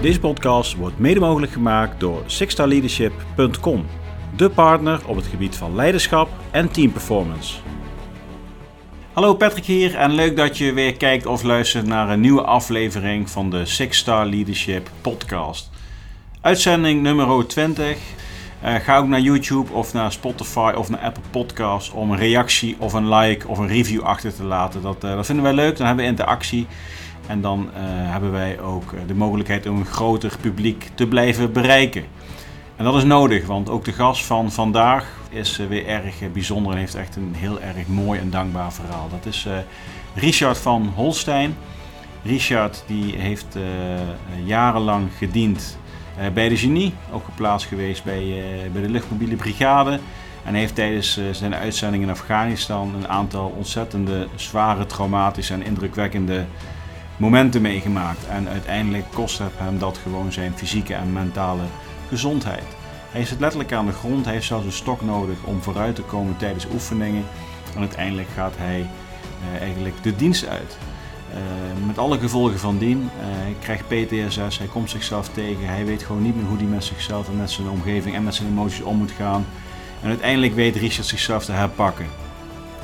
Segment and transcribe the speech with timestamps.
[0.00, 3.86] Deze podcast wordt mede mogelijk gemaakt door sixstarleadership.com,
[4.36, 7.58] de partner op het gebied van leiderschap en teamperformance.
[9.12, 13.30] Hallo Patrick hier en leuk dat je weer kijkt of luistert naar een nieuwe aflevering
[13.30, 15.70] van de Six Star Leadership podcast.
[16.40, 17.96] Uitzending nummer 20.
[18.64, 22.76] Uh, ga ook naar YouTube of naar Spotify of naar Apple Podcasts om een reactie
[22.78, 24.82] of een like of een review achter te laten.
[24.82, 26.66] Dat, uh, dat vinden wij leuk, dan hebben we interactie.
[27.28, 32.04] En dan uh, hebben wij ook de mogelijkheid om een groter publiek te blijven bereiken.
[32.76, 36.78] En dat is nodig, want ook de gast van vandaag is weer erg bijzonder en
[36.78, 39.08] heeft echt een heel erg mooi en dankbaar verhaal.
[39.10, 39.46] Dat is
[40.14, 41.56] Richard van Holstein.
[42.22, 43.56] Richard die heeft
[44.44, 45.78] jarenlang gediend
[46.34, 48.42] bij de Genie, ook geplaatst geweest bij,
[48.72, 50.00] bij de luchtmobiele brigade.
[50.44, 56.44] En heeft tijdens zijn uitzending in Afghanistan een aantal ontzettende, zware, traumatische en indrukwekkende
[57.18, 58.26] momenten meegemaakt.
[58.26, 61.62] En uiteindelijk kost hem dat gewoon zijn fysieke en mentale
[62.08, 62.76] gezondheid.
[63.10, 66.02] Hij zit letterlijk aan de grond, hij heeft zelfs een stok nodig om vooruit te
[66.02, 67.24] komen tijdens oefeningen.
[67.74, 70.78] En uiteindelijk gaat hij uh, eigenlijk de dienst uit.
[71.30, 72.98] Uh, met alle gevolgen van dien.
[72.98, 76.66] Uh, hij krijgt PTSS, hij komt zichzelf tegen, hij weet gewoon niet meer hoe hij
[76.66, 79.46] met zichzelf en met zijn omgeving en met zijn emoties om moet gaan.
[80.02, 82.06] En uiteindelijk weet Richard zichzelf te herpakken.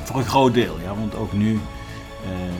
[0.03, 1.59] Voor een groot deel, ja, want ook nu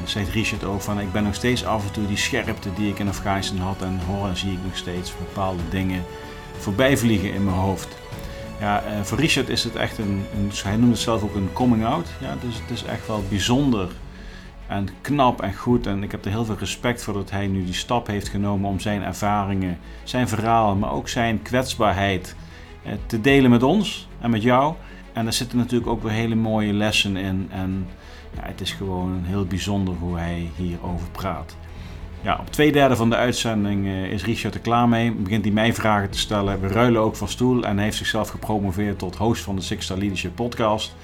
[0.04, 3.00] zegt Richard ook van ik ben nog steeds af en toe die scherpte die ik
[3.00, 6.04] in Afghanistan had en hoor en zie ik nog steeds bepaalde dingen
[6.58, 7.98] voorbij vliegen in mijn hoofd.
[8.60, 11.54] Ja, uh, voor Richard is het echt een, een, hij noemt het zelf ook een
[11.54, 12.08] coming out.
[12.20, 13.90] Ja, dus het is echt wel bijzonder
[14.68, 15.88] en knap en goed.
[15.88, 18.70] En ik heb er heel veel respect voor dat hij nu die stap heeft genomen
[18.70, 22.36] om zijn ervaringen, zijn verhalen, maar ook zijn kwetsbaarheid
[22.86, 24.74] uh, te delen met ons en met jou.
[25.14, 27.48] En daar zitten natuurlijk ook weer hele mooie lessen in.
[27.52, 27.88] En
[28.36, 31.56] ja, het is gewoon heel bijzonder hoe hij hierover praat.
[32.22, 35.12] Ja, op twee derde van de uitzending uh, is Richard er klaar mee.
[35.12, 36.62] Begint hij mij vragen te stellen.
[36.62, 39.86] We ruilen ook van stoel en hij heeft zichzelf gepromoveerd tot host van de Six
[39.86, 40.96] Star Leadership podcast.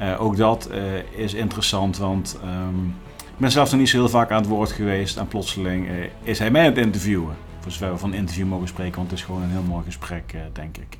[0.00, 4.08] Uh, ook dat uh, is interessant, want um, ik ben zelf nog niet zo heel
[4.08, 5.16] vaak aan het woord geweest.
[5.16, 5.88] En plotseling
[6.22, 7.36] is hij mij aan het interviewen.
[7.60, 10.34] Voor zover we van interview mogen spreken, want het is gewoon een heel mooi gesprek,
[10.52, 10.98] denk ik.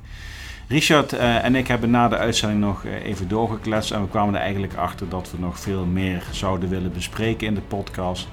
[0.69, 4.35] Richard uh, en ik hebben na de uitzending nog uh, even doorgekletst en we kwamen
[4.35, 8.27] er eigenlijk achter dat we nog veel meer zouden willen bespreken in de podcast.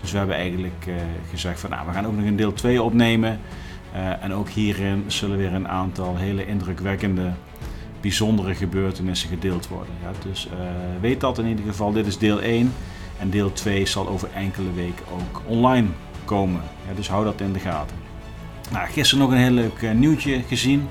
[0.00, 0.94] Dus we hebben eigenlijk uh,
[1.30, 3.40] gezegd van nou, we gaan ook nog een deel 2 opnemen.
[4.20, 7.32] en ook hierin zullen weer een aantal hele indrukwekkende,
[8.00, 9.94] bijzondere gebeurtenissen gedeeld worden.
[10.02, 10.48] Ja, dus
[11.00, 12.72] weet dat in ieder geval, dit is deel 1
[13.18, 15.88] en deel 2 zal over enkele weken ook online
[16.24, 16.60] komen.
[16.88, 17.96] Ja, dus hou dat in de gaten.
[18.70, 20.88] Nou, gisteren nog een heel leuk nieuwtje gezien.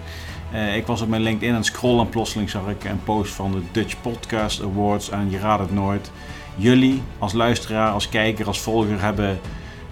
[0.53, 3.33] Uh, ik was op mijn LinkedIn aan het scrollen en plotseling zag ik een post
[3.33, 6.11] van de Dutch Podcast Awards en je raadt het nooit.
[6.55, 9.39] Jullie als luisteraar, als kijker, als volger hebben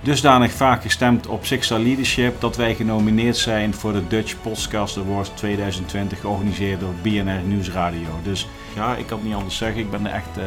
[0.01, 4.97] dusdanig vaak gestemd op Six Star Leadership dat wij genomineerd zijn voor de Dutch Podcast
[4.97, 8.09] Awards 2020 georganiseerd door BNR Nieuwsradio.
[8.23, 9.81] Dus ja, ik kan het niet anders zeggen.
[9.81, 10.37] Ik ben er echt...
[10.37, 10.43] Uh,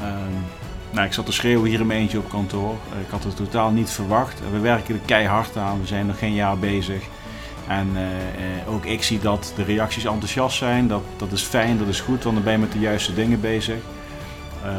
[0.00, 0.14] uh,
[0.90, 2.74] nou, ik zat te schreeuwen hier in mijn eentje op kantoor.
[3.00, 4.40] ik had het totaal niet verwacht.
[4.52, 5.80] We werken er keihard aan.
[5.80, 7.02] We zijn nog geen jaar bezig.
[7.68, 10.88] En uh, uh, ook ik zie dat de reacties enthousiast zijn.
[10.88, 13.40] Dat, dat is fijn, dat is goed, want dan ben je met de juiste dingen
[13.40, 13.76] bezig.
[14.64, 14.70] Uh,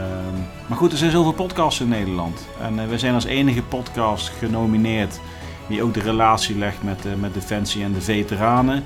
[0.68, 2.48] maar goed, er zijn zoveel podcasts in Nederland.
[2.62, 5.20] En uh, we zijn als enige podcast genomineerd
[5.68, 8.84] die ook de relatie legt met, met Defensie en de veteranen.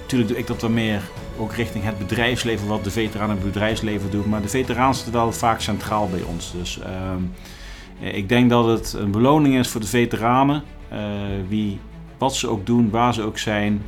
[0.00, 1.02] Natuurlijk doe ik dat wat meer
[1.38, 4.28] ook richting het bedrijfsleven, wat de veteranen en het bedrijfsleven doen.
[4.28, 6.52] Maar de veteranen zitten wel vaak centraal bij ons.
[6.52, 7.22] Dus ehm,
[8.14, 10.62] ik denk dat het een beloning is voor de veteranen.
[11.48, 11.80] wie
[12.18, 13.82] wat ze ook doen, waar ze ook zijn.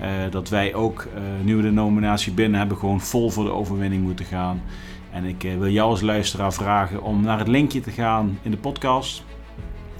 [0.00, 3.52] Uh, dat wij ook, uh, nu we de nominatie binnen hebben, gewoon vol voor de
[3.52, 4.62] overwinning moeten gaan.
[5.10, 8.50] En ik uh, wil jou als luisteraar vragen om naar het linkje te gaan in
[8.50, 9.24] de podcast.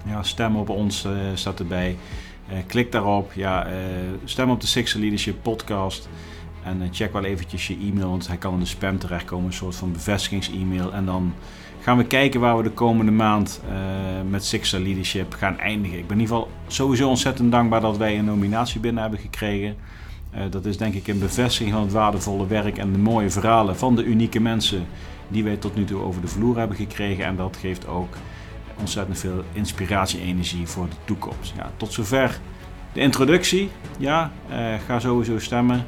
[0.06, 1.97] Ja, stem op ons staat erbij.
[2.66, 3.32] klik daarop.
[3.32, 3.66] Ja,
[4.25, 6.09] stem op de Six Leadership podcast.
[6.64, 9.47] En check wel eventjes je e-mail, want hij kan in de spam terechtkomen.
[9.47, 10.93] Een soort van bevestigings-e-mail.
[10.93, 11.34] En dan
[11.82, 15.99] gaan we kijken waar we de komende maand uh, met Sixer Leadership gaan eindigen.
[15.99, 19.76] Ik ben in ieder geval sowieso ontzettend dankbaar dat wij een nominatie binnen hebben gekregen.
[20.34, 23.76] Uh, dat is denk ik een bevestiging van het waardevolle werk en de mooie verhalen
[23.76, 24.87] van de unieke mensen
[25.29, 27.25] die wij tot nu toe over de vloer hebben gekregen.
[27.25, 28.14] En dat geeft ook
[28.79, 31.52] ontzettend veel inspiratie-energie voor de toekomst.
[31.56, 32.40] Ja, tot zover
[32.93, 33.70] de introductie.
[33.99, 34.56] Ja, uh,
[34.87, 35.84] ga sowieso stemmen.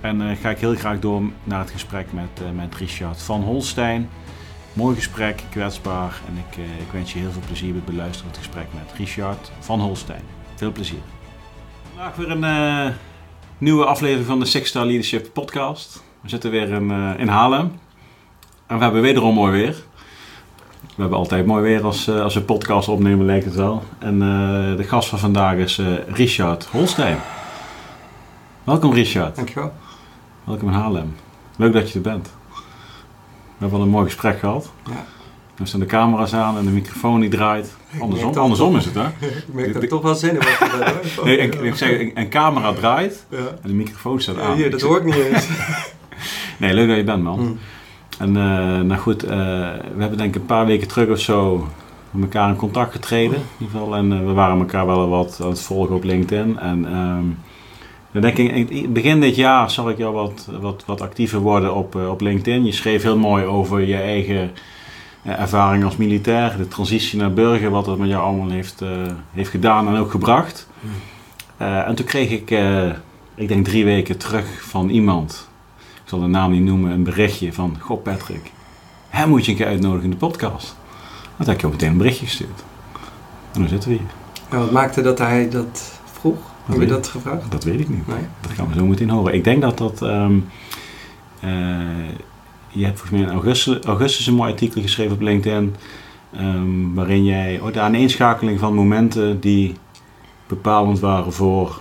[0.00, 4.08] En ga ik heel graag door naar het gesprek met, met Richard van Holstein.
[4.72, 6.20] Mooi gesprek, kwetsbaar.
[6.28, 8.66] En ik, eh, ik wens je heel veel plezier bij het beluisteren van het gesprek
[8.74, 10.22] met Richard van Holstein.
[10.54, 10.98] Veel plezier.
[11.94, 12.94] Vandaag weer een uh,
[13.58, 16.02] nieuwe aflevering van de Six Star Leadership podcast.
[16.20, 17.78] We zitten weer in, uh, in Haarlem.
[18.66, 19.76] En we hebben wederom mooi weer.
[20.80, 23.82] We hebben altijd mooi weer als, uh, als we podcast opnemen, lijkt het wel.
[23.98, 24.18] En
[24.76, 27.18] de gast van vandaag is Richard Holstein.
[28.64, 29.36] Welkom Richard.
[29.36, 29.72] Dankjewel.
[30.44, 31.16] Welkom in Haarlem.
[31.56, 32.38] Leuk dat je er bent.
[33.60, 34.72] We hebben al een mooi gesprek gehad.
[34.86, 35.64] Ja.
[35.64, 37.76] Staan de camera's aan en de microfoon die draait.
[37.98, 39.06] Andersom, andersom is het hè?
[39.26, 40.94] Ik merk dat ik toch wel zenuwachtig ben.
[41.26, 43.36] nee, ik, ik zeg, een, een camera draait ja.
[43.36, 44.56] en de microfoon staat aan.
[44.56, 45.48] Hier, dat hoor ik niet eens.
[46.58, 47.40] nee, leuk dat je bent man.
[47.40, 47.58] Mm.
[48.18, 49.30] En uh, nou goed, uh,
[49.94, 51.68] we hebben denk ik een paar weken terug of zo
[52.10, 53.36] met elkaar in contact getreden.
[53.36, 53.96] In ieder geval.
[53.96, 56.58] En uh, we waren elkaar wel wat aan het volgen op LinkedIn.
[56.58, 57.38] En um,
[58.12, 61.94] dan denk ik, begin dit jaar zal ik jou wat, wat, wat actiever worden op,
[61.94, 62.64] op LinkedIn.
[62.64, 64.50] Je schreef heel mooi over je eigen
[65.22, 68.82] ervaring als militair, de transitie naar burger, wat dat met jou allemaal heeft,
[69.32, 70.68] heeft gedaan en ook gebracht.
[71.56, 72.50] en toen kreeg ik,
[73.34, 75.50] ik denk drie weken terug van iemand
[76.10, 77.76] ik zal de naam niet noemen, een berichtje van...
[77.80, 78.52] Goh Patrick,
[79.08, 80.76] hem moet je een keer uitnodigen in de podcast.
[81.36, 82.64] Dan heb ik je ook meteen een berichtje gestuurd.
[83.52, 84.06] En dan zitten we hier.
[84.48, 86.49] En wat maakte dat hij dat vroeg?
[86.70, 87.50] Heb je dat gevraagd?
[87.50, 88.06] Dat weet ik niet.
[88.06, 88.26] Nee?
[88.40, 89.34] Dat gaan we zo meteen horen.
[89.34, 90.02] Ik denk dat dat...
[90.02, 90.48] Um,
[91.44, 91.50] uh,
[92.68, 95.74] je hebt volgens mij in augustus, augustus een mooi artikel geschreven op LinkedIn...
[96.40, 99.74] Um, waarin jij oh, de aaneenschakeling van momenten die
[100.46, 101.80] bepalend waren voor...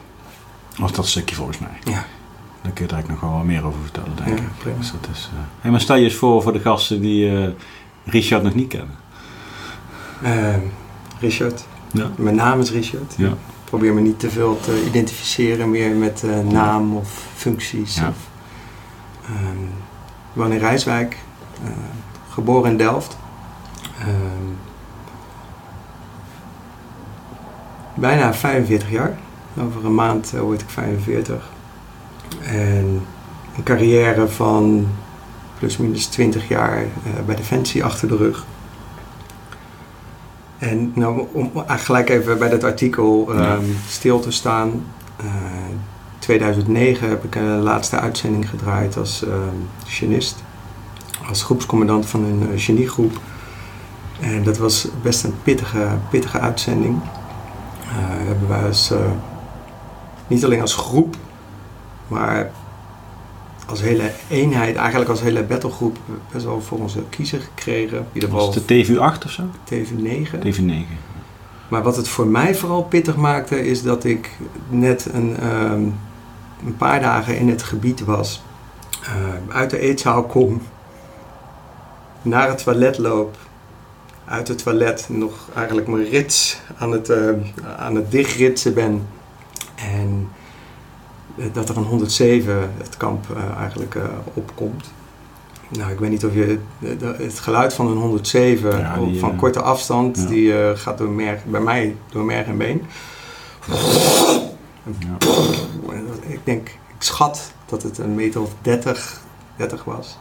[0.82, 1.94] Of dat stukje volgens mij.
[1.94, 2.06] Ja.
[2.62, 4.78] Daar kun je er nog wel meer over vertellen, denk ik.
[4.78, 5.40] Dus dat is, uh...
[5.60, 7.48] hey, maar stel je eens voor voor de gasten die uh,
[8.06, 8.96] Richard nog niet kennen.
[10.24, 10.56] Uh,
[11.20, 11.66] Richard.
[11.92, 12.10] Ja.
[12.16, 13.16] Mijn naam is Richard.
[13.18, 13.34] Ja.
[13.70, 17.96] Ik probeer me niet te veel te identificeren meer met uh, naam of functies.
[17.96, 18.08] Ja.
[18.08, 18.16] Of,
[19.30, 19.64] um,
[20.04, 21.18] ik woon in Rijswijk,
[22.30, 23.18] geboren in Delft.
[24.02, 24.58] Um,
[27.94, 29.18] bijna 45 jaar.
[29.58, 31.50] Over een maand word ik 45.
[32.44, 33.06] En
[33.56, 34.88] een carrière van
[35.58, 36.86] plus minus 20 jaar
[37.26, 38.46] bij Defensie achter de rug.
[40.60, 43.58] En nou, om gelijk even bij dat artikel um, ja.
[43.88, 44.86] stil te staan.
[45.22, 45.32] Uh,
[46.20, 49.34] 2009 heb ik een laatste uitzending gedraaid als uh,
[49.86, 50.44] genist.
[51.28, 53.20] Als groepscommandant van een uh, geniegroep.
[54.20, 57.00] En dat was best een pittige, pittige uitzending.
[58.28, 58.94] Hebben wij als,
[60.28, 61.16] niet alleen als groep
[62.10, 62.52] maar
[63.70, 65.98] als hele eenheid, eigenlijk als hele battlegroep,
[66.32, 68.08] best wel voor onze kiezer gekregen.
[68.30, 69.44] Was het de TV8 of zo?
[69.74, 70.40] TV9.
[70.46, 71.10] TV9.
[71.68, 74.30] Maar wat het voor mij vooral pittig maakte, is dat ik
[74.70, 75.96] net een, um,
[76.66, 78.42] een paar dagen in het gebied was.
[79.02, 80.62] Uh, uit de eetzaal kom,
[82.22, 83.38] naar het toilet loop,
[84.26, 87.30] uit het toilet nog eigenlijk mijn rits aan het, uh,
[87.78, 89.08] aan het dichtritsen ben.
[89.76, 90.30] En
[91.52, 94.04] dat er een 107 het kamp uh, eigenlijk uh,
[94.34, 94.92] opkomt.
[95.70, 96.60] Nou, ik weet niet of je
[97.18, 100.26] het geluid van een 107 ja, die, van korte afstand, ja.
[100.26, 102.82] die gaat door merg, bij mij door merg en been.
[105.00, 105.18] Ja.
[106.20, 109.22] Ik denk, ik schat dat het een meter of 30,
[109.56, 110.18] 30 was.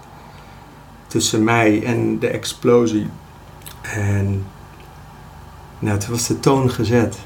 [1.06, 3.08] Tussen mij en de explosie.
[3.82, 4.46] En
[5.78, 7.18] nou, toen was de toon gezet.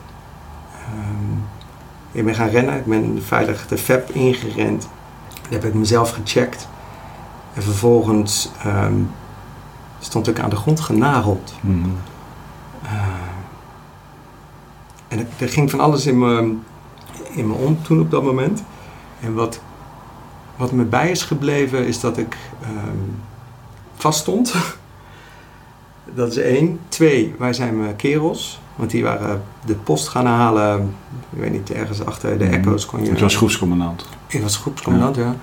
[0.94, 1.44] Um,
[2.12, 4.88] ik ben gaan rennen, ik ben veilig de FEP ingerend.
[5.42, 6.68] Dan heb ik mezelf gecheckt.
[7.54, 9.10] En vervolgens um,
[9.98, 11.54] stond ik aan de grond genageld.
[11.60, 11.96] Mm -hmm.
[12.84, 12.90] uh,
[15.08, 16.54] en er ging van alles in me,
[17.30, 18.62] in me om toen op dat moment.
[19.20, 19.60] En wat,
[20.56, 23.20] wat me bij is gebleven is dat ik um,
[23.94, 24.54] vast stond.
[26.14, 26.80] dat is één.
[26.88, 28.60] Twee, wij zijn mijn kerels.
[28.76, 30.94] Want die waren de post gaan halen,
[31.30, 33.10] ik weet niet, ergens achter de echo's kon je...
[33.10, 34.08] Ik was groepscommandant.
[34.26, 35.22] Ik was groepscommandant, ja.
[35.22, 35.36] ja.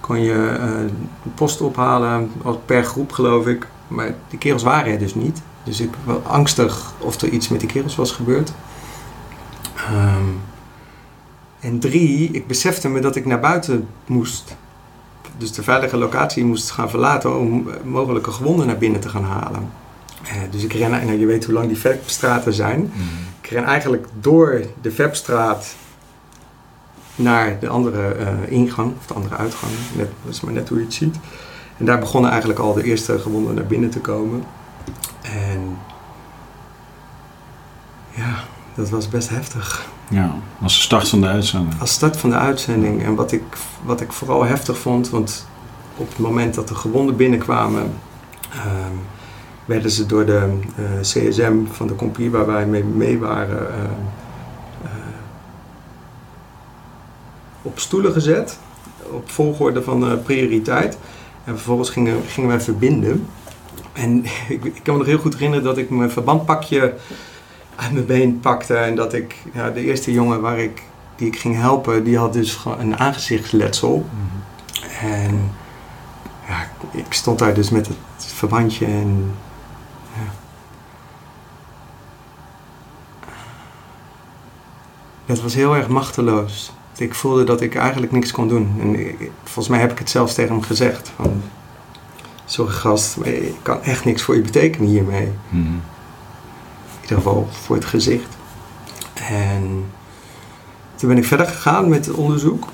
[0.00, 0.90] Kon je uh,
[1.22, 2.30] de post ophalen,
[2.66, 3.66] per groep geloof ik.
[3.88, 5.42] Maar die kerels waren er dus niet.
[5.64, 8.52] Dus ik was angstig of er iets met die kerels was gebeurd.
[9.92, 10.40] Um,
[11.60, 14.56] en drie, ik besefte me dat ik naar buiten moest.
[15.36, 19.70] Dus de veilige locatie moest gaan verlaten om mogelijke gewonden naar binnen te gaan halen.
[20.22, 22.80] Uh, dus ik ren, nou, je weet hoe lang die Vepstraten zijn.
[22.80, 23.08] Mm.
[23.40, 25.74] Ik ren eigenlijk door de Vepstraat
[27.14, 29.72] naar de andere uh, ingang, of de andere uitgang.
[29.96, 31.16] Net, dat is maar net hoe je het ziet.
[31.76, 34.44] En daar begonnen eigenlijk al de eerste gewonden naar binnen te komen.
[35.22, 35.78] En
[38.10, 38.34] ja,
[38.74, 39.86] dat was best heftig.
[40.08, 41.80] Ja, als start van de uitzending.
[41.80, 43.04] Als start van de uitzending.
[43.04, 43.42] En wat ik,
[43.84, 45.46] wat ik vooral heftig vond, want
[45.96, 47.94] op het moment dat de gewonden binnenkwamen...
[48.54, 49.00] Um,
[49.64, 53.74] werden ze door de uh, CSM van de compagnie waar wij mee, mee waren uh,
[54.84, 54.90] uh,
[57.62, 58.58] op stoelen gezet,
[59.10, 60.98] op volgorde van prioriteit.
[61.44, 63.26] En vervolgens gingen, gingen wij verbinden.
[63.92, 66.94] En ik, ik kan me nog heel goed herinneren dat ik mijn verbandpakje
[67.76, 68.74] uit mijn been pakte.
[68.74, 70.82] En dat ik, ja, de eerste jongen waar ik,
[71.16, 74.06] die ik ging helpen, die had dus gewoon een aangezichtsletsel.
[75.00, 75.50] En
[76.46, 79.32] ja, ik stond daar dus met het verbandje en
[85.26, 86.72] Het was heel erg machteloos.
[86.96, 88.76] Ik voelde dat ik eigenlijk niks kon doen.
[88.80, 91.12] En ik- volgens mij heb ik het zelfs tegen hem gezegd.
[91.16, 91.42] Van,
[92.44, 95.28] Sorry gast, ik kan echt niks voor je betekenen hiermee.
[95.48, 95.62] Mhm.
[95.66, 95.82] In
[97.02, 98.36] ieder geval voor het gezicht.
[99.28, 99.84] En
[100.94, 102.66] toen ben ik verder gegaan met het onderzoek.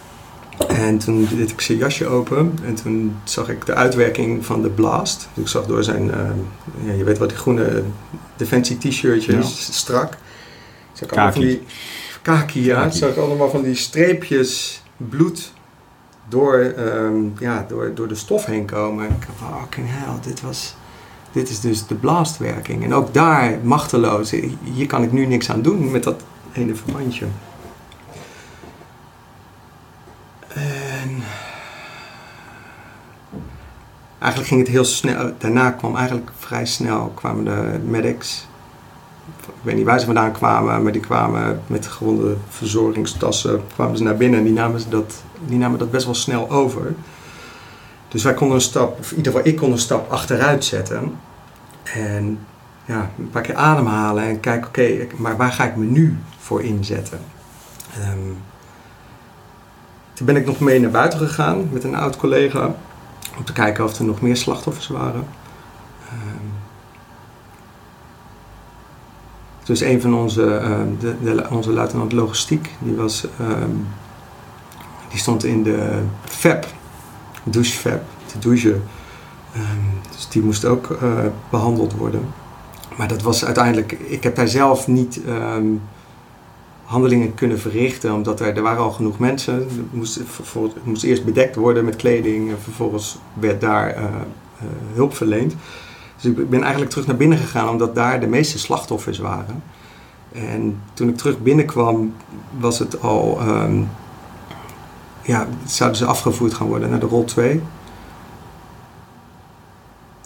[0.69, 2.59] En toen deed ik zijn jasje open.
[2.65, 5.29] En toen zag ik de uitwerking van de blast.
[5.35, 6.21] Dus ik zag door zijn, eh,
[6.87, 7.83] ja, je weet wat die groene
[8.37, 10.13] defensie t-shirtjes, strak.
[10.13, 11.43] Ik van
[12.23, 12.65] Kaki.
[12.65, 12.91] ja.
[12.91, 15.53] Zag allemaal van die streepjes bloed
[16.29, 19.07] door, ehm, ja, door, door de stof heen komen.
[19.07, 20.75] En ik dacht, fucking hell, dit was...
[21.33, 22.85] Dit is dus de blastwerking.
[22.85, 24.31] En ook daar machteloos.
[24.63, 26.23] Hier kan ik nu niks aan doen met dat
[26.53, 27.27] ene verbandje.
[30.49, 31.23] En
[34.19, 35.33] eigenlijk ging het heel snel.
[35.39, 38.48] Daarna kwam eigenlijk vrij snel kwamen de medics.
[39.59, 43.63] Ik weet niet waar ze vandaan kwamen, maar die kwamen met gewonde verzorgingstassen.
[43.75, 46.95] Kwamen ze naar binnen en die namen, dat, die namen dat best wel snel over.
[48.09, 51.19] Dus wij konden een stap, of in ieder geval ik kon een stap achteruit zetten.
[51.83, 52.39] En
[52.85, 56.63] ja, een paar keer ademhalen en kijken, oké, maar waar ga ik me nu voor
[56.63, 57.19] inzetten?
[57.95, 58.33] Ehm,
[60.13, 62.75] toen ben ik nog mee naar buiten gegaan met een oud collega
[63.37, 65.27] om te kijken of er nog meer slachtoffers waren.
[66.09, 66.38] Ehm,
[69.69, 73.71] dus een van onze, ehm, de, de, onze luitenant logistiek, die, was, ehm,
[75.09, 76.67] die stond in de FEP,
[77.45, 78.83] douchefab, te douchen.
[79.55, 81.13] Ehm, dus die moest ook eh,
[81.51, 82.21] behandeld worden.
[82.97, 85.21] Maar dat was uiteindelijk, ik heb daar zelf niet
[86.89, 89.55] handelingen kunnen verrichten, omdat er, er waren al genoeg mensen.
[89.55, 90.21] Het moest,
[90.83, 94.11] moest eerst bedekt worden met kleding en vervolgens werd daar eh, eh,
[94.95, 95.55] hulp verleend.
[96.21, 99.63] Dus ik ben eigenlijk terug naar binnen gegaan, omdat daar de meeste slachtoffers waren.
[100.33, 102.15] En toen ik terug binnenkwam,
[102.59, 103.83] was het al, ehm,
[105.23, 107.63] ja, zouden ze afgevoerd gaan worden naar de rol 2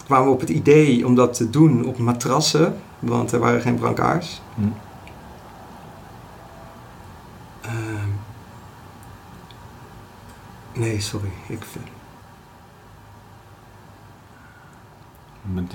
[0.05, 3.75] kwamen we op het idee om dat te doen op matrassen, want er waren geen
[3.75, 4.41] brancards.
[4.55, 4.61] Hm.
[7.61, 8.09] Ehm,
[10.73, 11.29] nee, sorry.
[11.47, 11.91] Ik, vind- Maar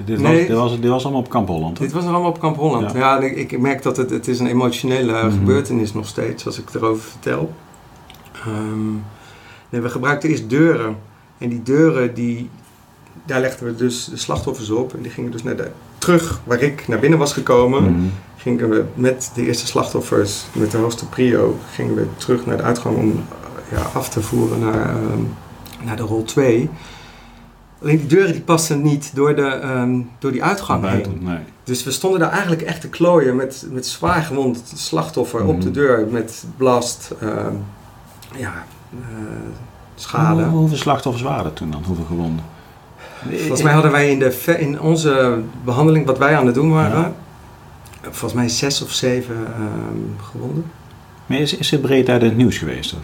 [0.04, 0.38] Dit, Nee.
[0.38, 1.78] was, dit, was, dit was allemaal op Kamp Holland.
[1.78, 1.84] hè?
[1.84, 2.92] dit was allemaal op Kamp Holland.
[2.92, 2.98] Ja.
[2.98, 5.30] Ja, ik, ik merk dat het, het is een emotionele Mhm.
[5.30, 7.52] gebeurtenis nog steeds, als ik erover vertel.
[8.32, 8.92] Ehm,
[9.68, 10.96] nee, we gebruikten eerst deuren.
[11.38, 12.50] En die deuren, die,
[13.26, 14.94] daar legden we dus de slachtoffers op.
[14.94, 17.82] En die gingen dus naar de, terug waar ik naar binnen was gekomen.
[17.82, 18.02] Mhm.
[18.36, 22.62] gingen we met de eerste slachtoffers, met de hoogste prio, gingen we terug naar de
[22.62, 23.24] uitgang om
[23.70, 25.22] ja, af te voeren naar, ehm,
[25.84, 26.68] naar de rol 2.
[27.82, 31.22] Alleen die deuren die pasten niet door, de, ehm, door die uitgang Buiten, heen.
[31.22, 31.38] nee.
[31.64, 35.60] Dus we stonden daar eigenlijk echt te klooien met, met zwaar gewond slachtoffer op Mhm.
[35.64, 37.54] de deur met blast, ehm,
[38.36, 38.52] ja,
[38.90, 38.96] eh,
[39.94, 40.42] schade.
[40.42, 41.82] Hoe- hoeveel slachtoffers waren er toen dan?
[41.86, 42.44] Hoeveel gewonden?
[43.30, 47.00] Volgens mij hadden wij in, de, in onze behandeling, wat wij aan het doen waren,
[47.00, 47.12] Ja.
[48.02, 50.64] volgens mij zes of zeven ehm, gewonden.
[51.26, 52.92] Maar is, is het breed uit het nieuws geweest?
[52.94, 53.00] Of?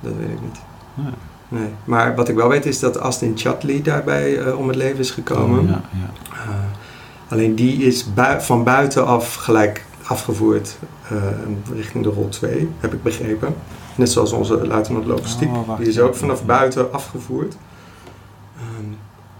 [0.00, 0.60] Dat weet ik niet.
[0.94, 1.10] Ja.
[1.52, 1.68] Nee.
[1.84, 5.10] Maar wat ik wel weet is dat Astin Chatli daarbij eh, om het leven is
[5.10, 5.66] gekomen.
[5.66, 6.10] Ja, ja.
[6.32, 6.48] Eh,
[7.32, 10.76] alleen die is bui- van buitenaf gelijk afgevoerd
[11.08, 11.16] eh,
[11.74, 13.54] richting de rol 2, heb ik begrepen.
[13.96, 15.48] Net zoals onze luitenant logistiek.
[15.48, 17.56] Oh, die is ook vanaf buiten afgevoerd.
[18.56, 18.86] Ehm,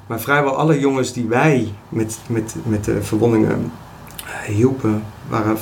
[0.07, 3.73] maar vrijwel alle jongens die wij met, met, met de verwondingen
[4.47, 5.57] hielpen, waren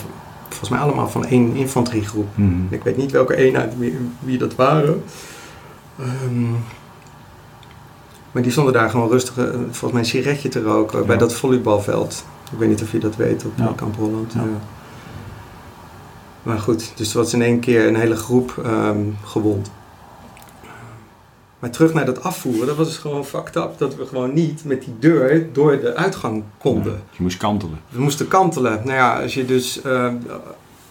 [0.49, 2.27] volgens mij allemaal van één infanteriegroep.
[2.35, 2.51] Mhm.
[2.69, 5.03] Ik weet niet welke eenheid, wie, wie dat waren.
[5.99, 6.51] Ehm,
[8.33, 11.35] maar die stonden daar gewoon rustig, eh, volgens mij een sigaretje te roken bij dat
[11.35, 12.25] volleybalveld.
[12.53, 13.73] Ik weet niet of je dat weet op Ja.
[13.77, 14.33] Kamp Holland.
[14.33, 14.45] Ja.
[16.43, 19.71] Maar goed, dus er was in één keer een hele groep ehm, gewond.
[21.59, 23.79] Maar terug naar dat afvoeren, dat was dus gewoon fucked up.
[23.79, 27.03] Dat we gewoon niet met die deur door de uitgang konden.
[27.11, 27.81] Je moest kantelen.
[27.89, 28.73] We moesten kantelen.
[28.73, 30.13] Nou ja, als je dus eh,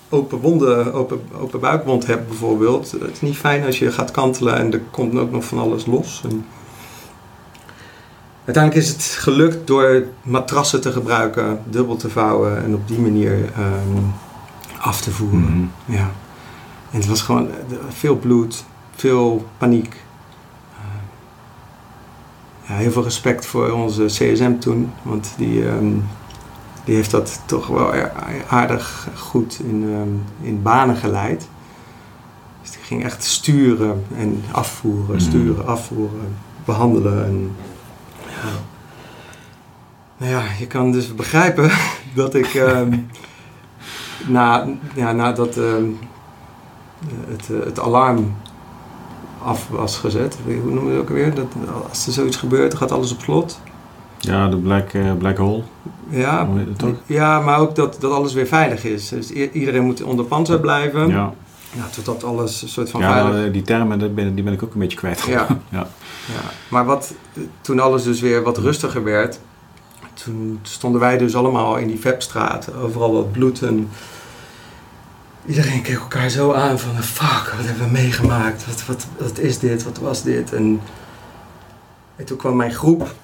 [0.10, 2.92] open wonden, open, open buikwond hebt bijvoorbeeld.
[2.92, 5.86] Het is niet fijn als je gaat kantelen en er komt ook nog van alles
[5.86, 6.22] los.
[6.24, 6.46] En
[8.46, 13.52] uiteindelijk is het gelukt door matrassen te gebruiken, dubbel te vouwen en op die manier
[13.56, 14.04] ehm,
[14.80, 15.40] af te voeren.
[15.86, 15.96] Mhm.
[15.96, 16.12] Ja.
[16.92, 18.64] En het was gewoon eh, veel bloed,
[18.96, 20.04] veel paniek.
[20.74, 20.86] Eh,
[22.68, 24.92] ja, heel veel respect voor onze CSM toen.
[25.02, 25.96] Want die, ehm,
[26.88, 27.92] die heeft dat toch wel
[28.50, 31.48] aardig goed in, ehm, in banen geleid.
[32.62, 35.20] Dus die ging echt sturen en afvoeren, Mhm.
[35.26, 37.26] sturen, afvoeren, behandelen.
[37.26, 37.56] En,
[38.24, 38.50] ja.
[40.18, 41.72] Nou ja, je kan dus begrijpen
[42.16, 42.98] dat ik ehm,
[44.28, 45.86] na, ja, nadat ehm,
[47.28, 48.36] het, eh, het alarm
[49.44, 51.34] af was gezet, hoe noemen we het ook weer?
[51.34, 51.48] Dat,
[51.90, 53.60] als er zoiets gebeurt, dan gaat alles op slot.
[54.20, 55.64] Ja, de black, eh, black hole.
[56.10, 56.48] Ja,
[56.78, 56.96] toch?
[57.06, 59.10] ja maar ook dat, dat alles weer veilig is.
[59.10, 61.08] Dus iedereen moet onder panzer blijven.
[61.08, 61.34] Ja,
[61.76, 63.34] Ja, totdat alles een soort van ja veilig...
[63.34, 65.22] nou, die termen dat ben, die ben ik ook een beetje kwijt.
[65.28, 65.48] Ja.
[65.70, 65.88] ja.
[66.28, 66.50] Ja.
[66.68, 67.14] Maar wat,
[67.62, 69.40] toen alles dus weer wat rustiger werd,
[70.14, 72.74] toen stonden wij dus allemaal in die Vepstraat.
[72.82, 73.90] Overal wat bloed en
[75.46, 78.66] iedereen keek elkaar zo aan van fuck, wat hebben we meegemaakt?
[78.66, 79.84] Wat, wat, wat is dit?
[79.84, 80.54] Wat was dit?
[80.54, 80.82] En,
[82.16, 83.16] en toen kwam mijn groep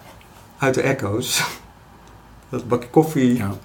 [0.64, 1.44] uit de Echo's.
[2.50, 3.48] Dat bakje koffie, Ja.
[3.48, 3.58] dat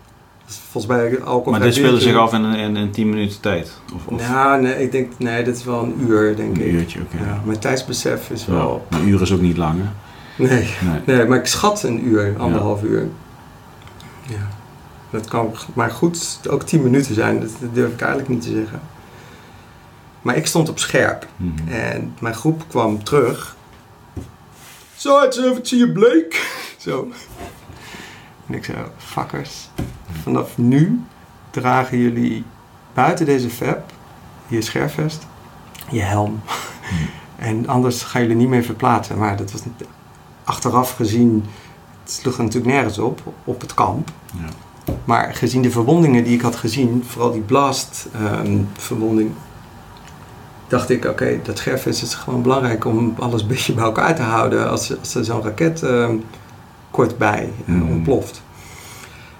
[0.48, 1.50] is volgens mij alcohol.
[1.52, 3.80] Maar dit speelde zich af in, een- in, in 10 minuten tijd?
[3.94, 6.72] Of, of Ja, nee, ik denk, nee, dit is wel een uur, denk een ik.
[6.72, 7.00] uurtje?
[7.00, 7.24] Oké.
[7.24, 8.86] Ja, mijn tijdsbesef is Ja, wel...
[8.90, 9.88] Een uur is ook niet lang, hè?
[10.46, 11.00] Nee, Nee.
[11.16, 13.08] nee, maar ik schat een uur, anderhalf uur.
[14.28, 14.48] Ja.
[15.10, 18.50] Dat kan maar goed ook tien minuten zijn, dat dat durf ik eigenlijk niet te
[18.50, 18.80] zeggen.
[20.22, 21.68] Maar ik stond op scherp Mhm.
[21.68, 23.56] en mijn groep kwam terug.
[24.96, 26.56] Zo, het is even zie je bleek.
[26.88, 27.08] Zo.
[28.46, 29.68] En ik zei, fuckers,
[30.22, 31.02] vanaf nu
[31.50, 32.44] dragen jullie
[32.94, 33.92] buiten deze vep,
[34.46, 35.26] je scherfvest,
[35.90, 36.40] je helm.
[37.36, 39.18] En anders gaan jullie niet meer verplaatsen.
[39.18, 39.60] Maar dat was
[40.44, 41.44] achteraf gezien,
[42.02, 44.10] het sloeg er natuurlijk nergens op, op het kamp.
[44.34, 44.48] Ja.
[45.04, 49.30] Maar gezien de verwondingen die ik had gezien, vooral die blast-verwonding,
[50.68, 54.22] dacht ik, oké, dat scherfvest is gewoon belangrijk om alles een beetje bij elkaar te
[54.22, 56.16] houden als, als er zo'n raket ehm,
[56.98, 57.90] kort bij eh, Mhm.
[57.92, 58.42] ontploft.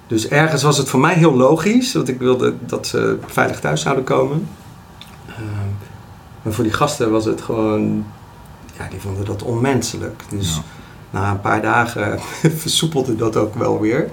[0.07, 3.81] Dus ergens was het voor mij heel logisch, want ik wilde dat ze veilig thuis
[3.81, 4.49] zouden komen.
[5.29, 5.43] Ehm,
[6.43, 8.05] maar voor die gasten was het gewoon,
[8.79, 10.23] ja, die vonden dat onmenselijk.
[10.31, 10.63] Dus Ja.
[11.11, 12.19] na een paar dagen
[12.65, 14.11] versoepelde dat ook wel weer.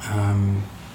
[0.00, 0.46] Ehm,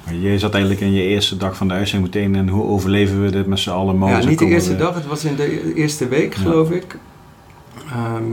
[0.06, 3.24] Maar je zat eigenlijk in je eerste dag van de uitzending meteen en hoe overleven
[3.24, 4.00] we dit met z'n allen?
[4.00, 6.42] ja, niet de eerste we- dag, het was in de eerste week Ja.
[6.42, 6.98] geloof ik.
[7.92, 8.24] Ehm,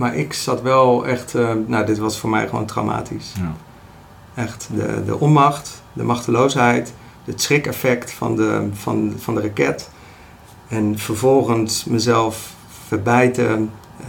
[0.00, 3.32] maar ik zat wel echt, eh, nou dit was voor mij gewoon traumatisch.
[3.36, 3.52] Ja.
[4.42, 6.92] Echt de, de onmacht, de machteloosheid,
[7.24, 9.90] het schrikeffect van de, van, van de raket.
[10.68, 12.54] En vervolgens mezelf
[12.86, 14.06] verbijten, eh,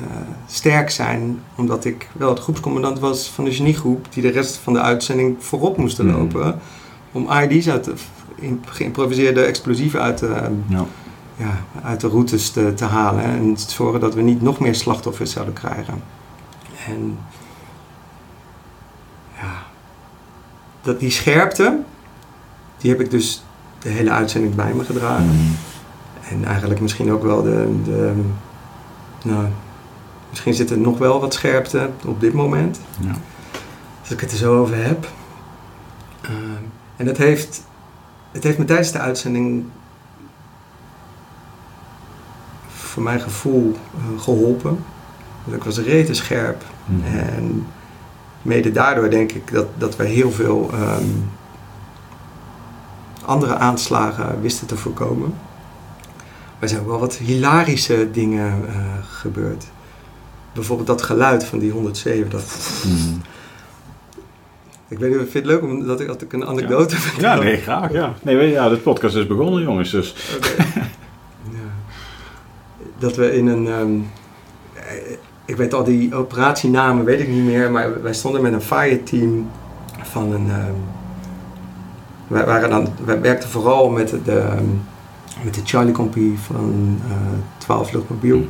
[0.47, 4.73] sterk zijn, omdat ik wel het groepscommandant was van de geniegroep die de rest van
[4.73, 6.17] de uitzending voorop moesten Mhm.
[6.17, 6.60] lopen.
[7.12, 7.93] Om ID's uit de
[8.36, 10.36] in- geïmproviseerde explosieven uit de,
[10.67, 10.86] Ja.
[11.41, 14.75] Ja, uit de routes te, te halen en te zorgen dat we niet nog meer
[14.75, 16.04] slachtoffers zouden krijgen.
[16.88, 17.17] En
[19.41, 19.51] ja,
[20.82, 21.80] dat die scherpte,
[22.77, 23.43] die heb ik dus
[23.80, 25.25] de hele uitzending bij me gedragen.
[25.25, 25.51] Mhm.
[26.30, 28.13] En eigenlijk misschien ook wel de, de
[29.23, 29.45] nou,
[30.30, 33.15] misschien zit er nog wel wat scherpte op dit moment, Ja.
[34.01, 35.08] als ik het er zo over heb.
[36.21, 36.63] Ehm,
[36.95, 37.63] en dat heeft,
[38.32, 39.65] het heeft me tijdens de uitzending
[42.91, 44.84] voor mijn gevoel eh, geholpen.
[45.43, 46.63] Want ik was rete scherp.
[46.86, 47.17] Mhm.
[47.17, 47.65] En
[48.41, 51.04] mede daardoor denk ik dat, dat we heel veel ehm,
[53.25, 55.34] andere aanslagen wisten te voorkomen.
[56.60, 58.75] Er zijn ook wel wat hilarische dingen eh,
[59.12, 59.65] gebeurd.
[60.54, 62.30] Bijvoorbeeld dat geluid van die 107.
[62.30, 62.43] Dat,
[62.86, 63.15] Mhm.
[64.88, 67.21] ik weet niet, vind je het leuk omdat ik, dat ik een anekdote vertel?
[67.30, 67.91] Ja, nee, graag.
[67.91, 68.13] Ja.
[68.21, 69.91] Nee, weet je, ja, dit podcast is begonnen, jongens.
[69.91, 70.15] Dus.
[70.36, 70.49] Oké.
[73.02, 73.68] Dat we in een.
[73.68, 74.00] ehm,
[74.74, 78.62] eh, ik weet al die operatienamen, weet ik niet meer, maar wij stonden met een
[78.62, 79.50] fireteam
[80.02, 80.50] van een.
[80.50, 80.74] ehm,
[82.28, 84.66] wij, waren dan, wij werkten vooral met de, ehm,
[85.44, 87.16] met de Charlie Compie van eh
[87.58, 88.48] 12 Luchtmobiel.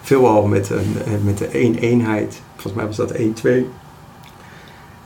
[0.00, 3.70] Veelal met, een, met de één eenheid, volgens mij was dat 1-2.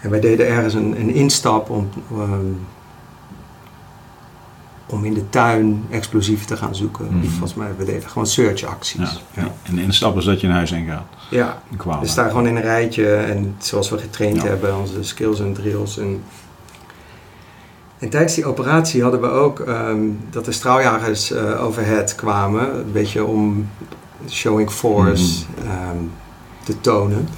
[0.00, 1.88] En wij deden ergens een, een instap om,
[4.88, 7.06] om in de tuin explosieven te gaan zoeken.
[7.16, 7.26] Mhm.
[7.26, 9.20] Volgens mij, we deden gewoon searchacties.
[9.34, 9.42] Ja.
[9.42, 9.52] Ja.
[9.64, 11.04] En is dat je een huis in gaat.
[11.30, 11.62] ja.
[11.78, 12.00] Een.
[12.00, 14.48] We staan gewoon in een rijtje en zoals we getraind Ja.
[14.48, 15.98] hebben, onze skills en drills.
[15.98, 16.22] En,
[17.98, 19.98] en tijdens die operatie hadden we ook ehm,
[20.30, 22.74] dat de straaljagers eh overhead kwamen.
[22.78, 23.68] Een beetje om
[24.28, 25.96] showing force ehm,
[26.64, 27.28] te tonen.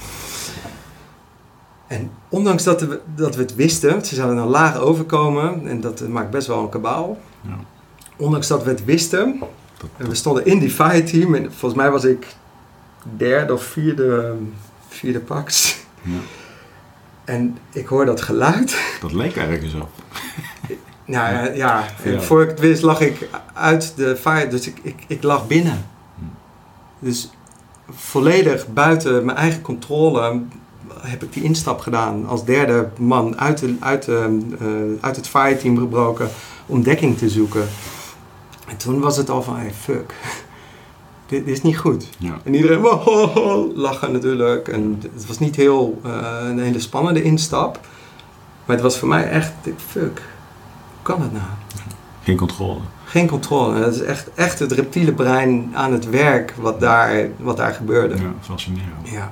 [1.87, 6.07] En ondanks dat we, dat we het wisten, ze zouden dan laag overkomen en dat
[6.07, 7.17] maakt best wel een kabaal.
[7.41, 7.59] Ja.
[8.17, 9.39] Ondanks dat we het wisten,
[9.77, 12.27] Dat- en we stonden in die fireteam en volgens mij was ik
[13.17, 14.35] derde of vierde
[14.87, 15.77] vierde pax.
[16.01, 16.17] Ja.
[17.25, 18.77] En ik hoor dat geluid.
[19.01, 19.89] Dat leek ergens op.
[21.05, 21.85] Nou ja, ja.
[22.03, 25.47] en voor ik het wist lag ik uit de fire, dus ik, ik, ik lag
[25.47, 25.85] binnen.
[26.17, 26.23] Hm.
[26.99, 27.29] Dus
[27.89, 30.41] volledig buiten mijn eigen controle
[31.01, 35.27] heb ik die instap gedaan als derde man uit, de, uit, de, eh, uit het
[35.27, 36.29] fireteam gebroken
[36.69, 37.67] om dekking te zoeken.
[38.67, 40.13] En toen was het al van, hey, fuck,
[41.27, 42.07] dit, dit is niet goed.
[42.17, 42.39] Ja.
[42.43, 44.67] En iedereen wow, ho, ho, lachen natuurlijk.
[44.67, 47.79] En het was niet heel eh, een hele spannende instap.
[48.65, 49.51] Maar het was voor mij echt,
[49.87, 50.21] fuck,
[50.93, 51.45] hoe kan het nou?
[52.23, 52.79] Geen controle.
[53.05, 53.79] Geen controle.
[53.79, 58.15] Dat is echt, echt het reptiele brein aan het werk wat daar, wat daar gebeurde.
[58.15, 59.09] Ja, fascinerend.
[59.09, 59.31] Ja.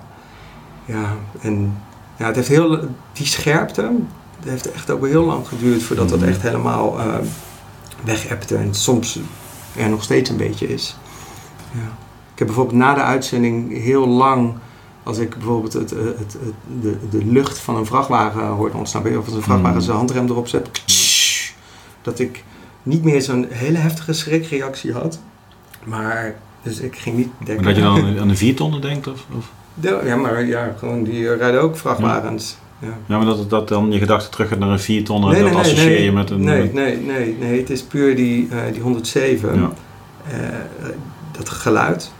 [0.86, 1.78] Ja, en
[2.18, 2.80] ja, het heeft heel,
[3.14, 3.92] die scherpte,
[4.50, 6.28] het heeft echt ook wel heel lang geduurd voordat dat Mhm.
[6.30, 6.98] echt helemaal
[8.04, 9.20] wegepte en soms
[9.78, 10.98] er nog steeds een beetje is.
[11.72, 11.80] Ja.
[12.34, 14.54] Ik heb bijvoorbeeld na de uitzending heel lang,
[15.04, 19.18] als ik bijvoorbeeld het, eh, het, het, de, de lucht van een vrachtwagen hoorde ontsnappen,
[19.18, 19.86] of als een vrachtwagen Mhm.
[19.86, 20.70] zijn handrem erop zet,
[22.02, 22.44] dat ik
[22.84, 25.20] niet meer zo'n hele heftige schrikreactie had.
[25.84, 27.56] Maar, dus ik ging niet denken...
[27.56, 29.08] Maar dat je dan aan de vier tonnen denkt?
[29.08, 29.46] Of, of?
[29.74, 32.58] Ja, ja, maar ja, gewoon die eh, rijden ook vrachtwagens.
[32.80, 32.88] Ja.
[33.06, 35.52] Ja, maar dat, dat dan je gedachte terug gaat naar een vier tonnen, Nee, dat
[35.52, 36.04] nee, nee, associeer nee.
[36.04, 36.44] je met een...
[36.44, 37.60] Nee, nee, nee, nee.
[37.60, 39.60] Het is puur die, eh, die 107.
[39.60, 39.70] Ja.
[40.32, 40.88] eh,
[41.32, 42.12] dat geluid.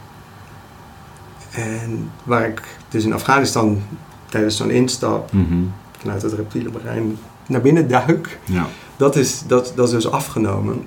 [1.50, 3.82] En waar ik dus in Afghanistan
[4.26, 5.54] tijdens zo'n instap Mhm.
[5.98, 8.38] vanuit het reptiele brein naar binnen duik.
[8.44, 8.66] ja.
[8.96, 10.84] Dat is, dat, dat is dus afgenomen.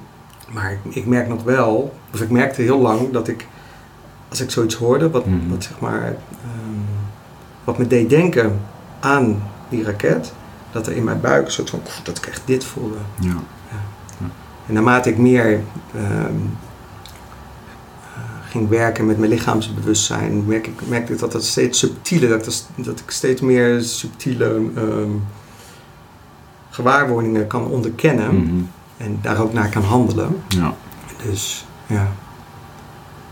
[0.54, 3.48] Maar ik, ik merk nog wel, of ik merkte heel lang dat ik,
[4.30, 5.50] als ik zoiets hoorde, wat, Mhm.
[5.50, 6.80] wat zeg maar, ehm,
[7.64, 8.60] wat me deed denken
[9.00, 10.34] aan die raket,
[10.72, 12.98] dat er in mijn buik een soort van, dat ik echt dit voelde.
[13.20, 13.36] Ja.
[14.68, 15.60] En naarmate ik meer
[15.96, 16.36] ehm,
[18.04, 22.44] eh, ging werken met mijn lichaamsbewustzijn, merk ik, merkte ik dat het steeds subtieler, dat,
[22.46, 25.10] dat, dat ik steeds meer subtiele ehm,
[26.70, 28.62] gewaarwordingen kan onderkennen Mhm.
[28.98, 30.42] en daar ook naar kan handelen.
[30.48, 30.76] ja.
[31.24, 32.08] Dus ja.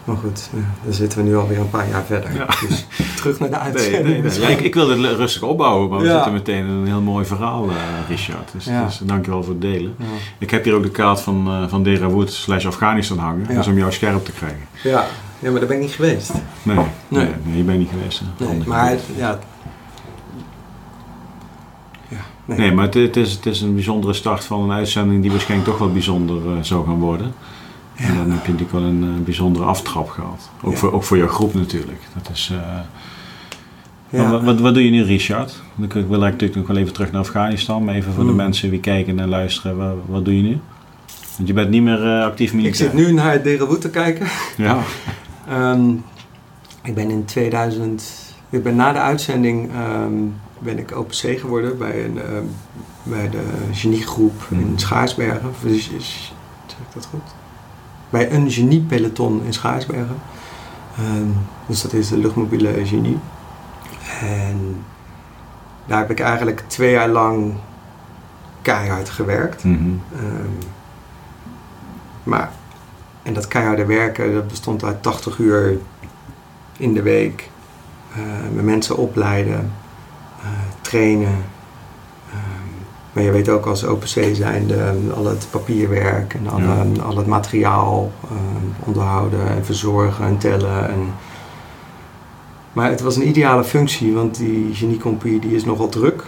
[0.09, 2.33] Maar goed, ja, dan zitten we nu alweer een paar jaar verder.
[2.35, 2.45] Ja.
[2.67, 2.85] Dus
[3.17, 4.03] terug naar de uitzending.
[4.07, 4.39] nee, nee.
[4.39, 7.25] Ja, ik, ik wilde het rustig opbouwen, maar we zitten meteen in een heel mooi
[7.25, 7.75] verhaal, eh,
[8.07, 8.51] Richard.
[8.51, 8.85] Dus, Ja.
[8.85, 9.95] dus dankjewel voor het delen.
[9.99, 10.05] Ja.
[10.37, 13.45] Ik heb hier ook de kaart van, eh van Derawood slash Afghanistan hangen.
[13.49, 13.55] Ja.
[13.55, 14.59] Dus om jou scherp te krijgen.
[14.83, 15.05] Ja.
[15.39, 16.33] ja, maar daar ben ik niet geweest.
[16.63, 16.85] Nee, nee.
[17.07, 17.27] Nee.
[17.43, 18.19] nee, je bent niet geweest.
[18.19, 18.25] hè?
[18.37, 19.39] Nee, Handig maar het- ja.
[22.07, 22.57] ja nee.
[22.57, 25.69] Nee, maar het, het, is, het is een bijzondere start van een uitzending die waarschijnlijk
[25.69, 27.33] toch wel bijzonder eh, zou gaan worden.
[27.99, 30.49] En dan heb je natuurlijk wel een eh, bijzondere aftrap gehad.
[30.61, 30.77] Ook, Ja.
[30.77, 32.01] voor, ook voor jouw groep natuurlijk.
[32.13, 32.79] Dat is, eh,
[34.09, 34.29] Ja.
[34.29, 35.61] wat, wat, wat doe je nu, Richard?
[35.81, 37.83] Ik wil natuurlijk nog wel even terug naar Afghanistan.
[37.83, 38.35] Maar even voor de Mm.
[38.35, 39.77] mensen die kijken en luisteren.
[39.77, 40.59] Wat, wat doe je nu?
[41.35, 42.87] Want je bent niet meer eh, actief militair.
[42.89, 44.27] Ik zit nu naar het Derawood te kijken.
[44.57, 44.77] Ja.
[45.47, 45.89] Ehm,
[46.83, 50.13] ik ben in 2000, ik ben na de uitzending ehm,
[50.59, 52.43] ben ik OPC geworden bij, een, ehm,
[53.03, 54.77] bij de geniegroep in Mhm.
[54.77, 55.49] Schaarsbergen.
[55.49, 56.33] Of is- is-
[56.67, 57.21] Zeg ik dat goed?
[58.09, 60.17] Bij een geniepeloton in Schaarsbergen.
[60.97, 61.27] Ehm,
[61.67, 63.19] dus dat is de luchtmobiele genie.
[64.21, 64.83] En
[65.85, 67.53] daar heb ik eigenlijk twee jaar lang
[68.61, 69.63] keihard gewerkt.
[69.63, 69.89] Mhm.
[70.15, 70.65] Ehm,
[72.23, 72.51] maar,
[73.23, 75.77] en dat keiharde werken, dat bestond uit 80 uur
[76.77, 77.49] in de week.
[78.15, 78.21] eh,
[78.53, 79.71] met mensen opleiden,
[80.41, 80.47] eh,
[80.81, 81.35] trainen.
[83.13, 87.01] Ehm, maar je weet ook als OPC zijnde eh, al het papierwerk en alle, Ja.
[87.03, 88.29] al het materiaal eh,
[88.87, 90.89] onderhouden en verzorgen en tellen.
[90.89, 91.13] En,
[92.73, 96.23] maar het was een ideale functie, want die geniecompie die is nogal druk.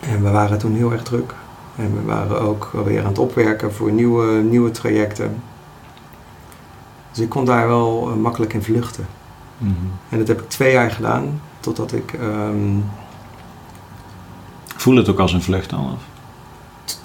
[0.00, 1.34] En we waren toen heel erg druk.
[1.76, 5.42] En we waren ook alweer aan het opwerken voor nieuwe, nieuwe trajecten.
[7.10, 9.06] Dus ik kon daar wel eh, makkelijk in vluchten.
[9.58, 9.72] Mhm.
[10.08, 12.78] En dat heb ik twee jaar gedaan, totdat ik ehm,
[14.76, 15.92] Voel het ook als een vlucht dan?
[15.92, 16.02] Of?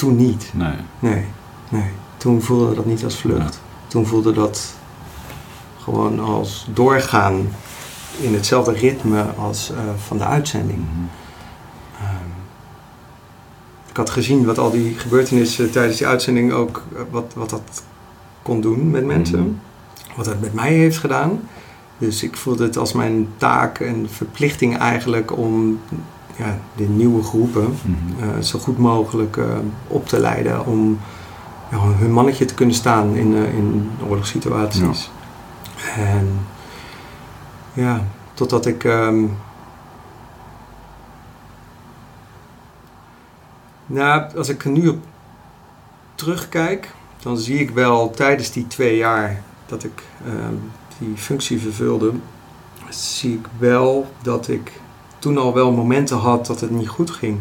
[0.01, 0.49] toen niet.
[0.53, 0.75] Nee.
[0.99, 1.25] Nee,
[1.69, 1.89] nee.
[2.17, 3.62] Toen voelde dat niet als vlucht.
[3.88, 4.75] Toen voelde dat
[5.84, 7.47] gewoon als doorgaan
[8.19, 10.79] in hetzelfde ritme als eh, van de uitzending.
[10.79, 11.05] Mhm.
[11.97, 12.29] Ehm,
[13.89, 17.84] ik had gezien wat al die gebeurtenissen tijdens die uitzending ook, eh, wat, wat dat
[18.41, 19.39] kon doen met mensen.
[19.39, 20.15] Mhm.
[20.15, 21.41] Wat het met mij heeft gedaan.
[21.97, 25.79] Dus ik voelde het als mijn taak en verplichting eigenlijk om
[26.41, 28.23] ja, de nieuwe groepen Mhm.
[28.23, 29.45] eh, zo goed mogelijk eh,
[29.88, 30.99] op te leiden om
[31.71, 35.12] ja, hun mannetje te kunnen staan in, eh, in oorlogssituaties.
[35.95, 36.27] En
[37.73, 39.23] ja, totdat ik ehm,
[43.86, 44.99] nou, als ik er nu op
[46.15, 50.54] terugkijk, dan zie ik wel tijdens die twee jaar dat ik ehm,
[50.99, 52.12] die functie vervulde,
[52.89, 54.71] zie ik wel dat ik
[55.21, 57.39] toen al wel momenten had dat het niet goed ging.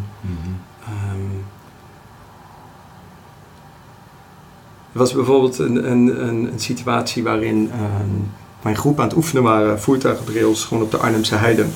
[0.85, 1.37] Ehm,
[4.93, 8.11] er was bijvoorbeeld een, een, een, een situatie waarin ehm,
[8.63, 11.67] mijn groep aan het oefenen waren, voertuigendrills, gewoon op de Arnhemse heide.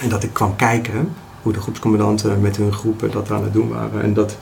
[0.00, 3.68] En dat ik kwam kijken hoe de groepscommandanten met hun groepen dat aan het doen
[3.68, 4.02] waren.
[4.02, 4.36] En dat,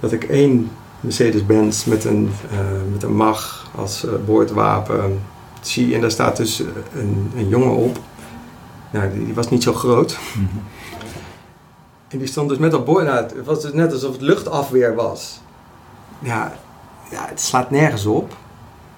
[0.00, 0.70] dat ik één
[1.00, 2.58] Mercedes-Benz met een, eh,
[2.92, 5.20] met een mag als eh, boordwapen
[5.60, 5.94] zie.
[5.94, 6.62] En daar staat dus
[6.94, 7.98] een, een jongen op.
[8.94, 10.18] Nou, die, die was niet zo groot.
[10.34, 10.58] Mhm.
[12.08, 13.04] En die stond dus met dat boord.
[13.04, 15.40] Nou, het was dus net alsof het luchtafweer was.
[16.18, 16.52] Ja,
[17.10, 18.36] ja het slaat nergens op.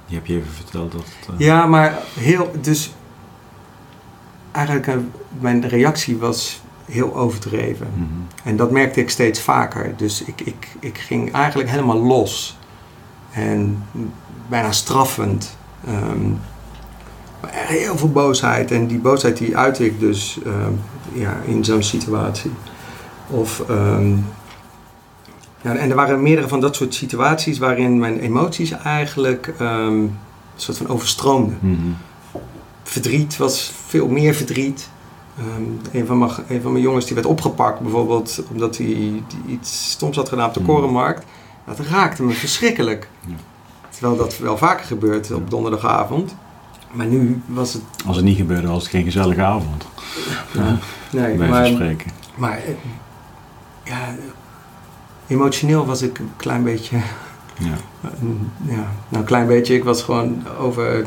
[0.06, 2.50] Die heb je even verteld dat het, eh, Ja, maar heel.
[2.60, 2.94] Dus.
[4.52, 4.94] Eigenlijk, eh,
[5.38, 7.90] mijn reactie was heel overdreven.
[7.94, 8.48] mhm.
[8.48, 9.96] En dat merkte ik steeds vaker.
[9.96, 12.58] Dus ik, ik, ik ging eigenlijk helemaal los.
[13.30, 13.84] En
[14.48, 15.56] bijna straffend.
[15.86, 16.30] Ehm,
[17.40, 18.70] maar heel veel boosheid.
[18.70, 20.72] En die boosheid die uitte ik dus ehm,
[21.12, 22.50] ja, in zo'n situatie.
[23.30, 24.10] Of, ehm,
[25.62, 30.16] ja, en er waren meerdere van dat soort situaties waarin mijn emoties eigenlijk ehm, een
[30.56, 31.76] soort van overstroomden Mhm.
[32.82, 34.88] verdriet was veel meer verdriet.
[35.92, 40.16] Een, van mijn, een van mijn jongens die werd opgepakt bijvoorbeeld omdat hij iets stoms
[40.16, 40.68] had gedaan op de Hmm.
[40.68, 41.24] korenmarkt.
[41.66, 43.08] Dat raakte me verschrikkelijk.
[43.26, 43.34] Ja.
[43.90, 46.34] Terwijl dat wel vaker gebeurt op donderdagavond.
[46.92, 47.82] Maar nu was het...
[48.06, 49.86] Als het niet gebeurde, was het geen gezellige avond.
[50.52, 50.78] Ja.
[51.12, 52.10] Nee, Bij maar, spreken.
[52.34, 52.74] maar eh,
[53.84, 54.14] ja,
[55.26, 56.96] emotioneel was ik een klein beetje...
[57.58, 57.74] Ja.
[58.66, 59.74] ja, nou een klein beetje.
[59.74, 61.06] Ik was gewoon over,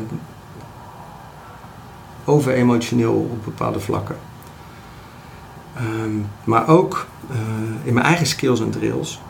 [2.24, 4.16] over emotioneel op bepaalde vlakken.
[5.76, 6.14] Ehm,
[6.44, 7.36] maar ook eh,
[7.82, 9.20] in mijn eigen skills en drills.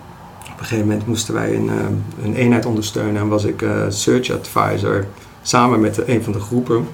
[0.43, 4.31] Op een gegeven moment moesten wij een, eh, een eenheid ondersteunen en was ik search
[4.31, 5.07] advisor
[5.43, 6.89] samen met een van de groepen.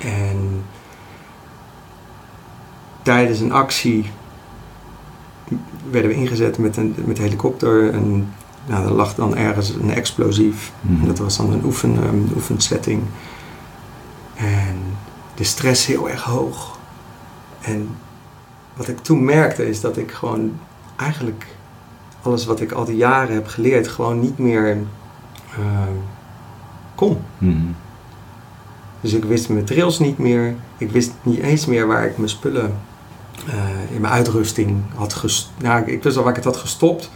[0.00, 0.64] En
[3.02, 4.10] tijdens een actie
[5.90, 7.92] werden we ingezet met een met een helikopter.
[7.92, 8.28] En
[8.66, 10.72] nou, er lag dan ergens een explosief.
[10.80, 11.00] Mhm.
[11.00, 13.02] En dat was dan een oefen, um, oefensetting.
[14.34, 14.76] En
[15.34, 16.78] de stress heel erg hoog.
[17.60, 17.88] En
[18.76, 20.58] wat ik toen merkte is dat ik gewoon
[20.96, 21.46] eigenlijk
[22.22, 24.78] alles wat ik al die jaren heb geleerd gewoon niet meer
[25.50, 25.82] eh,
[26.96, 27.18] kon.
[27.38, 27.56] Mhm.
[29.00, 30.54] Dus ik wist mijn drills niet meer.
[30.78, 32.74] Ik wist niet eens meer waar ik mijn spullen
[33.46, 33.54] eh,
[33.94, 35.62] in mijn uitrusting had gestopt.
[35.62, 37.10] Nou, ik wist al waar ik het had gestopt.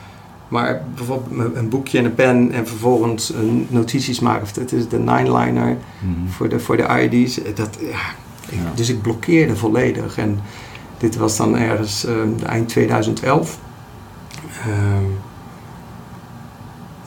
[0.49, 4.43] Maar bijvoorbeeld een boekje en een pen en vervolgens een notities maken.
[4.43, 6.29] Of Het is de nine-liner Mhm.
[6.29, 7.35] voor de, voor de ID's.
[7.55, 8.73] Dat, ja, ik- Ja.
[8.75, 10.19] Dus ik blokkeerde volledig.
[10.19, 10.41] En
[10.99, 12.15] dit was dan ergens eh,
[12.47, 13.59] eind 2011.
[14.61, 15.05] Ehm,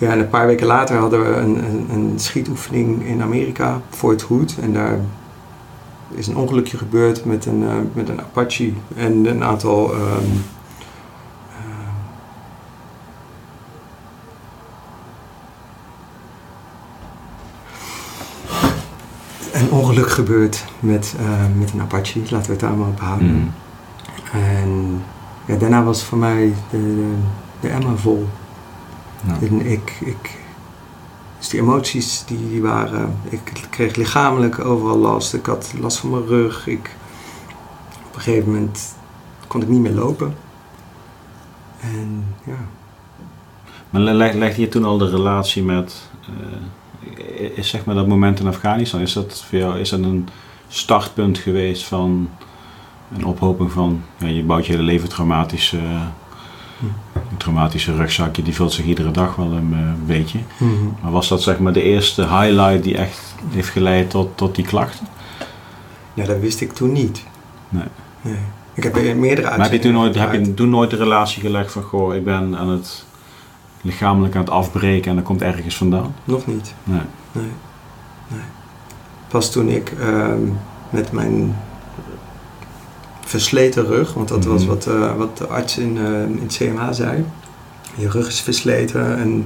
[0.03, 4.21] ja, en een paar weken later hadden we een, een, een schietoefening in Amerika, Fort
[4.21, 4.55] Hood.
[4.61, 4.99] En daar
[6.09, 9.93] is een ongelukje gebeurd met een, eh, met een Apache en een aantal.
[9.93, 10.25] ehm,
[19.53, 21.25] een ongeluk gebeurd met, eh,
[21.59, 23.27] met een Apache, laten we het daar maar op houden.
[23.27, 23.47] Mhm.
[24.37, 25.01] En
[25.45, 27.13] ja, daarna was voor mij de, de,
[27.59, 28.27] de emmer vol.
[29.27, 29.47] Ja.
[29.47, 30.37] En ik, ik,
[31.39, 35.33] dus die emoties die, die waren, ik kreeg lichamelijk overal last.
[35.33, 36.67] Ik had last van mijn rug.
[36.67, 36.95] Ik,
[38.07, 38.95] op een gegeven moment
[39.47, 40.35] kon ik niet meer lopen.
[41.79, 42.57] En ja,
[43.89, 48.07] Maar le- leg, legde je toen al de relatie met, eh, is zeg maar dat
[48.07, 50.27] moment in Afghanistan, is dat voor jou, is dat een
[50.67, 52.29] startpunt geweest van
[53.15, 55.79] een ophoping van, ja, je bouwt je hele leven traumatische,
[57.13, 60.39] een traumatische rugzakje, die vult zich iedere dag wel een eh, beetje.
[61.01, 64.65] Maar was dat zeg maar de eerste highlight die echt heeft geleid tot, tot die
[64.65, 65.07] klachten?
[66.13, 67.23] ja, dat wist ik toen niet.
[67.69, 67.87] Nee.
[68.21, 68.37] Nee.
[68.73, 71.41] Ik heb er meerdere Maar heb je, toen nooit, heb je toen nooit de relatie
[71.41, 73.05] gelegd van, goh, ik ben aan het
[73.81, 76.15] lichamelijk aan het afbreken en dat komt ergens vandaan?
[76.23, 76.73] Nog niet.
[76.83, 77.01] Nee.
[77.31, 77.51] Nee.
[78.27, 78.41] nee.
[79.27, 80.41] Pas toen ik ehm,
[80.89, 81.55] met mijn
[83.39, 84.69] versleten rug, want dat was Mhm.
[84.69, 87.25] wat, eh, wat de arts in, eh, in het CMH zei.
[87.95, 89.37] Je rug is versleten en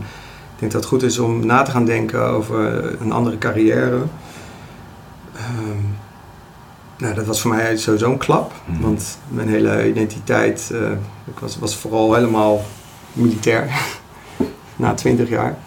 [0.54, 4.00] ik denk dat het goed is om na te gaan denken over een andere carrière.
[5.36, 5.84] Ehm,
[6.97, 8.82] nou, dat was voor mij sowieso een klap, Mhm.
[8.82, 10.91] want mijn hele identiteit, eh,
[11.26, 12.65] ik was, was vooral helemaal
[13.13, 13.69] militair
[14.76, 15.58] na twintig jaar.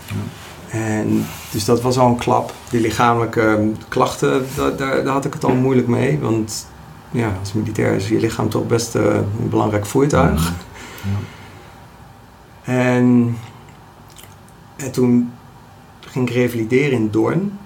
[0.71, 2.53] En dus dat was al een klap.
[2.71, 6.19] Die lichamelijke ehm, klachten, daar, daar, daar had ik het al moeilijk mee.
[6.19, 6.67] Want
[7.11, 10.53] ja, als militair is je lichaam toch best eh, een belangrijk voertuig.
[11.03, 11.19] Ja.
[12.73, 13.37] En,
[14.77, 15.33] en toen
[16.01, 17.59] ging ik revalideren in Doorn.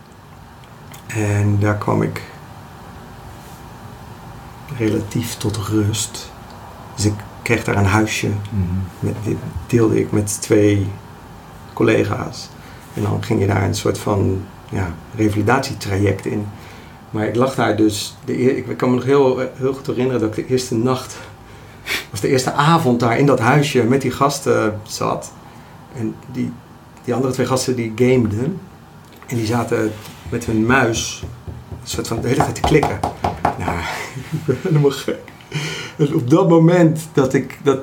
[1.07, 2.23] En daar kwam ik
[4.77, 6.33] relatief tot rust.
[6.95, 8.31] Dus ik kreeg daar een huisje.
[9.01, 10.87] Met, dit deelde ik met twee
[11.73, 12.49] collega's.
[12.95, 16.47] En dan ging je daar een soort van ja, revalidatietraject in.
[17.15, 20.47] Maar ik lag daar dus, de, ik kan me nog heel, goed herinneren dat ik
[20.47, 21.17] de eerste nacht,
[22.11, 25.33] was de eerste avond daar in dat huisje met die gasten zat.
[25.97, 26.53] En die,
[27.05, 28.61] die andere twee gasten die gameden.
[29.27, 29.93] En die zaten
[30.29, 31.23] met hun muis
[31.83, 33.01] een soort van de hele tijd te klikken.
[33.59, 33.79] Nou,
[34.63, 35.19] helemaal gek.
[35.97, 37.79] En op dat moment dat ik, dat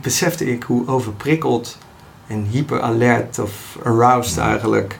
[0.00, 1.78] besefte ik hoe overprikkeld
[2.26, 4.98] en hyperalert of aroused eigenlijk,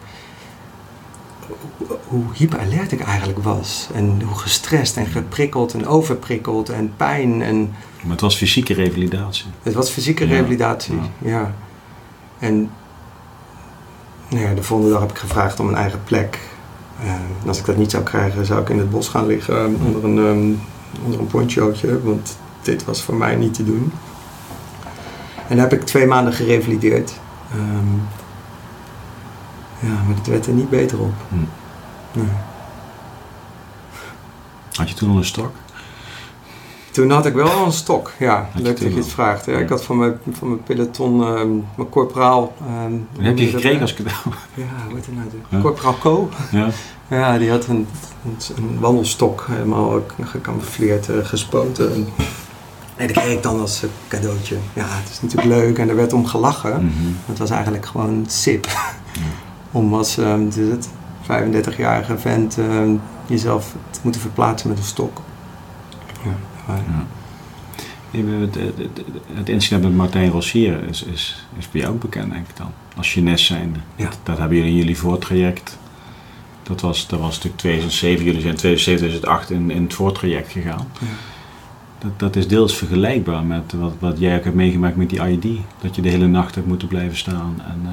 [2.17, 3.89] hoe- hyperalert ik eigenlijk was.
[3.95, 7.61] En hoe gestrest en geprikkeld en overprikkeld en pijn en
[8.03, 9.47] Maar het was fysieke revalidatie.
[9.63, 11.55] het was fysieke Ja, revalidatie, ja.
[12.39, 12.71] En
[14.29, 16.39] nou ja, de volgende dag heb ik gevraagd om een eigen plek.
[17.03, 17.09] Eh,
[17.43, 19.85] en als ik dat niet zou krijgen, zou ik in het bos gaan liggen eh,
[19.87, 22.03] onder een, ehm, onder een ponchootje.
[22.03, 23.93] Want dit was voor mij niet te doen.
[25.49, 27.13] En daar heb ik twee maanden gerevalideerd.
[27.53, 27.95] Ehm,
[29.79, 31.13] ja, maar het werd er niet beter op.
[31.29, 31.35] Hm.
[32.17, 32.27] Nee.
[34.73, 35.51] Had je toen al een stok?
[36.91, 38.49] Toen had ik wel al een stok, ja.
[38.55, 39.47] Leuk dat je het vraagt.
[39.47, 39.59] Ja, Ja.
[39.59, 42.55] Ik had van mijn, van mijn peloton, ehm, mijn corporaal...
[43.15, 43.81] hoe heb je gekregen nou?
[43.81, 44.19] als cadeau.
[44.55, 45.29] Ja, hoe heet het nou?
[45.31, 45.61] De Ja.
[45.61, 46.29] Corporaal Co.
[46.51, 46.69] Ja.
[47.09, 47.87] Ja, die had een,
[48.25, 51.93] een, een wandelstok helemaal gecamoufleerd, eh, gespoten.
[51.95, 52.09] En,
[52.99, 54.57] nee, dat kreeg ik dan als eh, cadeautje.
[54.73, 56.85] Ja, het is natuurlijk leuk en er werd om gelachen.
[56.85, 57.13] Mhm.
[57.27, 58.67] Het was eigenlijk gewoon sip.
[59.73, 60.89] Om als wat is het,
[61.31, 62.91] 35-jarige vent ehm,
[63.27, 65.21] jezelf te moeten verplaatsen met een stok.
[66.25, 66.31] Ja,
[66.67, 67.05] maar- Ja.
[68.11, 69.03] Het, het, het-
[69.35, 72.71] het incident met Martijn Rossier is, is, is bij jou ook bekend, denk ik dan.
[72.97, 73.79] Als Jeunesse zijnde.
[73.97, 74.05] Ja.
[74.05, 75.79] Dat, dat hebben jullie in jullie voortraject.
[76.63, 78.25] Dat was, dat was natuurlijk 2007.
[78.25, 80.87] Jullie zijn 2007, 2008 in, in het voortraject gegaan.
[81.01, 81.07] Ja.
[81.99, 85.47] Dat, dat is deels vergelijkbaar met wat, wat jij ook hebt meegemaakt met die ID.
[85.81, 87.55] Dat je de hele nacht hebt moeten blijven staan.
[87.67, 87.93] En, eh,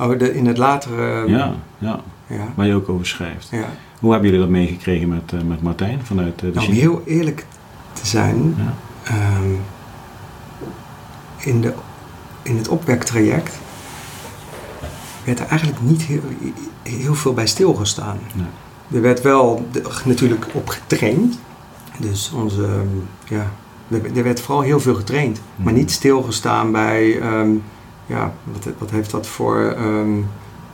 [0.00, 1.28] Oh, de, in het latere...
[1.28, 2.52] ja, ja, ja.
[2.54, 3.48] waar je ook over schrijft.
[3.50, 3.64] ja.
[4.00, 7.02] Hoe hebben jullie dat meegekregen met, eh, met Martijn vanuit eh, de Nou, om heel
[7.06, 7.46] eerlijk
[7.92, 8.74] te zijn, Ja.
[9.04, 9.50] Ehm,
[11.36, 11.74] in, de,
[12.42, 13.58] in het opwektraject
[15.24, 16.20] werd er eigenlijk niet heel,
[16.82, 18.18] heel veel bij stilgestaan.
[18.34, 18.46] Nee.
[18.96, 21.38] Er werd wel de- natuurlijk op getraind.
[21.98, 23.50] Dus onze, ehm, ja,
[23.88, 25.40] er, er werd vooral heel veel getraind.
[25.56, 25.74] Maar Mhm.
[25.74, 27.50] niet stilgestaan bij, ehm,
[28.10, 30.20] ja, wat, wat heeft dat voor, ehm,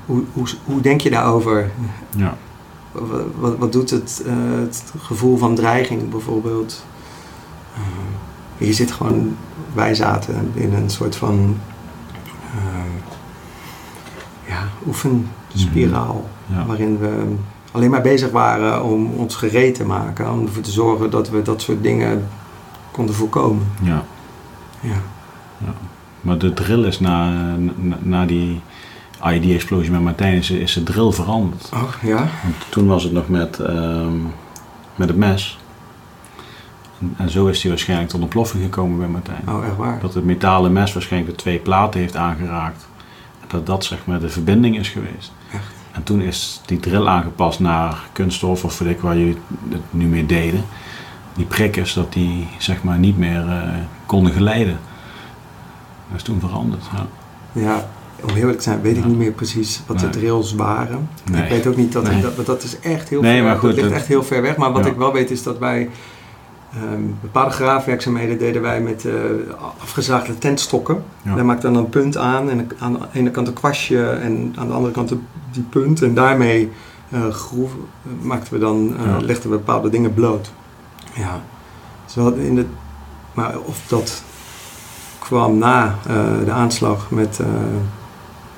[0.07, 1.70] hoe, hoe, hoe denk je daarover?
[2.16, 2.37] Ja.
[2.92, 6.85] Wat, wat, wat doet het, eh, het gevoel van dreiging bijvoorbeeld?
[7.75, 9.37] Eh, je zit gewoon,
[9.75, 11.57] wij zaten in een soort van
[12.55, 13.12] eh,
[14.49, 16.29] ja, oefenspiraal.
[16.46, 16.66] Ja.
[16.66, 17.35] Waarin we
[17.72, 20.33] alleen maar bezig waren om ons gereed te maken.
[20.33, 22.29] Om ervoor te zorgen dat we dat soort dingen
[22.90, 23.66] konden voorkomen.
[23.83, 24.05] Ja.
[24.81, 25.03] Ja.
[26.27, 28.61] Maar de drill is na, na, na die
[29.25, 31.71] ID-explosie met Martijn is, is de drill veranderd.
[31.75, 32.17] Oh, ja?
[32.17, 34.17] Want toen was het nog met, ehm,
[34.95, 35.59] met het mes.
[37.01, 39.43] En, en zo is hij waarschijnlijk tot ontploffing gekomen bij Martijn.
[39.49, 40.01] Oh, echt waar?
[40.01, 42.89] Dat het metalen mes waarschijnlijk de twee platen heeft aangeraakt.
[43.41, 45.33] En dat dat zeg maar de verbinding is geweest.
[45.53, 45.75] Echt?
[45.93, 50.07] En toen is die drill aangepast naar kunststof of weet ik waar jullie het nu
[50.07, 50.65] mee deden.
[51.35, 53.69] Die prikkers, dat die zeg maar niet meer eh,
[54.07, 54.79] konden geleiden.
[56.09, 56.83] Dat is toen veranderd.
[56.95, 57.07] Ja.
[57.62, 57.88] Ja,
[58.23, 59.09] om heel eerlijk te zijn weet ik Ja.
[59.09, 60.11] niet meer precies wat Nee.
[60.11, 61.09] de drills waren.
[61.31, 61.42] Nee.
[61.42, 62.21] Ik weet ook niet dat, Nee.
[62.23, 64.42] dat, want dat is echt heel Nee, ver, maar dat goed, ligt echt heel ver
[64.42, 64.57] weg.
[64.57, 64.90] Maar wat Ja.
[64.90, 65.90] ik wel weet is dat wij
[66.75, 69.12] ehm, bepaalde graafwerkzaamheden deden wij met eh
[69.81, 71.03] afgezaagde tentstokken.
[71.23, 71.35] Ja.
[71.35, 74.66] Daar maakte dan een punt aan en aan de ene kant een kwastje en aan
[74.66, 75.12] de andere kant
[75.51, 76.03] die punt.
[76.03, 76.71] En daarmee
[77.11, 77.71] eh groef,
[78.23, 79.19] maakten we dan, Ja.
[79.21, 80.53] legden we bepaalde dingen bloot.
[81.14, 81.40] Ja,
[82.05, 82.16] dus
[82.47, 82.66] in de,
[83.35, 84.23] maar of dat
[85.27, 87.47] kwam na eh, de aanslag met, eh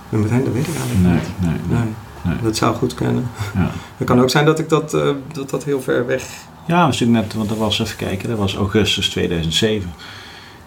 [0.09, 1.41] met Martijn, dat weet ik eigenlijk niet.
[1.41, 1.79] nee, nee.
[1.79, 2.43] Nee, Nee.
[2.43, 3.31] dat zou goed kunnen.
[3.55, 3.71] Ja.
[3.97, 6.25] Het kan ook zijn dat ik dat, eh, dat, dat heel ver weg...
[6.67, 9.93] Ja, natuurlijk net, want dat was even kijken, dat was augustus 2007.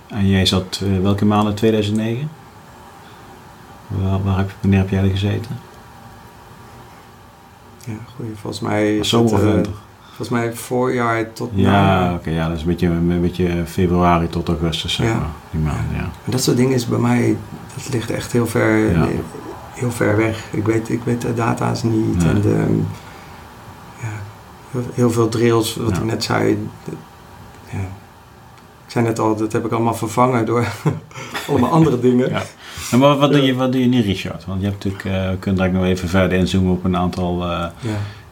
[0.08, 2.30] En jij zat, welke maanden 2009?
[3.88, 5.60] Waar, waar heb, wanneer heb jij er gezeten?
[7.86, 9.04] Ja, goeie, volgens mij...
[9.04, 9.74] Zomer of winter?
[10.22, 14.48] Volgens mij voorjaar tot Ja, oké, ja, dat is een beetje, een beetje februari tot
[14.48, 15.14] augustus, zeg Ja.
[15.14, 15.28] maar.
[15.52, 16.10] Die maanden, ja.
[16.26, 17.38] Dat soort dingen is bij mij...
[17.76, 19.08] Dat ligt echt heel ver, Ja.
[19.74, 20.44] heel ver weg.
[20.52, 22.18] Ik weet, ik weet de data's niet.
[22.18, 22.28] Nee.
[22.30, 22.80] En de,
[24.02, 26.68] ja, heel, veel drills, wat ik net zei...
[27.70, 27.80] ja.
[28.86, 30.66] Ik zei net al, dat heb ik allemaal vervangen door
[31.50, 32.30] allemaal andere dingen.
[32.30, 32.42] Ja.
[32.92, 34.46] En wat, wat, doe je, wat doe je nu, Richard?
[34.46, 37.42] Want je hebt natuurlijk, eh, we kunnen daar nog even verder inzoomen op een aantal
[37.44, 37.90] eh, Ja.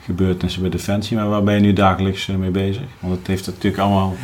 [0.10, 1.18] Gebeurtenissen bij Defensie.
[1.18, 2.84] Maar waar ben je nu dagelijks eh, mee bezig?
[3.00, 4.16] Want het heeft natuurlijk allemaal...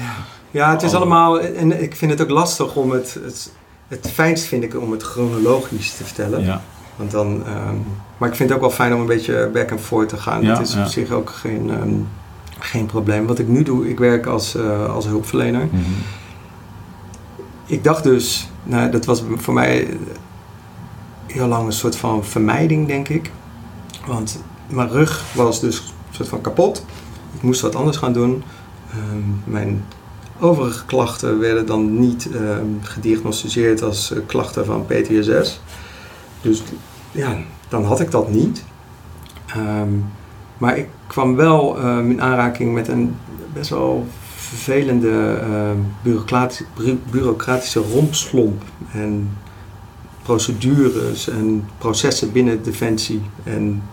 [0.51, 3.51] Ja, het is allemaal, en ik vind het ook lastig om het, het,
[3.87, 6.43] het fijnst vind ik om het chronologisch te vertellen.
[6.43, 6.61] Ja,
[6.95, 7.75] Want dan, ehm,
[8.17, 10.41] maar ik vind het ook wel fijn om een beetje back and forth te gaan.
[10.41, 10.83] Ja, dat is ja.
[10.83, 11.93] op zich ook geen, ehm,
[12.59, 13.25] geen probleem.
[13.25, 15.65] Wat ik nu doe, ik werk als, eh, als hulpverlener.
[15.71, 15.81] mhm.
[17.65, 19.87] Ik dacht dus, nou, dat was voor mij
[21.27, 23.31] heel lang een soort van vermijding, denk ik.
[24.05, 26.85] Want mijn rug was dus soort van kapot.
[27.35, 28.43] Ik moest wat anders gaan doen.
[28.91, 29.85] Ehm, mijn
[30.39, 35.59] overige klachten werden dan niet ehm, gediagnosticeerd als eh, klachten van PTSS.
[36.41, 36.63] Dus
[37.11, 37.37] ja,
[37.67, 38.63] dan had ik dat niet.
[39.45, 39.89] Ehm,
[40.57, 43.15] maar ik kwam wel in aanraking met een
[43.53, 45.39] best wel vervelende
[46.03, 48.63] bureaucratische, bu- bureaucratische rompslomp.
[48.93, 49.37] En
[50.23, 53.21] procedures en processen binnen Defensie.
[53.43, 53.83] En,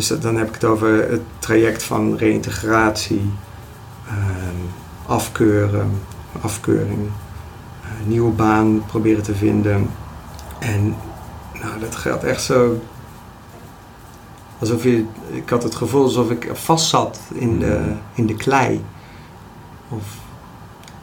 [0.00, 3.30] dus dat- dan heb ik het over het traject van reïntegratie,
[4.06, 4.56] ehm,
[5.06, 5.90] afkeuren,
[6.40, 7.08] afkeuring,
[7.82, 9.90] eh, nieuwe baan proberen te vinden.
[10.58, 10.96] En
[11.62, 12.80] nou, dat gaat echt zo.
[14.58, 18.84] Alsof je, ik had het gevoel alsof ik vast zat in de, in de klei.
[19.88, 20.04] Of,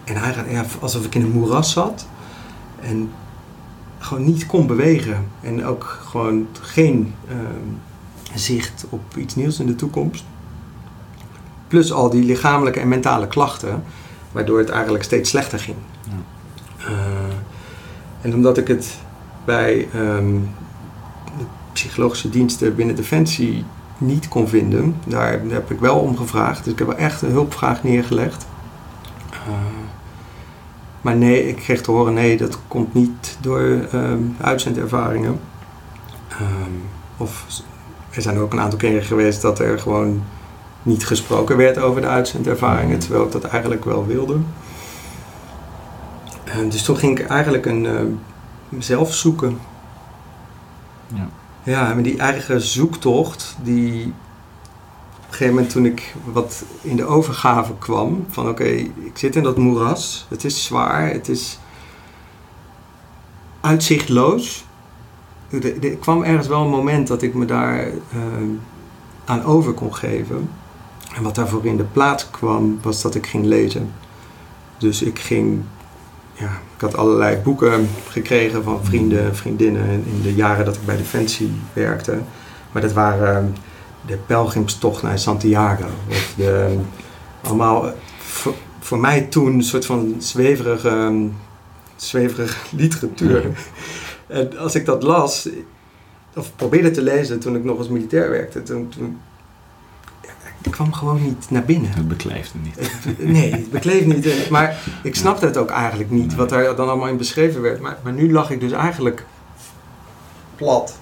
[0.03, 2.07] en eigenlijk ja, alsof ik in een moeras zat.
[2.81, 3.11] En
[3.99, 5.27] gewoon niet kon bewegen.
[5.41, 7.86] En ook gewoon geen ehm,
[8.37, 10.25] zicht op iets nieuws in de toekomst.
[11.67, 13.83] Plus al die lichamelijke en mentale klachten.
[14.31, 15.77] Waardoor het eigenlijk steeds slechter ging.
[16.77, 16.87] Eh,
[18.21, 18.97] en omdat ik het
[19.45, 20.33] bij ehm,
[21.37, 23.63] de psychologische diensten binnen Defensie
[23.97, 26.63] niet kon vinden, daar heb ik wel om gevraagd.
[26.63, 28.47] Dus ik heb wel echt een hulpvraag neergelegd.
[29.31, 29.37] Eh,
[31.01, 35.39] maar nee, ik kreeg te horen: nee, dat komt niet door ehm, uitzendervaringen.
[36.29, 36.71] Ehm,
[37.17, 37.45] of
[38.09, 40.23] er zijn ook een aantal keren geweest dat er gewoon
[40.83, 44.37] niet gesproken werd over de uitzendervaringen, terwijl ik dat eigenlijk wel wilde.
[46.43, 48.01] En dus toen ging ik eigenlijk een eh,
[48.69, 49.59] mezelf zoeken.
[51.13, 51.27] Ja.
[51.63, 57.05] Ja, maar die eigen zoektocht, die op een gegeven moment toen ik wat in de
[57.05, 61.59] overgave kwam, van oké, ik zit in dat moeras, het is zwaar, het is
[63.61, 64.65] uitzichtloos.
[65.49, 67.91] Er, kwam ergens wel een moment dat ik me daar eh,
[69.25, 70.49] aan over kon geven.
[71.15, 73.91] En wat daarvoor in de plaats kwam, was dat ik ging lezen.
[74.77, 75.61] Dus ik ging,
[76.33, 80.97] ja, ik had allerlei boeken gekregen van vrienden, vriendinnen in de jaren dat ik bij
[80.97, 82.19] Defensie werkte.
[82.71, 83.55] Maar dat waren
[84.05, 85.85] de pelgrimstocht naar Santiago.
[86.09, 86.77] Of de,
[87.41, 91.27] allemaal eh, voor, voor mij toen een soort van zweverige,
[91.95, 93.57] zweverige literatuur.
[94.27, 95.49] En als ik dat las,
[96.35, 99.17] of probeerde te lezen toen ik nog als militair werkte, toen, toen
[100.67, 101.91] ik kwam gewoon niet naar binnen.
[101.91, 102.91] Het beklijft het niet.
[103.33, 104.49] Nee, het bekleeft niet.
[104.49, 107.81] Maar ik snapte het ook eigenlijk niet, wat daar dan allemaal in beschreven werd.
[107.81, 109.25] Maar, maar nu lag ik dus eigenlijk
[110.55, 110.99] plat.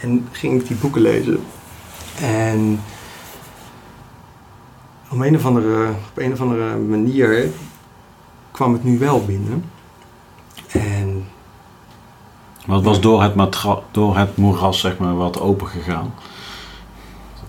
[0.00, 1.40] En ging ik die boeken lezen.
[2.20, 2.80] En
[5.10, 7.48] op een of andere, op een of andere manier
[8.50, 9.64] kwam het nu wel binnen.
[12.66, 16.14] Wat was door het, matra- door het moeras zeg maar, wat open gegaan?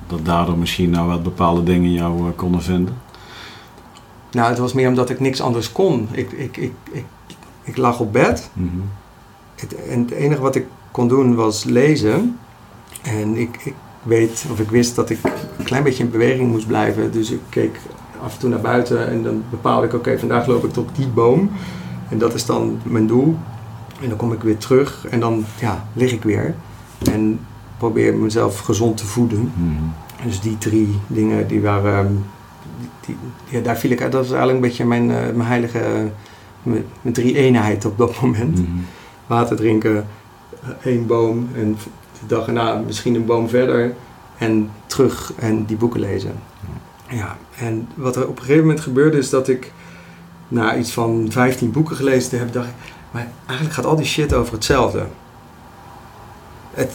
[0.07, 2.97] Dat daardoor misschien nou wat bepaalde dingen jou eh, konden vinden.
[4.32, 6.07] nou, het was meer omdat ik niks anders kon.
[6.12, 7.05] Ik, ik, ik, ik,
[7.64, 8.49] ik lag op bed.
[8.53, 8.70] Mhm.
[9.55, 12.38] Het, en het enige wat ik kon doen was lezen.
[13.01, 15.20] En ik, ik weet, of ik wist dat ik
[15.57, 17.12] een klein beetje in beweging moest blijven.
[17.12, 17.80] Dus ik keek
[18.24, 21.07] af en toe naar buiten en dan bepaalde ik, oké, vandaag loop ik tot die
[21.07, 21.51] boom.
[22.09, 23.38] En dat is dan mijn doel.
[24.02, 26.56] En dan kom ik weer terug en dan ja, lig ik weer.
[27.12, 27.39] En
[27.78, 29.52] probeer mezelf gezond te voeden.
[29.56, 30.26] Mhm.
[30.28, 31.93] Dus die drie dingen, die waren...
[32.06, 32.14] ehm,
[32.80, 32.89] Die,
[33.49, 34.12] die- ja, daar viel ik uit.
[34.12, 36.10] Dat was eigenlijk een beetje mijn, eh, mijn heilige...
[36.64, 38.78] Mijn, mijn drie eenheid op dat moment Mhm.
[39.28, 40.08] water drinken,
[40.64, 41.78] eh, één boom en
[42.20, 43.93] de dag erna misschien een boom verder
[44.38, 46.32] en terug en die boeken lezen.
[47.10, 49.72] Ja, en wat er op een gegeven moment gebeurde is dat ik
[50.47, 52.74] na iets van 15 boeken gelezen heb, dacht ik,
[53.12, 55.05] maar eigenlijk gaat al die shit over hetzelfde.
[56.74, 56.91] Het,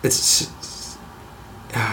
[0.00, 0.48] het is,
[1.72, 1.86] ja,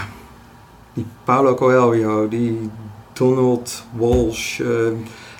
[0.93, 2.69] die Paulo Coelho, die
[3.13, 4.67] Donald Walsh, eh,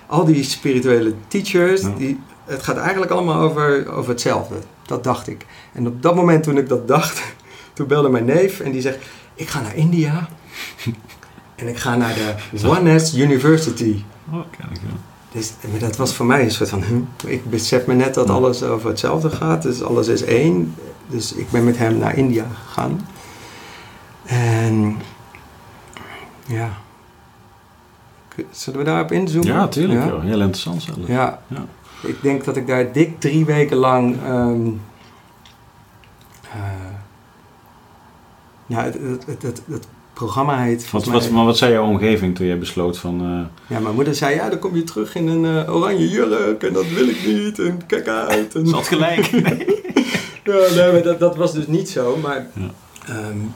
[0.07, 1.89] al die spirituele teachers, Ja.
[1.97, 4.55] die, het gaat eigenlijk allemaal over, over hetzelfde.
[4.85, 5.45] Dat dacht ik.
[5.73, 7.21] En op dat moment toen ik dat dacht,
[7.73, 8.97] toen belde mijn neef en die zegt,
[9.33, 10.27] ik ga naar India
[11.55, 14.03] en ik ga naar de Oneness University.
[14.31, 14.97] Oh, ik wel.
[15.35, 18.63] Dus, maar dat was voor mij een soort van, ik besef me net dat alles
[18.63, 20.75] over hetzelfde gaat, dus alles is één.
[21.07, 23.07] dus ik ben met hem naar India gegaan.
[24.25, 24.97] En
[26.47, 26.69] ja.
[28.51, 29.47] Zullen we daarop inzoomen?
[29.47, 30.05] Ja, tuurlijk.
[30.05, 30.21] Ja?
[30.21, 31.07] Heel interessant zelf.
[31.07, 31.41] Ja.
[31.47, 31.65] ja.
[32.01, 34.23] Ik denk dat ik daar dik drie weken lang.
[34.27, 34.81] Um,
[36.45, 36.61] uh,
[38.65, 38.93] ja, het,
[39.25, 40.91] het, het, het, programma heet.
[40.91, 43.21] Wat, wat, maar wat zei jouw omgeving toen jij besloot van.
[43.21, 43.45] Uh...
[43.67, 46.73] Ja, mijn moeder zei: Ja, dan kom je terug in een uh, oranje jurk en
[46.73, 48.55] dat wil ik niet en kijk uit.
[48.55, 48.67] En...
[48.75, 49.25] Zat gelijk.
[50.43, 52.17] ja, nee, maar dat, dat was dus niet zo.
[52.21, 52.69] Maar ja.
[53.29, 53.53] um,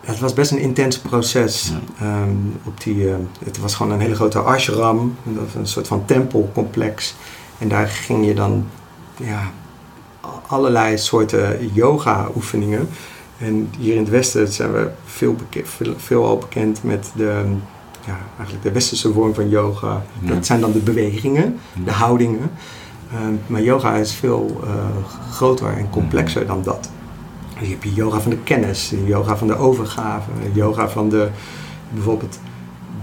[0.00, 1.72] het was best een intens proces.
[1.98, 2.22] Ja.
[2.22, 3.14] Um, op die, uh,
[3.44, 5.16] het was gewoon een hele grote ashram,
[5.56, 7.14] een soort van tempelcomplex.
[7.58, 8.66] En daar ging je dan
[9.16, 9.52] ja,
[10.46, 12.88] allerlei soorten yoga-oefeningen.
[13.38, 17.42] En hier in het Westen zijn we veel, veel, veel al bekend met de,
[18.06, 20.02] ja, eigenlijk de westerse vorm van yoga.
[20.20, 22.50] Dat zijn dan de bewegingen, de houdingen.
[23.12, 24.70] Uh, maar yoga is veel uh,
[25.30, 26.90] groter en complexer dan dat.
[27.60, 31.28] Je hebt je yoga van de kennis, yoga van de overgave, yoga van de
[31.90, 32.38] bijvoorbeeld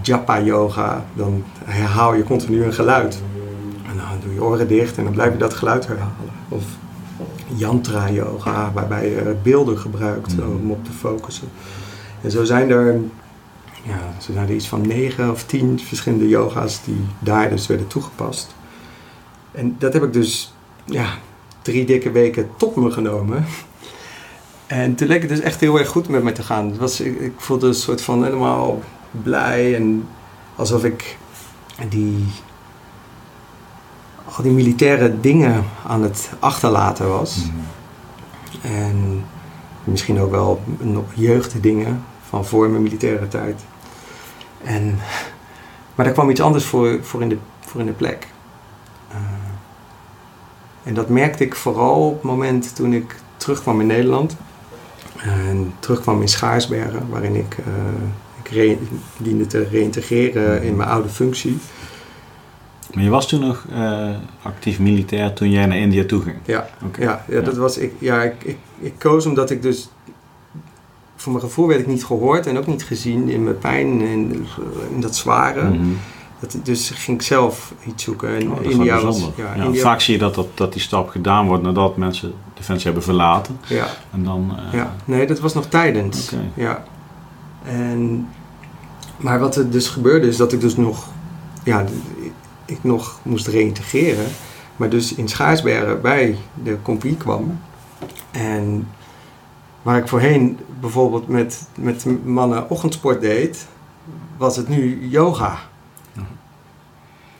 [0.02, 1.06] japa yoga.
[1.14, 3.22] Dan herhaal je continu een geluid.
[3.90, 6.34] En dan doe je oren dicht en dan blijf je dat geluid herhalen.
[6.50, 6.64] Of
[7.56, 10.56] yantra yoga, waarbij je beelden gebruikt mm.
[10.56, 11.48] om op te focussen.
[12.22, 13.00] En zo zijn er,
[13.84, 17.88] ja, zo zijn er iets van negen of tien verschillende yoga's die daar dus werden
[17.88, 18.56] toegepast.
[19.52, 20.54] En dat heb ik dus
[20.86, 21.08] ja,
[21.62, 23.46] drie dikke weken tot me genomen.
[24.68, 26.68] En toen leek het dus echt heel erg goed met me te gaan.
[26.68, 28.82] Het was, ik, ik voelde een soort van helemaal
[29.12, 30.08] blij en
[30.56, 31.18] alsof ik
[31.90, 32.26] die,
[34.26, 37.38] al die militaire dingen aan het achterlaten was.
[37.38, 38.74] Mhm.
[38.74, 39.24] En
[39.84, 43.62] misschien ook wel nog jeugddingen van voor mijn militaire tijd.
[44.64, 45.00] En,
[45.96, 48.28] maar daar kwam iets anders voor, voor, in, de, voor in de plek.
[49.12, 49.18] Uh,
[50.84, 54.36] en dat merkte ik vooral op het moment toen ik terugkwam in Nederland.
[55.22, 57.66] En terugkwam in Schaarsbergen, waarin ik, uh,
[58.44, 58.78] ik
[59.18, 61.58] diende te reïntegreren in mijn oude functie.
[62.96, 64.10] Maar je was toen nog uh,
[64.42, 66.36] actief militair toen jij naar India toe ging?
[66.46, 66.68] Ja,
[67.00, 67.94] ja, ja, dat was ik.
[68.00, 69.90] Ja, ik, ik, ik, koos omdat ik dus.
[71.16, 74.08] Voor mijn gevoel werd ik niet gehoord en ook niet gezien in mijn pijn en
[74.08, 74.46] in,
[74.94, 75.64] in dat zware.
[75.64, 75.98] Mm -hmm.
[76.40, 78.36] dat, dus ging ik zelf iets zoeken.
[78.36, 79.82] En oh, India was, ja, ja, India...
[79.82, 83.58] Vaak zie je dat, dat, dat die stap gedaan wordt nadat mensen Defensie hebben verlaten.
[83.68, 83.88] Ja.
[84.14, 84.74] En dan, uh...
[84.80, 86.32] ja, nee, dat was nog tijdens.
[86.32, 86.46] Okay.
[86.54, 86.84] Ja.
[87.64, 88.28] En,
[89.18, 91.08] maar wat er dus gebeurde is dat ik dus nog,
[91.64, 91.86] ja,
[92.66, 94.26] ik nog moest reïntegreren.
[94.76, 97.60] Maar dus in Schaarsbergen bij de compagnie kwam.
[98.32, 98.88] En
[99.82, 103.68] waar ik voorheen bijvoorbeeld met, met mannen ochtendsport deed,
[104.38, 105.60] was het nu yoga.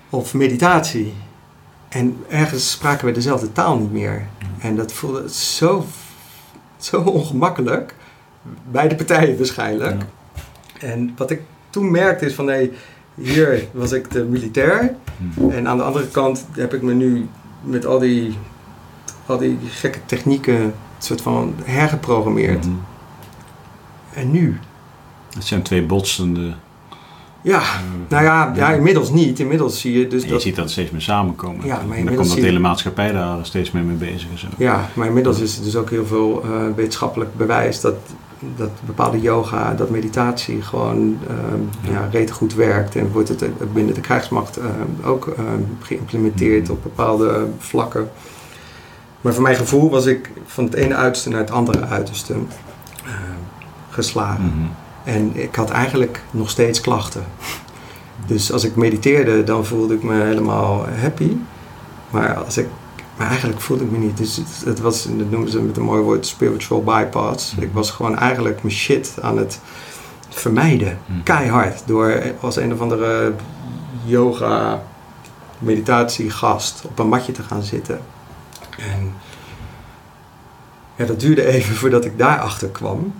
[0.10, 1.14] Of meditatie.
[1.90, 4.28] En ergens spraken we dezelfde taal niet meer.
[4.60, 5.86] En dat voelde zo,
[6.78, 7.96] zo ongemakkelijk.
[8.72, 10.04] Beide partijen waarschijnlijk.
[10.80, 12.72] En wat ik toen merkte is van hé,
[13.16, 14.96] hier was ik de militair.
[15.50, 17.28] En aan de andere kant heb ik me nu
[17.62, 18.38] met al die,
[19.26, 22.64] al die gekke technieken soort van hergeprogrammeerd.
[22.64, 22.82] Hmm.
[24.14, 24.60] En nu?
[25.34, 26.54] Het zijn twee botsende
[27.46, 27.62] ja,
[28.10, 29.40] nou ja, ja, inmiddels niet.
[29.40, 30.42] Inmiddels zie je dus je dat...
[30.42, 31.66] ziet dat steeds meer samenkomen.
[31.66, 34.30] Ja, maar dan komt dat de hele maatschappij daar steeds meer mee bezig.
[34.58, 37.96] Ja, maar inmiddels is er dus ook heel veel uh, wetenschappelijk bewijs dat,
[38.56, 42.10] dat bepaalde yoga, dat meditatie gewoon uh, ja.
[42.12, 42.96] ja goed werkt.
[42.96, 44.66] En wordt het binnen de krijgsmacht uh,
[45.10, 45.36] ook
[45.82, 46.76] geïmplementeerd mm-hmm.
[46.76, 48.10] op bepaalde vlakken.
[49.22, 52.36] Maar voor mijn gevoel was ik van het ene uiterste naar het andere uiterste
[53.90, 54.44] geslagen.
[54.44, 54.72] Mm-hmm.
[55.04, 57.24] En ik had eigenlijk nog steeds klachten.
[58.28, 61.38] Dus als ik mediteerde, dan voelde ik me helemaal happy.
[62.10, 62.68] Maar, als ik,
[63.18, 64.18] maar eigenlijk voelde ik me niet.
[64.18, 67.56] Dus het, was, dat noemen ze met een mooi woord, spiritual bypass.
[67.60, 69.60] Ik was gewoon eigenlijk mijn shit aan het
[70.30, 71.00] vermijden.
[71.06, 71.24] Hmm.
[71.24, 71.84] Keihard.
[71.86, 73.34] Door als een of andere
[74.06, 74.84] yoga
[75.60, 78.00] meditatiegast op een matje te gaan zitten.
[78.78, 79.14] En
[80.96, 83.14] ja, dat duurde even voordat ik daarachter kwam.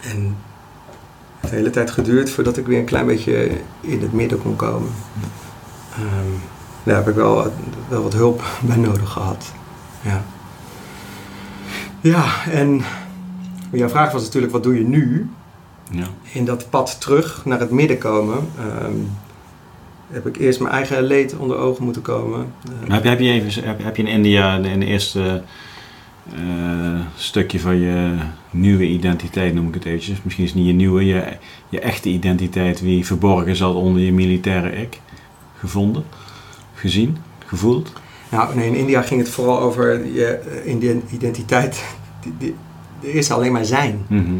[0.00, 0.36] En
[1.40, 3.50] de hele tijd geduurd voordat ik weer een klein beetje
[3.80, 4.90] in het midden kon komen.
[5.98, 6.40] Um,
[6.86, 7.52] daar heb ik wel,
[7.88, 9.52] wel wat hulp bij nodig gehad.
[10.00, 10.24] Ja.
[12.00, 12.82] Ja, en
[13.72, 15.30] jouw vraag was natuurlijk, wat doe je nu?
[15.90, 16.06] Ja.
[16.32, 18.48] In dat pad terug naar het midden komen,
[18.82, 19.10] um,
[20.10, 22.52] heb ik eerst mijn eigen leed onder ogen moeten komen.
[22.88, 25.42] heb, je, heb, je even, heb, heb je in India in de eerste
[26.34, 28.14] uh, stukje van je
[28.50, 30.22] nieuwe identiteit, noem ik het eventjes.
[30.22, 31.36] Misschien is het niet je nieuwe, je,
[31.68, 35.00] je echte identiteit, wie verborgen zat onder je militaire ik,
[35.58, 36.04] gevonden,
[36.76, 37.16] gezien,
[37.46, 37.92] gevoeld?
[38.28, 40.72] Nou, nee, in India ging het vooral over je eh,
[41.12, 41.84] identiteit
[43.02, 44.04] er is alleen maar zijn.
[44.08, 44.34] Mhm.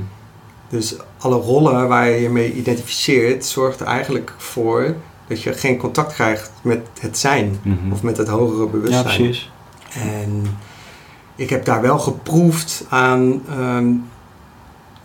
[0.68, 4.95] Dus alle rollen waar je je mee identificeert, zorgt er eigenlijk voor
[5.28, 7.59] dat je geen contact krijgt met het zijn.
[7.62, 7.93] Mhm.
[7.93, 9.05] Of met het hogere Ja, bewustzijn.
[9.05, 9.51] precies.
[9.93, 10.43] En
[11.37, 13.87] ik heb daar wel geproefd aan ehm,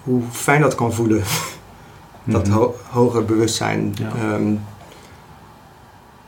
[0.04, 1.24] hoe fijn dat kan voelen.
[2.24, 2.58] Dat Mhm.
[2.58, 3.94] ho hoger bewustzijn.
[3.98, 4.12] Ja.
[4.16, 4.54] Ehm,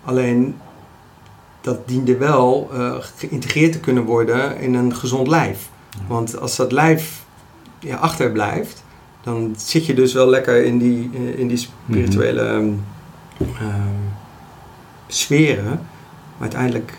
[0.03, 0.55] alleen
[1.63, 5.69] dat diende wel eh, geïntegreerd te kunnen worden in een gezond lijf.
[5.89, 5.99] Ja.
[6.07, 7.23] Want als dat lijf
[7.79, 8.83] ja, achterblijft,
[9.21, 12.69] dan zit je dus wel lekker in die, eh, in die spirituele ehm,
[15.07, 15.65] sferen.
[15.65, 15.79] Maar
[16.39, 16.93] uiteindelijk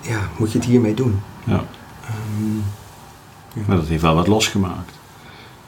[0.00, 1.20] ja, moet je het hiermee doen.
[1.44, 1.64] Ja.
[2.04, 4.92] Ehm, Maar dat heeft wel wat losgemaakt.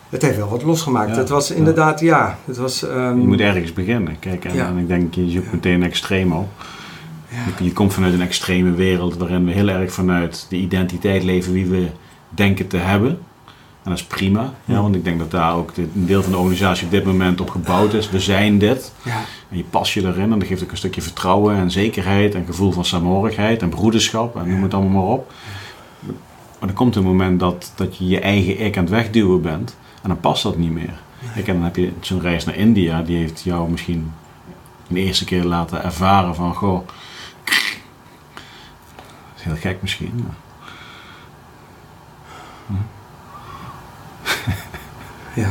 [0.09, 1.11] het heeft wel wat losgemaakt.
[1.11, 1.55] Ja, Het was ja.
[1.55, 2.83] inderdaad, ja, het was...
[2.83, 4.19] ehm, Je moet ergens beginnen.
[4.19, 4.67] Kijk, en, Ja.
[4.67, 5.51] en ik denk, je zoekt Ja.
[5.53, 6.49] meteen een extreem op.
[7.59, 11.53] Je, je komt vanuit een extreme wereld waarin we heel erg vanuit de identiteit leven
[11.53, 11.87] wie we
[12.29, 13.11] denken te hebben.
[13.83, 16.33] En dat is prima, ja, want ik denk dat daar ook de- een deel van
[16.33, 18.11] de organisatie op dit moment op gebouwd is.
[18.11, 18.93] We zijn dit.
[19.03, 19.21] ja.
[19.51, 22.45] En je pas je erin en dat geeft ook een stukje vertrouwen en zekerheid en
[22.47, 25.33] gevoel van saamhorigheid en broederschap en noem het allemaal maar op.
[26.61, 29.77] Maar er komt een moment dat, dat je je eigen ik aan het wegduwen bent
[30.03, 31.03] en dan past dat niet meer.
[31.35, 34.13] Kijk, en dan heb je zo'n reis naar India, die heeft jou misschien
[34.89, 36.87] de eerste keer laten ervaren van, goh,
[39.45, 40.13] heel gek misschien.
[40.27, 40.37] maar-
[45.35, 45.49] Ja.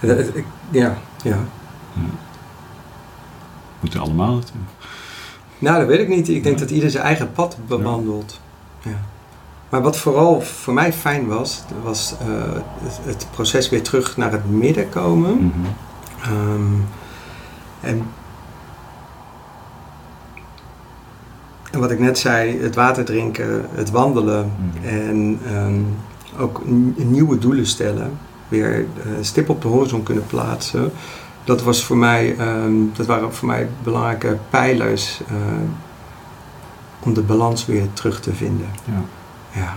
[0.00, 0.16] Ja.
[0.70, 1.38] Ja, ja.
[3.80, 4.70] Moeten we allemaal natuurlijk.
[5.58, 6.28] Nou, dat weet ik niet.
[6.28, 8.40] Ik denk dat ieder zijn eigen pad bewandelt.
[8.82, 9.00] Ja.
[9.68, 12.26] Maar wat vooral voor mij fijn was, was eh,
[12.82, 15.34] het, het proces weer terug naar het midden komen.
[15.46, 15.66] Mhm.
[16.22, 16.72] Ehm,
[17.80, 18.06] en,
[21.74, 24.88] en wat ik net zei, het water drinken, het wandelen Mhm.
[24.88, 25.80] en ehm,
[26.38, 26.62] ook
[26.96, 28.18] nieuwe doelen stellen,
[28.48, 30.92] weer eh, stip op de horizon kunnen plaatsen.
[31.44, 35.34] Dat, was voor mij, ehm, dat waren voor mij belangrijke pijlers eh,
[37.00, 38.66] om de balans weer terug te vinden.
[38.84, 39.02] Ja.
[39.60, 39.74] Ja.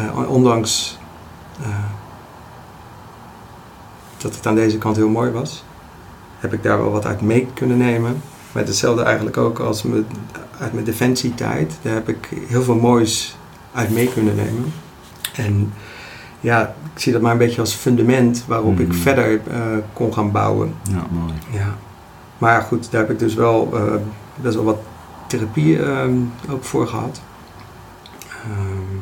[0.00, 0.98] Eh, ondanks
[4.16, 5.64] dat het aan deze kant heel mooi was,
[6.38, 8.22] heb ik daar wel wat uit mee kunnen nemen.
[8.52, 10.04] Maar hetzelfde eigenlijk ook als me,
[10.60, 11.78] uit mijn defensietijd.
[11.82, 13.36] Daar heb ik heel veel moois
[13.72, 14.72] uit mee kunnen nemen.
[15.36, 15.72] En
[16.40, 18.96] ja, ik zie dat maar een beetje als fundament waarop ik Mhm.
[18.96, 19.60] verder eh,
[19.92, 20.74] kon gaan bouwen.
[20.90, 21.32] ja, mooi.
[21.50, 21.74] Ja.
[22.38, 23.94] Maar goed, daar heb ik dus wel eh,
[24.36, 24.78] best wel wat
[25.28, 26.08] therapie eh,
[26.50, 27.20] ook voor gehad.
[28.28, 28.98] Ehm,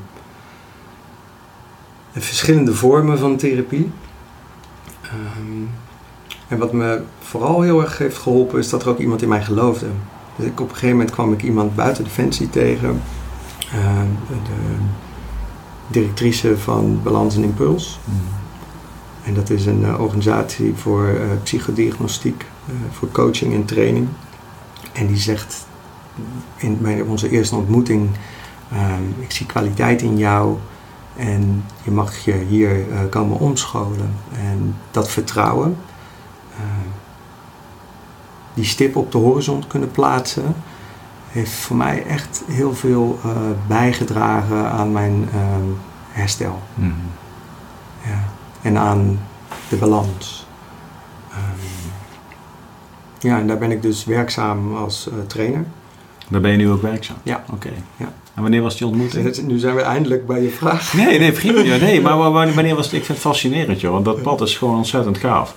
[2.13, 3.91] en verschillende vormen van therapie.
[5.03, 5.63] Ehm,
[6.49, 9.43] en wat me vooral heel erg heeft geholpen is dat er ook iemand in mij
[9.43, 9.87] geloofde.
[10.37, 13.03] Dus ik, op een gegeven moment kwam ik iemand buiten Defensie tegen.
[13.73, 18.01] Ehm, de directrice van Balans en Impuls.
[18.05, 18.43] Mhm.
[19.25, 24.09] En dat is een eh, organisatie voor eh, psychodiagnostiek, eh, voor coaching en training.
[24.93, 25.67] En die zegt
[26.57, 28.11] in mijn, onze eerste ontmoeting,
[28.73, 30.57] ehm, ik zie kwaliteit in jou
[31.17, 34.15] en je mag je hier komen omscholen.
[34.33, 35.77] En dat vertrouwen,
[36.57, 36.89] ehm,
[38.55, 40.55] die stip op de horizon kunnen plaatsen,
[41.29, 43.31] heeft voor mij echt heel veel eh,
[43.67, 45.69] bijgedragen aan mijn ehm,
[46.11, 46.63] herstel.
[46.75, 46.91] Mhm.
[48.07, 48.25] Ja.
[48.63, 49.21] En aan
[49.69, 50.47] de balans.
[51.31, 51.39] Ehm,
[53.19, 55.65] ja, en daar ben ik dus werkzaam als eh, trainer.
[56.29, 57.17] Daar ben je nu ook werkzaam?
[57.23, 57.45] Ja.
[57.53, 57.71] Oké.
[57.97, 58.13] Ja.
[58.35, 59.37] En wanneer was die ontmoeting?
[59.47, 60.93] Nu zijn we eindelijk bij je vraag.
[60.95, 61.63] Nee, nee, prima.
[61.77, 62.95] Nee, maar wa- wa- wanneer was het?
[62.95, 63.93] Ik vind het fascinerend, joh.
[63.93, 65.55] Want dat pad is gewoon ontzettend gaaf.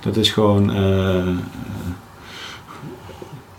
[0.00, 0.70] Dat is gewoon...
[0.74, 1.28] eh,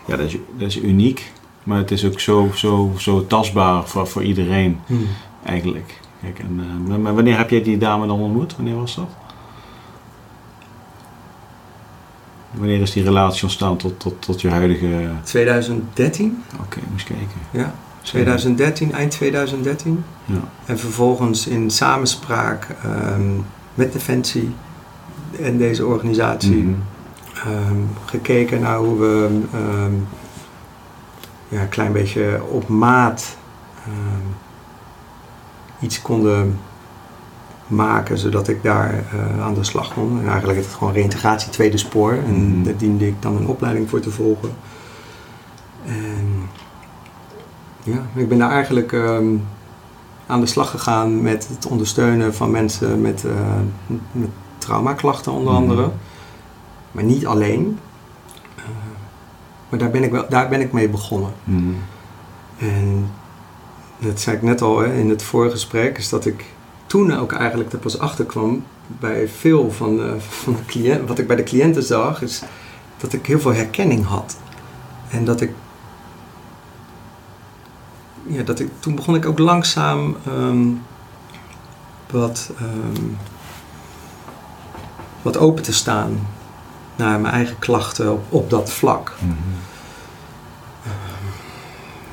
[0.06, 1.32] ja, dat is, dat is uniek.
[1.62, 5.06] Maar het is ook zo, zo, zo tastbaar voor, voor iedereen, Hmm.
[5.44, 6.00] eigenlijk.
[6.22, 8.56] Kijk, en, maar- maar wanneer heb jij die dame dan ontmoet?
[8.56, 9.08] Wanneer was dat?
[12.50, 15.10] Wanneer is die relatie ontstaan tot, tot, tot je huidige...
[15.22, 17.28] 2013, Oké, moest kijken.
[17.50, 17.74] ja.
[18.02, 20.04] 2013, eind 2013.
[20.24, 20.34] Ja.
[20.66, 23.30] En vervolgens in samenspraak ehm,
[23.74, 24.50] met Defensie
[25.42, 26.74] en deze organisatie Mhm.
[27.44, 29.92] Ehm, gekeken naar hoe we ehm,
[31.48, 33.36] ja, een klein beetje op maat
[33.84, 34.26] ehm,
[35.80, 36.58] iets konden
[37.66, 40.20] maken zodat ik daar eh, aan de slag kon.
[40.20, 42.12] En eigenlijk is het gewoon reïntegratie tweede spoor.
[42.12, 42.62] En Mhm.
[42.62, 44.50] daar diende ik dan een opleiding voor te volgen.
[45.86, 46.48] En
[47.82, 48.94] ja, ik ben daar eigenlijk
[50.26, 53.32] aan de slag gegaan met het ondersteunen van mensen met, eh,
[54.12, 54.28] met
[54.58, 55.62] traumaklachten onder Mhm.
[55.62, 55.90] andere.
[56.92, 57.78] Maar niet alleen.
[58.56, 58.64] Eh,
[59.68, 61.32] maar daar ben, ik wel, daar ben ik mee begonnen.
[61.44, 61.72] Mhm.
[62.58, 63.10] En
[63.98, 66.44] dat zei ik net al hè, in het vorige gesprek, is dat ik
[66.86, 71.18] toen ook eigenlijk er pas achter kwam bij veel van de, van de cliënten, wat
[71.18, 72.42] ik bij de cliënten zag, is
[72.96, 74.36] dat ik heel veel herkenning had.
[75.10, 75.50] En dat ik,
[78.26, 80.66] ja, dat ik, toen begon ik ook langzaam ehm,
[82.10, 83.06] wat, ehm,
[85.22, 86.20] wat open te staan
[86.96, 89.12] naar mijn eigen klachten op, op dat vlak.
[89.18, 89.32] Mhm.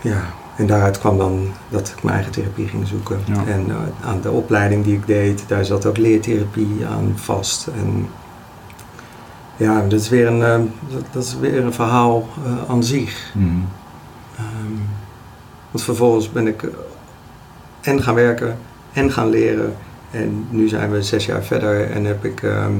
[0.02, 0.22] Ja,
[0.60, 3.20] en daaruit kwam dan dat ik mijn eigen therapie ging zoeken.
[3.26, 3.46] Ja.
[3.46, 7.68] En eh, aan de opleiding die ik deed, daar zat ook leertherapie aan vast.
[7.68, 8.08] En
[9.58, 10.60] ja, dat is weer een, eh,
[10.94, 13.32] dat, dat is weer een verhaal eh, aan zich.
[13.34, 13.48] Mhm.
[14.36, 14.74] Ehm,
[15.72, 16.70] want vervolgens ben ik
[17.82, 18.58] en gaan werken
[18.94, 19.76] en gaan leren.
[20.12, 22.74] En nu zijn we zes jaar verder en heb ik, ehm,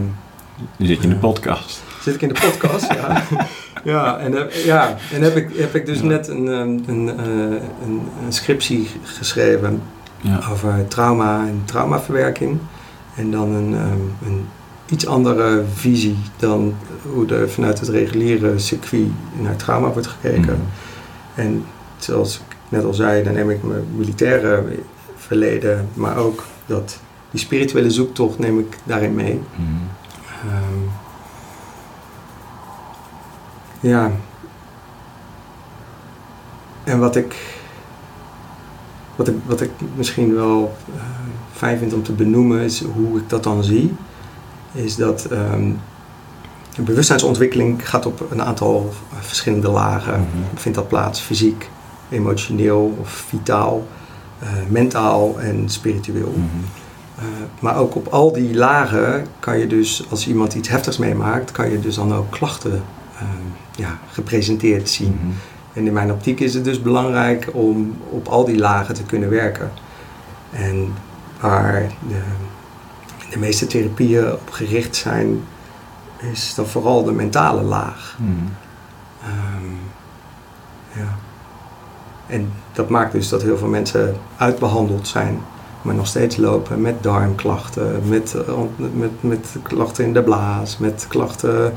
[0.78, 1.84] Nu zit je in de podcast.
[2.02, 2.94] zit ik in de podcast.
[2.94, 3.24] ja.
[3.84, 6.06] Ja, en, heb, ja, en heb, ik, heb ik dus Ja.
[6.06, 7.26] net een, ehm, een, eh,
[7.86, 9.82] een, een scriptie geschreven
[10.22, 10.40] Ja.
[10.52, 12.58] over trauma en traumaverwerking.
[13.16, 14.46] En dan een, ehm, een
[14.90, 16.74] iets andere visie dan
[17.12, 19.08] hoe er vanuit het reguliere circuit
[19.42, 20.42] naar trauma wordt gekeken.
[20.42, 21.42] Mhm.
[21.42, 21.66] En
[21.98, 24.64] zoals ik net al zei, dan neem ik mijn militaire
[25.18, 27.00] verleden, maar ook dat,
[27.32, 29.40] die spirituele zoektocht neem ik daarin mee.
[29.56, 29.68] Mhm.
[30.46, 30.84] Ehm,
[33.80, 34.12] ja.
[36.84, 37.36] En wat ik,
[39.16, 41.02] wat ik, wat ik misschien wel eh,
[41.52, 43.96] fijn vind om te benoemen, is hoe ik dat dan zie.
[44.72, 45.80] Is dat een
[46.86, 50.20] bewustzijnsontwikkeling gaat op een aantal verschillende lagen.
[50.20, 50.58] Mhm.
[50.58, 51.70] Vindt dat plaats fysiek,
[52.10, 53.88] emotioneel of vitaal,
[54.40, 56.34] eh, mentaal en spiritueel.
[56.36, 56.79] Mhm.
[57.20, 57.26] Uh,
[57.60, 61.72] maar ook op al die lagen kan je dus, als iemand iets heftigs meemaakt, kan
[61.72, 63.22] je dus dan ook klachten uh,
[63.76, 65.20] ja, gepresenteerd zien.
[65.22, 65.32] Mhm.
[65.74, 69.30] En in mijn optiek is het dus belangrijk om op al die lagen te kunnen
[69.30, 69.72] werken.
[70.52, 70.94] En
[71.40, 72.22] waar de,
[73.30, 75.44] de meeste therapieën op gericht zijn,
[76.32, 78.18] is dan vooral de mentale laag.
[78.20, 78.32] Mhm.
[79.22, 79.74] Ehm,
[81.00, 81.18] ja.
[82.28, 85.40] En dat maakt dus dat heel veel mensen uitbehandeld zijn,
[85.82, 88.54] maar nog steeds lopen met darmklachten, met, eh,
[88.94, 91.74] met, met klachten in de blaas, met klachten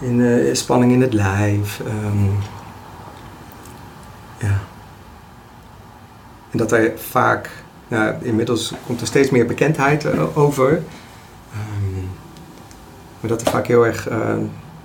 [0.00, 1.80] in eh, spanning in het lijf.
[1.86, 2.24] ehm,
[4.38, 4.58] ja.
[6.50, 7.50] En dat er vaak,
[7.88, 10.82] nou, inmiddels komt er steeds meer bekendheid eh, over,
[11.52, 12.04] Ehm,
[13.20, 14.34] maar dat er vaak heel erg eh,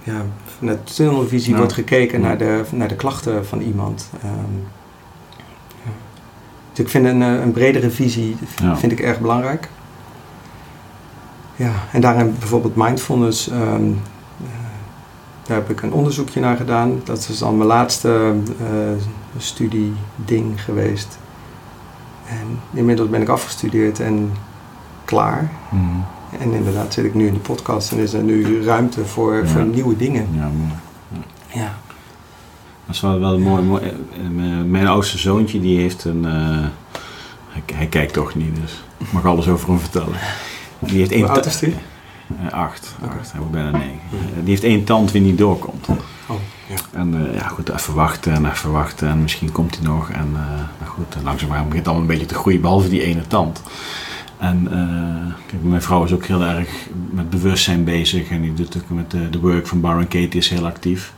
[0.04, 0.22] ja,
[0.58, 1.58] vanuit tunnelvisie Ja.
[1.58, 4.10] wordt gekeken naar, de, naar de klachten van iemand.
[4.24, 4.34] Ehm.
[6.78, 8.78] Dus ik vind een, eh, een bredere visie Ja.
[8.78, 9.70] vind ik erg belangrijk.
[11.56, 14.48] Ja, en daarin bijvoorbeeld mindfulness, ehm, eh,
[15.44, 17.02] daar heb ik een onderzoekje naar gedaan.
[17.04, 19.04] Dat is dan mijn laatste eh
[19.38, 21.18] studieding geweest.
[22.30, 24.32] En inmiddels ben ik afgestudeerd en
[25.06, 25.50] klaar.
[25.70, 25.84] Mhm.
[26.42, 29.46] En inderdaad zit ik nu in de podcast en is er nu ruimte voor, Ja.
[29.46, 30.28] voor nieuwe dingen.
[30.32, 30.72] Ja, mooi.
[32.98, 33.64] Is wel, wel mooi.
[33.64, 33.84] mooi.
[33.84, 33.92] Eh,
[34.36, 36.26] Mijn- Mijn oudste zoontje die heeft een.
[36.26, 36.66] eh,
[37.50, 40.18] hij, hij kijkt toch niet, dus ik mag alles over hem vertellen.
[40.80, 41.76] Die heeft één is die?
[42.46, 42.96] Eh, acht.
[43.02, 44.00] Hij wordt bijna negen.
[44.12, 45.88] Eh, die heeft één tand die niet doorkomt.
[46.28, 46.36] Oh,
[46.70, 46.76] ja.
[46.92, 50.10] En eh, ja, goed, even wachten en even wachten en misschien komt hij nog.
[50.10, 50.42] En eh
[50.80, 53.62] nou goed, en langzaamaan begint het allemaal een beetje te groeien, behalve die ene tand.
[54.38, 56.70] En eh, kijk, mijn vrouw is ook heel erg
[57.12, 60.50] met bewustzijn bezig en die doet ook met de, de work van Baron Katie is
[60.50, 61.14] heel actief.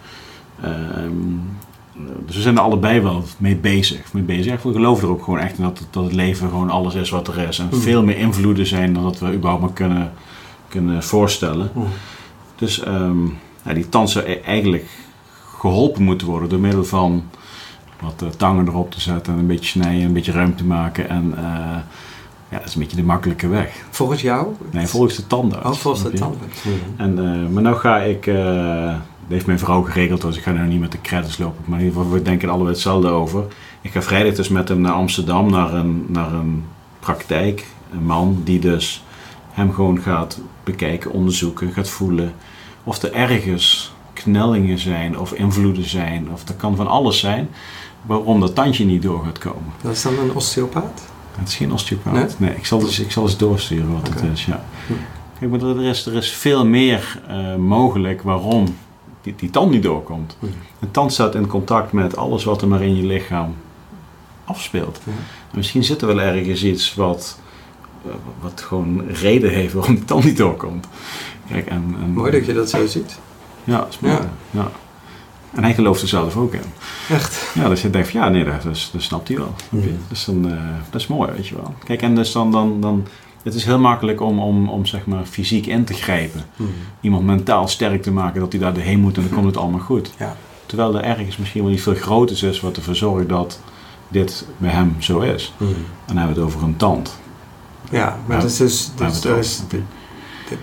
[0.61, 1.11] Ehm,
[2.25, 4.13] dus we zijn er allebei wel mee bezig.
[4.13, 4.53] Mee bezig.
[4.53, 7.09] Ik geloof er ook gewoon echt in dat, het- dat het leven gewoon alles is
[7.09, 7.59] wat er is.
[7.59, 7.75] En Mhm.
[7.81, 10.11] veel meer invloeden zijn dan dat we überhaupt maar kunnen,
[10.67, 11.69] kunnen voorstellen.
[11.73, 11.79] Hm.
[12.55, 13.25] Dus ehm,
[13.65, 14.85] ja, die tand zou e- eigenlijk
[15.57, 17.23] geholpen moeten worden door middel van
[18.01, 21.09] wat eh, tangen erop te zetten en een beetje snijden, een beetje ruimte maken.
[21.09, 21.43] En eh,
[22.49, 23.83] ja, dat is een beetje de makkelijke weg.
[23.89, 24.47] Volgens jou?
[24.71, 25.65] Nee, volgens de tandarts.
[25.69, 26.17] Oh, volgens de je?
[26.17, 26.39] tanden.
[26.97, 28.95] En, eh, maar nou ga ik, eh,
[29.35, 31.63] heeft mijn vrouw geregeld, dus ik ga nou niet met de credits lopen.
[31.65, 33.45] Maar in ieder geval, we denken allebei hetzelfde over.
[33.81, 36.63] Ik ga vrijdag dus met hem naar Amsterdam, naar een, naar een
[36.99, 37.65] praktijk.
[37.91, 39.03] Een man die dus
[39.51, 42.33] hem gewoon gaat bekijken, onderzoeken, gaat voelen.
[42.83, 46.31] Of er ergens knellingen zijn of invloeden zijn.
[46.31, 47.49] Of er kan van alles zijn
[48.05, 49.73] waarom dat tandje niet door gaat komen.
[49.81, 51.07] Dat is dan een osteopaat?
[51.39, 52.13] Het is geen osteopaat.
[52.13, 52.25] Nee?
[52.37, 54.45] Nee, ik, zal dus, ik zal eens doorsturen wat het is.
[54.45, 54.63] Ja.
[54.87, 54.93] Hm.
[55.39, 58.75] Kijk, maar er is, er is veel meer eh, mogelijk waarom
[59.29, 60.37] die, die tand niet doorkomt.
[60.79, 63.55] Een tand staat in contact met alles wat er maar in je lichaam
[64.45, 64.99] afspeelt.
[65.03, 65.11] Ja.
[65.53, 67.39] Misschien zit er wel ergens iets wat,
[68.05, 68.11] eh,
[68.41, 70.87] wat gewoon reden heeft waarom die tand niet doorkomt.
[71.49, 73.19] Kijk, en, en, Mooi dat je dat zo ziet.
[73.63, 74.13] Ja, dat is mooi.
[74.13, 74.29] Ja.
[74.51, 74.71] Ja.
[75.53, 76.73] En hij gelooft er zelf ook in.
[77.09, 77.51] Echt.
[77.53, 79.55] Ja, dus je denkt van ja, nee, dat, dat, dat snapt hij wel.
[80.09, 80.57] Dus dan, eh,
[80.89, 81.73] dat is mooi, weet je wel.
[81.83, 83.07] Kijk, en dus dan, dan, dan
[83.43, 86.43] het is heel makkelijk om, om, om zeg maar fysiek in te grijpen.
[86.55, 86.69] Mhm.
[87.01, 89.79] Iemand mentaal sterk te maken dat hij daar doorheen moet en dan komt het allemaal
[89.79, 90.11] goed.
[90.17, 90.35] Ja.
[90.65, 93.59] Terwijl er ergens misschien wel iets veel groters is wat ervoor zorgt dat
[94.07, 95.53] dit bij hem zo is.
[95.57, 95.69] Mhm.
[95.71, 95.75] En
[96.05, 97.19] dan hebben we het over een tand.
[97.91, 99.61] Ja, maar Ja, dat is dus, Daar dus, dus,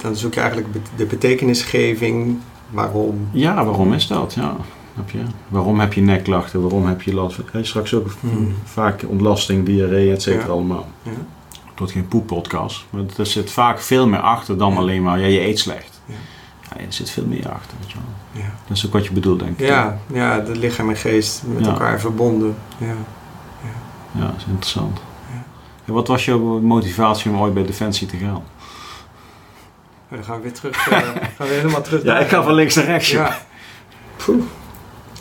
[0.03, 2.39] dan zoek je eigenlijk de betekenisgeving
[2.71, 3.29] waarom.
[3.31, 4.35] Ja, waarom is dat?
[4.35, 4.57] Ja.
[4.95, 5.19] Snap je?
[5.49, 6.61] Waarom heb je nekklachten?
[6.61, 7.39] Waarom heb je last.
[7.53, 8.55] Heb straks ook Hmm.
[8.65, 10.51] vaak ontlasting, diarree, et cetera Ja.
[10.53, 10.87] allemaal.
[11.03, 11.11] Ja.
[11.77, 12.85] Wordt geen poeppodcast.
[12.91, 14.79] Maar er zit vaak veel meer achter dan Ja.
[14.79, 15.19] alleen maar...
[15.21, 16.01] Ja, je eet slecht.
[16.07, 16.15] Ja.
[16.71, 17.77] Ja, er zit veel meer achter.
[17.81, 17.97] Weet je
[18.33, 18.43] wel.
[18.43, 18.51] Ja.
[18.69, 19.67] Dat is ook wat je bedoelt, denk ik.
[19.67, 22.57] Ja, ja, de lichaam en geest met elkaar verbonden.
[22.79, 22.95] Ja.
[24.13, 24.99] Ja, dat is interessant.
[25.33, 25.45] Ja.
[25.85, 28.43] En wat was jouw motivatie om ooit bij Defensie te gaan?
[30.11, 30.89] Dan gaan we weer terug.
[30.89, 30.99] eh,
[31.37, 32.03] gaan we helemaal terug.
[32.03, 33.11] Ja, ik ga van links naar rechts.
[33.11, 33.39] Ja.
[34.17, 34.43] Poeh.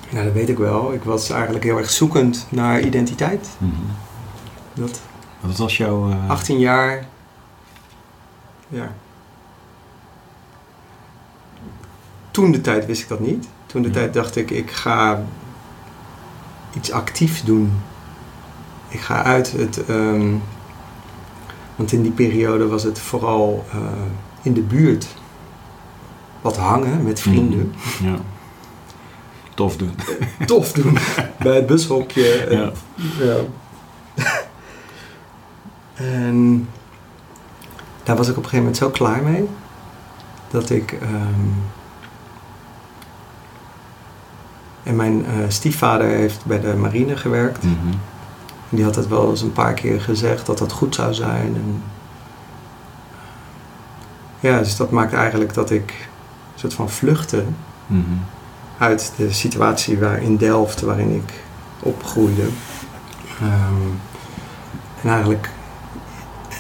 [0.10, 0.94] Nou, dat weet ik wel.
[0.94, 3.48] Ik was eigenlijk heel erg zoekend naar identiteit.
[3.58, 3.72] Mhm.
[4.74, 5.02] Dat
[5.46, 6.10] Wat was jouw...
[6.10, 7.06] eh, 18 jaar.
[8.68, 8.94] Ja.
[12.32, 13.48] Toen de tijd wist ik dat niet.
[13.66, 13.94] Toen de Ja.
[13.94, 15.24] tijd dacht ik, ik ga
[16.76, 17.72] iets actiefs doen.
[18.88, 19.86] Ik ga uit het.
[19.86, 20.34] ehm,
[21.76, 23.78] want in die periode was het vooral eh,
[24.42, 25.08] in de buurt
[26.42, 27.74] wat hangen met vrienden.
[28.02, 28.16] Ja.
[29.54, 29.96] Tof doen.
[30.46, 30.98] Tof doen
[31.44, 32.38] bij het bushokje.
[32.38, 32.74] En-
[33.20, 33.36] Ja.
[35.96, 36.70] En
[38.04, 39.50] daar was ik op een gegeven moment zo klaar mee
[40.50, 40.92] dat ik.
[40.92, 41.50] ehm,
[44.84, 47.64] en mijn eh, stiefvader heeft bij de marine gewerkt.
[47.64, 47.76] Mhm.
[48.70, 51.56] Die had het wel eens een paar keer gezegd dat dat goed zou zijn.
[51.56, 51.84] En
[54.40, 55.90] ja, dus dat maakte eigenlijk dat ik
[56.54, 57.44] een soort van vluchtte
[57.88, 58.02] Mhm.
[58.78, 61.34] uit de situatie waar in Delft waarin ik
[61.80, 62.48] opgroeide.
[63.42, 63.88] Ehm,
[65.04, 65.50] en eigenlijk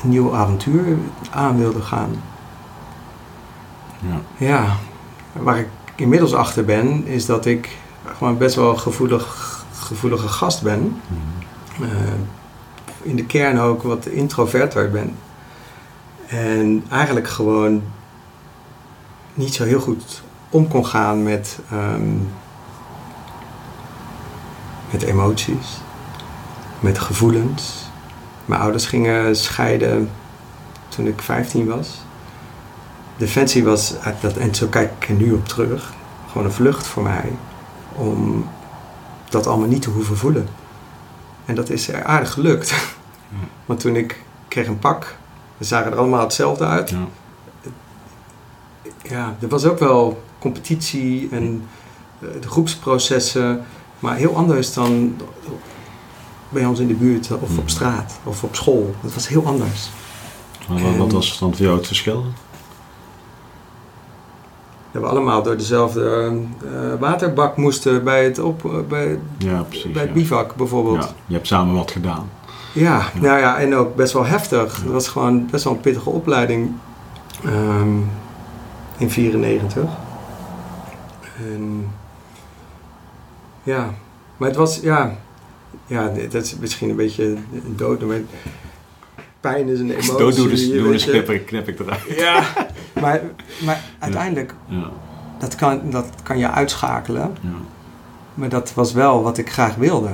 [0.09, 0.97] nieuw avontuur
[1.31, 2.09] aan wilde gaan.
[3.99, 4.21] Ja.
[4.37, 4.77] Ja,
[5.31, 7.77] waar ik inmiddels achter ben, is dat ik
[8.17, 11.01] gewoon best wel een gevoelig, gevoelige gast ben.
[11.07, 11.91] Mhm.
[11.91, 12.13] Eh,
[13.01, 15.15] in de kern ook wat introverter ben.
[16.27, 17.81] En eigenlijk gewoon
[19.33, 22.17] niet zo heel goed om kon gaan met, ehm,
[24.91, 25.81] met emoties,
[26.79, 27.84] met gevoelens.
[28.45, 30.09] Mijn ouders gingen scheiden
[30.89, 32.01] toen ik 15 was.
[33.17, 35.93] Defensie was, uit dat, en zo kijk ik er nu op terug,
[36.27, 37.31] gewoon een vlucht voor mij
[37.93, 38.47] om
[39.29, 40.47] dat allemaal niet te hoeven voelen.
[41.45, 42.75] En dat is er aardig gelukt.
[43.65, 45.15] Want toen ik kreeg een pak,
[45.57, 46.89] we zagen er allemaal hetzelfde uit.
[46.89, 47.07] Ja.
[49.09, 51.67] Ja, er was ook wel competitie en
[52.19, 53.65] eh, de groepsprocessen,
[53.99, 55.15] maar heel anders dan
[56.49, 58.95] bij ons in de buurt of op straat of op school.
[59.01, 59.89] Dat was heel anders.
[60.97, 62.25] Wat, was dan voor jou het verschil?
[64.91, 66.31] Dat we allemaal door dezelfde
[66.63, 69.91] eh, waterbak moesten bij het, op, eh, bij, Ja, precies.
[69.91, 70.17] bij het ja.
[70.21, 71.03] bivak bijvoorbeeld.
[71.03, 72.29] Ja, je hebt samen wat gedaan.
[72.73, 73.19] Ja, Ja.
[73.21, 74.75] nou ja, en ook best wel heftig.
[74.83, 76.71] Het was gewoon best wel een pittige opleiding
[77.45, 77.97] ehm,
[78.97, 79.83] in 94.
[81.37, 81.87] En
[83.63, 83.89] ja,
[84.37, 85.15] maar het was, ja,
[85.87, 88.17] ja, dat is misschien een beetje een dood, maar
[89.39, 90.17] pijn is een emotie.
[90.17, 91.05] Dood dus, doe je.
[91.05, 92.01] knip, ik- knip ik eruit.
[92.17, 92.43] Ja,
[93.01, 93.21] maar,
[93.65, 94.89] maar uiteindelijk, Ja,
[95.39, 97.35] dat kan, dat kan je uitschakelen.
[97.41, 97.49] ja.
[98.33, 100.09] Maar dat was wel wat ik graag wilde.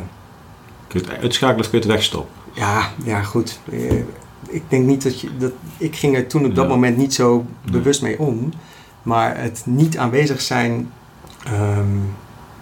[0.87, 2.33] Kun je het uitschakelen of kun je het wegstoppen?
[2.53, 3.59] Ja, ja, goed.
[3.71, 3.93] Eh,
[4.47, 5.37] Ik denk niet dat je.
[5.37, 6.69] Dat, ik ging er toen op dat Ja.
[6.69, 7.71] moment niet zo Nee.
[7.71, 8.51] bewust mee om.
[9.03, 10.91] Maar het niet aanwezig zijn
[11.45, 11.87] ehm,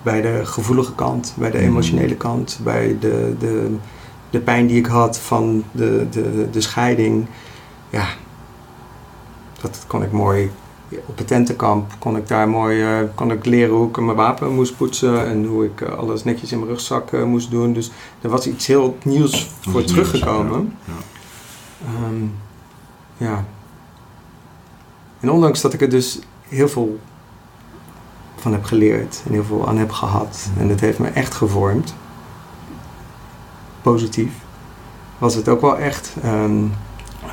[0.01, 1.67] bij de gevoelige kant, bij de Mhm.
[1.67, 3.75] emotionele kant, bij de, de,
[4.29, 7.25] de pijn die ik had van de, de, de scheiding.
[7.89, 8.05] Ja,
[9.61, 10.51] dat kon ik mooi.
[11.05, 14.53] Op het tentenkamp kon ik daar mooi eh, kon ik leren hoe ik mijn wapen
[14.53, 17.73] moest poetsen en hoe ik eh, alles netjes in mijn rugzak eh, moest doen.
[17.73, 17.91] Dus
[18.21, 20.77] er was iets heel nieuws voor teruggekomen.
[20.85, 20.93] Ja,
[21.85, 22.23] Ehm,
[23.17, 23.45] ja.
[25.19, 26.99] En ondanks dat ik er dus heel veel
[28.39, 31.93] van heb geleerd en heel veel aan heb gehad en het heeft me echt gevormd,
[33.81, 34.31] positief,
[35.17, 36.63] was het ook wel echt ehm,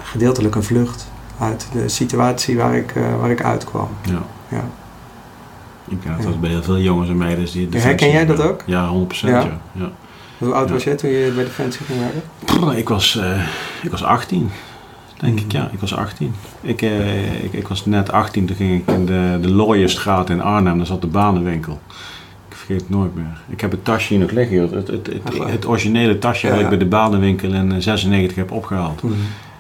[0.03, 1.07] gedeeltelijk een vlucht
[1.39, 3.89] uit de situatie waar ik, eh, waar ik uitkwam.
[4.03, 4.23] ja.
[4.49, 4.65] ja.
[5.89, 6.31] Ik denk dat Ja.
[6.31, 8.63] dat bij heel veel jongens en meiden die Ja, herken jij dat ook?
[8.67, 9.29] Ja, 100%.
[9.29, 9.59] Ja?
[9.73, 9.91] Ja.
[10.39, 12.77] Hoe oud was jij toen je bij Defensie ging werken?
[12.79, 13.47] Ik, was, eh,
[13.83, 14.51] ik was 18,
[15.21, 15.47] denk ik.
[15.47, 15.57] Mhm.
[15.57, 16.35] Ja, ik was 18.
[16.61, 20.77] Ik, eh, ik, ik was net 18, toen ging ik in de, de in Arnhem.
[20.77, 21.81] Daar zat de banenwinkel.
[22.49, 23.39] Ik vergeet het nooit meer.
[23.49, 24.57] Ik heb het tasje hier nog liggen.
[24.57, 24.73] joh.
[24.73, 25.09] Het, het,
[25.47, 26.53] het, originele tasje Ja.
[26.53, 29.03] dat ik bij de banenwinkel in eh, 96 heb opgehaald.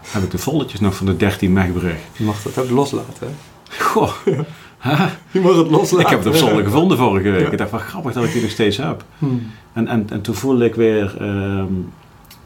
[0.07, 1.96] heb ik de volletjes nog van de 13 megbrug.
[2.16, 3.12] Je mag dat ook loslaten.
[3.26, 3.84] hè?
[3.84, 4.12] Goh.
[4.82, 5.00] Huh?
[5.30, 6.00] Je mag het loslaten.
[6.00, 7.40] Ik heb het op zolder gevonden vorige week.
[7.40, 7.50] Ja.
[7.50, 9.04] Ik dacht van grappig dat ik die nog steeds heb.
[9.18, 9.50] Hmm.
[9.72, 11.16] En, en, en toen voelde ik weer...
[11.20, 11.64] ehm,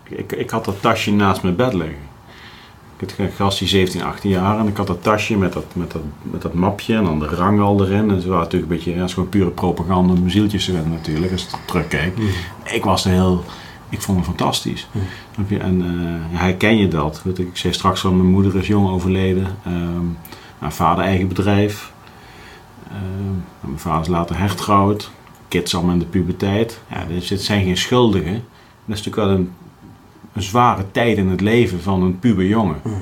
[0.08, 2.09] ik, ik had dat tasje naast mijn bed liggen.
[3.00, 5.64] Ik had een gast die 17, 18 jaar en ik had dat tasje met dat,
[5.72, 8.10] met dat, met dat mapje en dan de rang al erin.
[8.10, 10.92] En waren natuurlijk een beetje, ja, het is gewoon pure propaganda om zieltjes te winnen
[10.92, 12.14] natuurlijk, als ik terugkijk.
[12.14, 12.28] Hmm.
[12.64, 13.44] Ik was er heel,
[13.88, 14.88] ik vond hem fantastisch.
[15.48, 15.58] Je?
[15.58, 17.22] En eh, herken je dat?
[17.24, 19.46] Weet ik, ik zei straks al, mijn moeder is jong overleden.
[19.64, 20.06] Ehm,
[20.58, 21.92] mijn vader eigen bedrijf.
[22.88, 25.10] Ehm, mijn vader is later hertrouwd.
[25.48, 26.80] Kids allemaal in de puberteit.
[26.90, 28.44] Ja, dit, dit zijn geen schuldigen.
[28.84, 29.52] Dat is natuurlijk wel een,
[30.32, 32.76] een zware tijd in het leven van een puberjongen.
[32.82, 32.94] Hmm.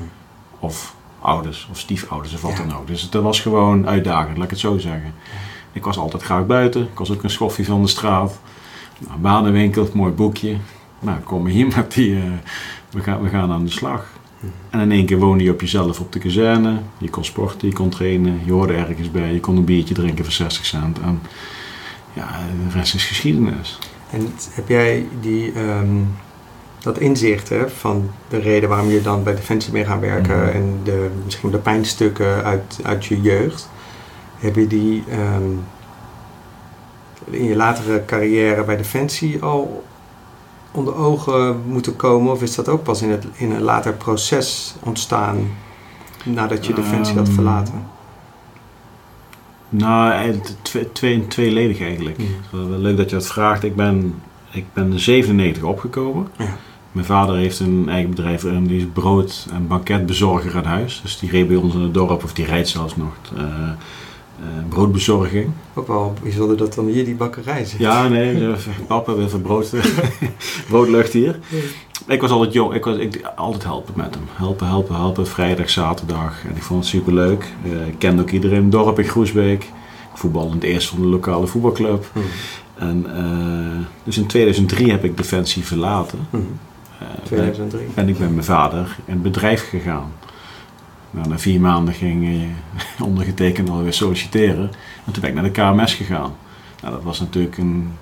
[0.59, 2.57] Of ouders, of stiefouders, of wat Ja.
[2.67, 2.87] dan ook.
[2.87, 5.15] Dus dat was gewoon uitdagend, laat ik het zo zeggen.
[5.73, 6.83] Ik was altijd graag buiten.
[6.83, 8.41] Ik was ook een schoffie van de straat.
[8.99, 10.57] Nou, banenwinkel, mooi boekje.
[11.01, 12.15] Nou, kom maar hier met die...
[12.17, 12.23] eh,
[12.91, 14.07] we, gaan, we gaan aan de slag.
[14.41, 14.53] Hmm.
[14.71, 16.79] En in één keer woonde je op jezelf op de kazerne.
[16.99, 18.41] Je kon sporten, je kon trainen.
[18.45, 19.33] Je hoorde ergens bij.
[19.33, 21.01] Je kon een biertje drinken voor 60 cent.
[21.01, 21.21] En
[22.13, 22.29] ja,
[22.73, 23.79] de rest is geschiedenis.
[24.11, 25.97] En heb jij die, ehm,
[26.89, 30.49] dat inzicht hè, van de reden waarom je dan bij Defensie mee gaan werken Mhm.
[30.49, 33.71] en de, misschien de pijnstukken uit, uit je jeugd,
[34.39, 35.51] heb je die ehm,
[37.25, 39.85] in je latere carrière bij Defensie al
[40.71, 42.33] onder ogen moeten komen?
[42.33, 45.51] Of is dat ook pas in, het, in een later proces ontstaan
[46.25, 47.87] nadat je Defensie had Ehm, verlaten?
[49.69, 52.19] Nou, twee, twee, tweeledig eigenlijk.
[52.51, 53.65] Wel leuk dat je dat vraagt.
[53.65, 54.15] Ik ben,
[54.51, 56.29] ik ben in 97 opgekomen.
[56.37, 56.57] Ja.
[56.93, 61.01] Mijn vader heeft een eigen bedrijf en die is brood- en banketbezorger aan huis.
[61.03, 64.47] Dus die reed bij ons in het dorp, of die rijdt zelfs nog, eh, eh,
[64.69, 65.51] broodbezorging.
[65.75, 67.79] Ook wel bijzonder dat dan hier die bakkerij zit.
[67.79, 69.73] Ja, nee, eh, papa wil even brood,
[70.69, 71.39] broodlucht hier.
[72.07, 74.25] Ik was altijd jong, ik was ik, altijd helpen met hem.
[74.33, 76.45] Helpen, helpen, helpen, vrijdag, zaterdag.
[76.49, 77.53] En ik vond het super leuk.
[77.87, 79.63] ik kende ook iedereen in het dorp in Groesbeek.
[79.63, 82.11] Ik voetbalde in het eerste van de lokale voetbalclub.
[82.13, 82.25] Mhm.
[82.75, 83.07] En,
[84.05, 86.19] dus in 2003 heb ik Defensie verlaten.
[86.31, 86.41] Eh,
[87.25, 87.87] 2003.
[87.95, 90.13] ben ik met mijn vader in het bedrijf gegaan.
[91.11, 94.71] Nou, na vier maanden ging eh, ondergetekend alweer solliciteren.
[95.07, 96.33] En toen ben ik naar de KMS gegaan.
[96.83, 97.93] Nou, dat was natuurlijk een,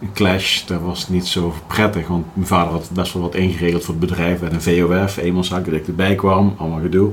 [0.00, 0.64] een clash.
[0.64, 4.08] Dat was niet zo prettig, want mijn vader had best wel wat ingeregeld voor het
[4.08, 4.40] bedrijf.
[4.40, 7.10] Bij een VOF, eenmanszaak, dat ik erbij kwam, allemaal gedoe.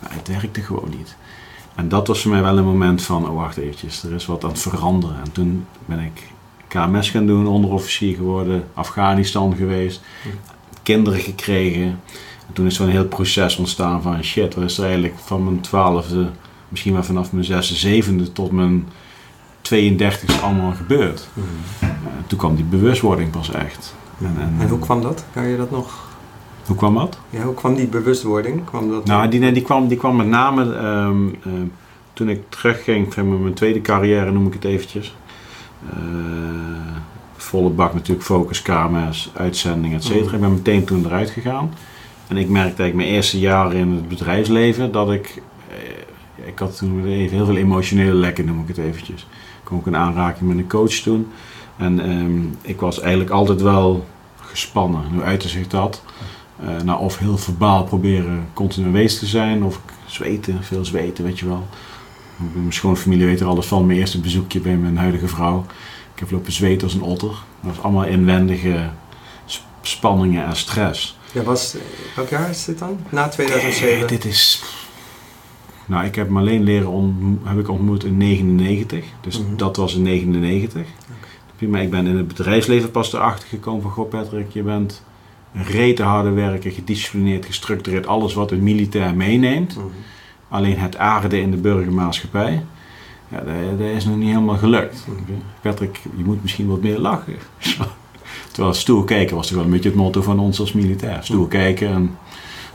[0.00, 1.16] Maar het werkte gewoon niet.
[1.74, 4.44] En dat was voor mij wel een moment van, oh wacht eventjes, er is wat
[4.44, 5.16] aan het veranderen.
[5.24, 6.22] En toen ben ik
[6.68, 10.00] KMS gaan doen, onderofficier geworden, Afghanistan geweest,
[10.92, 11.82] kinderen gekregen.
[12.46, 15.60] En toen is een heel proces ontstaan van shit, wat is er eigenlijk van mijn
[15.60, 16.30] twaalfde,
[16.68, 18.88] misschien wel vanaf mijn zesde, zevende tot mijn
[19.60, 21.28] 32 allemaal gebeurd.
[21.32, 21.90] Mhm.
[21.90, 23.94] En toen kwam die bewustwording pas echt.
[24.20, 25.24] En, en, En hoe kwam dat?
[25.32, 26.06] Kan je dat nog?
[26.66, 27.18] hoe kwam dat?
[27.30, 28.64] Ja, hoe kwam die bewustwording?
[28.64, 31.16] Kwam dat Nou, die, nee, die, kwam, die kwam met name ehm,
[32.12, 35.16] toen ik terugging van mijn tweede carrière, noem ik het eventjes.
[35.90, 35.96] Eh,
[37.48, 40.24] volle bak natuurlijk, focus, KMS, uitzending, et cetera.
[40.24, 40.34] Mhm.
[40.34, 41.74] Ik ben meteen toen eruit gegaan.
[42.28, 45.42] En ik merkte eigenlijk mijn eerste jaren in het bedrijfsleven dat ik...
[45.68, 49.20] eh, ik had toen even heel veel emotionele lekken, noem ik het eventjes.
[49.20, 51.26] Ik kwam ook in aanraking met een coach toen.
[51.76, 54.06] En ehm, ik was eigenlijk altijd wel
[54.40, 55.02] gespannen.
[55.12, 56.02] Hoe uitte zich dat?
[56.60, 61.38] Eh, nou, of heel verbaal proberen continu aanwezig te zijn, of zweten, veel zweten, weet
[61.38, 61.66] je wel.
[62.52, 63.86] Mijn schoonfamilie weet er alles van.
[63.86, 65.64] Mijn eerste bezoekje bij mijn huidige vrouw.
[66.18, 67.28] Ik heb lopen zweten als een otter.
[67.28, 68.90] Dat was allemaal inwendige
[69.46, 71.18] sp- spanningen en stress.
[71.32, 71.76] Ja, was,
[72.16, 72.98] welk jaar is dit dan?
[73.08, 74.02] Na 2007?
[74.02, 74.62] Eh, dit is...
[75.86, 79.04] Nou, ik heb Marleen leren ontmo- heb ik ontmoet in 99.
[79.20, 79.56] Dus Mhm.
[79.56, 80.86] dat was in 99.
[81.68, 83.90] Maar ik ben in het bedrijfsleven pas erachter gekomen van...
[83.90, 85.02] Goh Patrick, je bent
[85.54, 88.06] een rete harde werker, gedisciplineerd, gestructureerd.
[88.06, 89.76] Alles wat een militair meeneemt.
[89.76, 89.86] Mhm.
[90.48, 92.64] Alleen het aarde in de burgermaatschappij...
[93.28, 95.06] Ja, dat, dat is nog niet helemaal gelukt.
[95.60, 97.36] Patrick, je moet misschien wat meer lachen.
[98.52, 101.24] Terwijl stoer kijken was toch wel een beetje het motto van ons als militair.
[101.24, 102.18] Stoer kijken en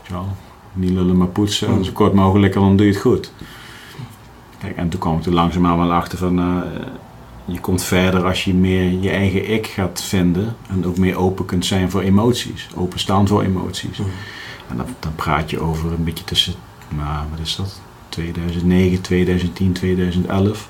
[0.08, 0.26] zo,
[0.72, 1.68] niet lullen maar poetsen.
[1.68, 3.32] En zo kort mogelijk en dan doe je het goed.
[4.58, 6.38] Kijk, en toen kwam ik er langzaamaan wel achter van...
[6.38, 6.62] eh,
[7.44, 10.56] je komt verder als je meer je eigen ik gaat vinden.
[10.68, 12.68] En ook meer open kunt zijn voor emoties.
[12.76, 13.98] Openstaan voor emoties.
[14.68, 16.54] En dan, dan praat je over een beetje tussen,
[16.88, 17.80] nou, wat is dat?
[18.14, 20.68] 2009, 2010, 2011.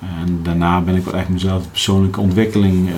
[0.00, 2.94] En daarna ben ik wel echt mezelf persoonlijke ontwikkeling eh,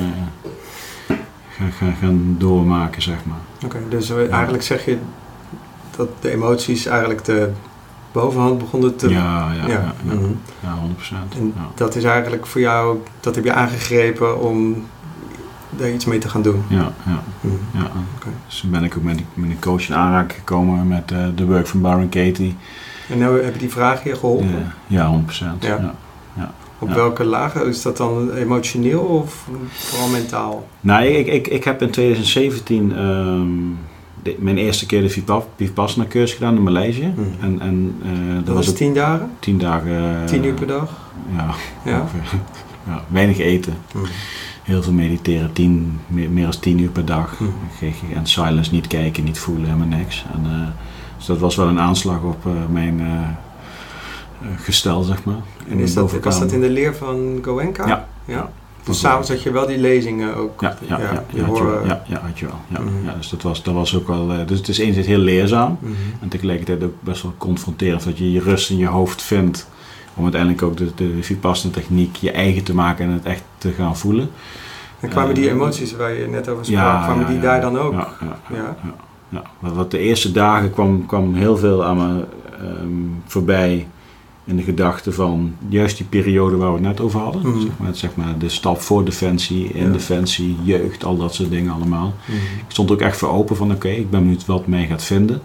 [1.50, 3.38] gaan, gaan, gaan doormaken, zeg maar.
[3.64, 4.98] Oké, dus eigenlijk zeg je
[5.96, 7.50] dat de emoties eigenlijk de
[8.12, 9.08] bovenhand begonnen te...
[9.08, 10.24] Ja, ja, ja, ja, mhm.
[10.62, 10.78] ja,
[11.34, 11.36] 100%.
[11.38, 11.68] En Ja.
[11.74, 14.86] dat is eigenlijk voor jou, dat heb je aangegrepen om
[15.70, 16.62] daar iets mee te gaan doen.
[16.68, 17.54] Ja, ja, Mhm.
[17.72, 17.90] ja.
[18.16, 18.28] Oké.
[18.46, 21.66] Dus toen ben ik ook met, een coach in aanraking gekomen met eh, de work
[21.66, 22.56] van Baron Katie.
[23.10, 24.72] En nou heb je die vraag hier geholpen?
[24.86, 25.64] Ja, ja, 100%.
[25.66, 25.94] Ja.
[26.36, 26.52] Ja.
[26.78, 26.94] Op Ja.
[26.94, 27.66] welke lagen?
[27.66, 30.66] Is dat dan emotioneel of vooral mentaal?
[30.80, 33.48] Nou, ik, ik, ik heb in 2017 ehm,
[34.22, 37.12] de- mijn eerste keer de Vipa- Vipassana cursus gedaan in Maleisië.
[37.16, 37.44] Mhm.
[37.44, 39.30] En, en eh, dat, Dat was tien dagen?
[39.38, 40.20] tien dagen.
[40.20, 40.90] eh, Tien uur per dag?
[41.36, 41.54] Ja,
[41.90, 42.00] Ja.
[42.00, 42.38] ongeveer.
[42.86, 43.74] ja, weinig eten.
[43.94, 44.04] Mhm.
[44.62, 47.40] Heel veel mediteren, tien, meer, meer dan tien uur per dag.
[47.40, 48.14] Mhm.
[48.14, 50.24] En silence, niet kijken, niet voelen, helemaal niks.
[50.34, 50.68] En, eh,
[51.16, 55.40] dus dat was wel een aanslag op eh, mijn eh, eh, gestel, zeg maar.
[55.68, 57.86] En is dat, was dat in de leer van Goenka?
[57.86, 58.08] Ja.
[58.24, 58.50] ja.
[58.84, 60.60] Dus s'avonds had je wel die lezingen ook?
[60.60, 61.86] Ja, ja, ja, die ja, had je wel.
[61.86, 62.60] ja, ja, had je wel.
[62.68, 64.46] Ja, ja, dus dat was, dat was ook wel.
[64.46, 65.78] dus het is enerzijds heel leerzaam.
[65.80, 65.92] Mhm.
[66.20, 69.68] En tegelijkertijd ook best wel confronterend dat je je rust in je hoofd vindt.
[70.14, 73.72] Om uiteindelijk ook de, de Vipassana techniek je eigen te maken en het echt te
[73.72, 74.30] gaan voelen.
[75.00, 77.92] En kwamen die emoties waar je net over sprak, kwamen die daar dan ook?
[77.92, 78.76] Ja,
[79.28, 79.70] ja, ja.
[79.72, 82.24] Wat, de eerste dagen kwam, kwam heel veel aan me
[82.60, 82.88] ehm,
[83.26, 83.86] voorbij
[84.44, 87.42] in de gedachte van juist die periode waar we het net over hadden.
[87.48, 87.60] Mhm.
[87.60, 89.92] Zeg, maar, zeg maar de stap voor defensie, in Ja.
[89.92, 92.14] defensie, jeugd, al dat soort dingen allemaal.
[92.26, 92.36] Mhm.
[92.36, 95.40] Ik stond ook echt voor open van oké, ik ben benieuwd wat mij gaat vinden.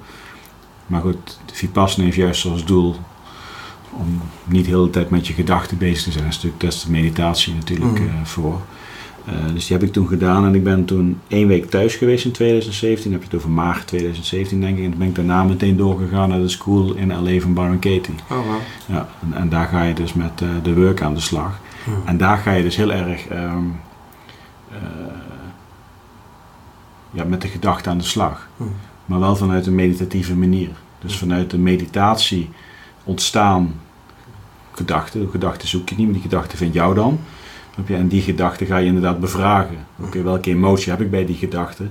[0.88, 2.96] Maar goed, de Vipassana heeft juist als doel
[3.92, 6.26] om niet de hele tijd met je gedachten bezig te zijn.
[6.26, 8.08] Een stuk test meditatie natuurlijk Mhm.
[8.08, 8.60] eh, voor.
[9.26, 12.26] Eh, dus die heb ik toen gedaan en ik ben toen één week thuis geweest
[12.26, 13.04] in 2017.
[13.04, 14.84] Dan heb je het over maart 2017 denk ik.
[14.84, 18.16] En toen ben ik daarna meteen doorgegaan naar de school in LA van Baron Katie.
[18.30, 18.56] Oh, wow.
[18.86, 21.60] Ja, en, en daar ga je dus met eh, de work aan de slag.
[21.86, 22.08] Mhm.
[22.08, 23.64] En daar ga je dus heel erg ehm,
[24.72, 24.78] eh,
[27.12, 28.50] ja, met de gedachte aan de slag.
[28.58, 28.70] Mhm.
[29.06, 30.70] Maar wel vanuit een meditatieve manier.
[31.00, 32.50] Dus vanuit de meditatie
[33.04, 33.74] ontstaan
[34.72, 35.30] gedachten.
[35.32, 37.20] Gedachten zoek je niet, maar die gedachten vind jou dan.
[37.86, 37.96] Je?
[37.96, 39.78] En die gedachten ga je inderdaad bevragen.
[40.00, 41.84] Oké, welke emotie heb ik bij die gedachte?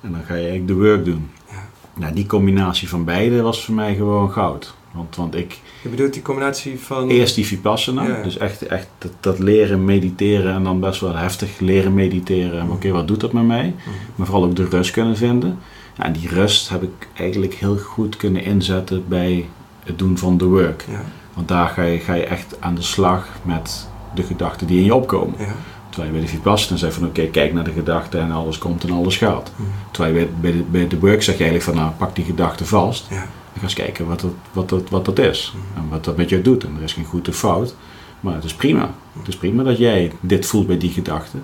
[0.00, 1.30] En dan ga je eigenlijk de work doen.
[1.50, 1.54] Ja.
[1.94, 4.74] Nou, die combinatie van beide was voor mij gewoon goud.
[4.92, 7.08] Want, want ik, Je bedoelt die combinatie van...
[7.08, 8.22] Eerst die Vipassana, Ja.
[8.22, 12.60] dus echt, echt dat, dat leren mediteren en dan best wel heftig leren mediteren.
[12.60, 13.74] En Oké, wat doet dat met mij?
[13.76, 13.90] Mhm.
[14.14, 15.58] Maar vooral ook de rust kunnen vinden.
[15.96, 19.48] Ja, en die rust heb ik eigenlijk heel goed kunnen inzetten bij
[19.84, 20.84] het doen van de work.
[20.90, 21.02] Ja,
[21.34, 24.84] Want daar ga je, ga je echt aan de slag met de gedachten die in
[24.84, 25.34] je opkomen.
[25.38, 25.54] ja.
[25.88, 28.84] Terwijl je bij de Vipassana zegt van oké, kijk naar de gedachten en alles komt
[28.84, 29.52] en alles gaat.
[29.56, 29.68] Mhm.
[29.90, 32.66] Terwijl je bij de, bij de work zeg je eigenlijk van nou, pak die gedachten
[32.66, 33.06] vast.
[33.10, 33.16] Ja.
[33.16, 35.54] En ga eens kijken wat dat, wat dat, wat dat is.
[35.76, 36.64] En wat dat met jou doet.
[36.64, 37.74] En er is geen goed of fout.
[38.20, 38.94] Maar het is prima.
[39.18, 41.36] Het is prima dat jij dit voelt bij die gedachte.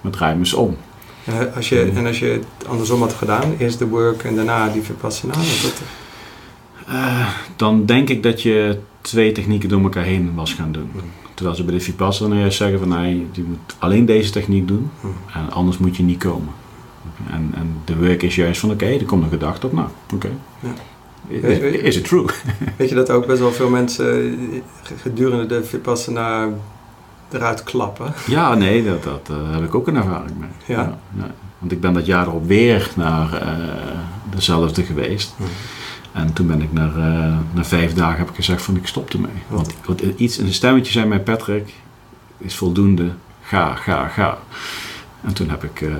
[0.00, 0.76] Maar draai hem eens om.
[1.24, 4.36] En eh, als je, en als je het andersom had gedaan, eerst de work en
[4.36, 5.82] daarna die Vipassana, was dat...
[6.86, 10.90] Eh, dan denk ik dat je twee technieken door elkaar heen was gaan doen.
[11.34, 14.90] Terwijl ze bij de Vipassana juist zeggen van nee, je moet alleen deze techniek doen.
[15.00, 15.38] Mhm.
[15.38, 16.52] En anders moet je niet komen.
[17.30, 19.72] En, en de work is juist van oké, er komt een gedachte op.
[19.72, 20.30] Nou, oké.
[20.60, 20.72] Ja.
[21.28, 22.26] Is, is it true?
[22.78, 24.60] Weet je dat ook best wel veel mensen eh,
[25.02, 26.48] gedurende de Vipassana
[27.30, 28.12] eruit klappen?
[28.26, 30.76] Ja, nee, dat, dat eh, heb ik ook een ervaring mee.
[30.76, 30.98] Ja.
[31.16, 31.30] ja.
[31.58, 33.48] Want ik ben dat jaar erop weer naar eh,
[34.34, 35.34] dezelfde geweest.
[36.12, 39.10] En toen ben ik naar, eh, na vijf dagen heb ik gezegd van ik stop
[39.10, 39.30] ermee.
[39.48, 41.74] Want, want iets, een stemmetje zei mij Patrick,
[42.38, 43.10] is voldoende,
[43.42, 44.38] ga, ga, ga.
[45.22, 45.94] En toen heb ik, eh,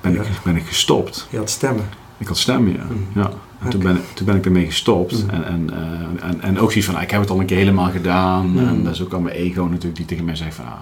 [0.00, 0.22] ben, Ja.
[0.22, 1.26] ik, ben ik gestopt.
[1.30, 1.84] Je had stemmen.
[2.18, 2.84] Ik had stemmen, ja.
[2.84, 3.18] Mhm.
[3.18, 3.30] ja.
[3.58, 5.26] En toen, ben, toen ben ik ermee gestopt.
[5.26, 5.34] Mhm.
[5.34, 7.56] En, en, eh, en, en ook zoiets van, ah, ik heb het al een keer
[7.56, 8.50] helemaal gedaan.
[8.50, 8.68] Mhm.
[8.68, 10.64] En dat is ook al mijn ego natuurlijk die tegen mij zegt van...
[10.64, 10.72] Ah.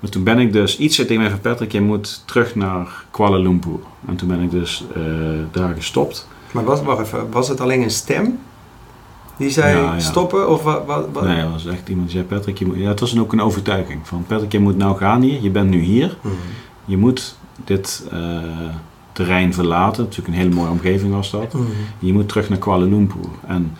[0.00, 3.04] Maar toen ben ik dus, iets zei tegen mij van Patrick, je moet terug naar
[3.10, 3.78] Kuala Lumpur.
[4.06, 4.84] En toen ben ik dus
[5.50, 6.28] daar gestopt.
[6.52, 8.38] Maar was, wacht even, was het alleen een stem
[9.40, 9.98] die zei Ja, ja.
[9.98, 10.48] stoppen?
[10.48, 10.86] Of wat?
[10.86, 11.24] wat, wat?
[11.24, 13.40] Nee, dat was echt iemand die zei, Patrick, je moet, ja, het was ook een
[13.40, 14.00] overtuiging.
[14.02, 16.16] Van Patrick, je moet nou gaan hier, je bent nu hier.
[16.20, 16.34] Mhm.
[16.84, 18.20] Je moet dit eh,
[19.12, 20.02] terrein verlaten.
[20.02, 21.52] Natuurlijk een hele mooie omgeving was dat.
[21.52, 21.64] Mhm.
[21.98, 23.30] Je moet terug naar Kuala Lumpur.
[23.46, 23.76] En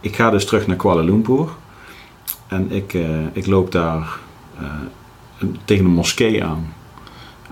[0.00, 1.48] ik ga dus terug naar Kuala Lumpur.
[2.46, 4.18] En ik, eh, ik loop daar
[4.58, 4.64] eh,
[5.64, 6.73] tegen een moskee aan.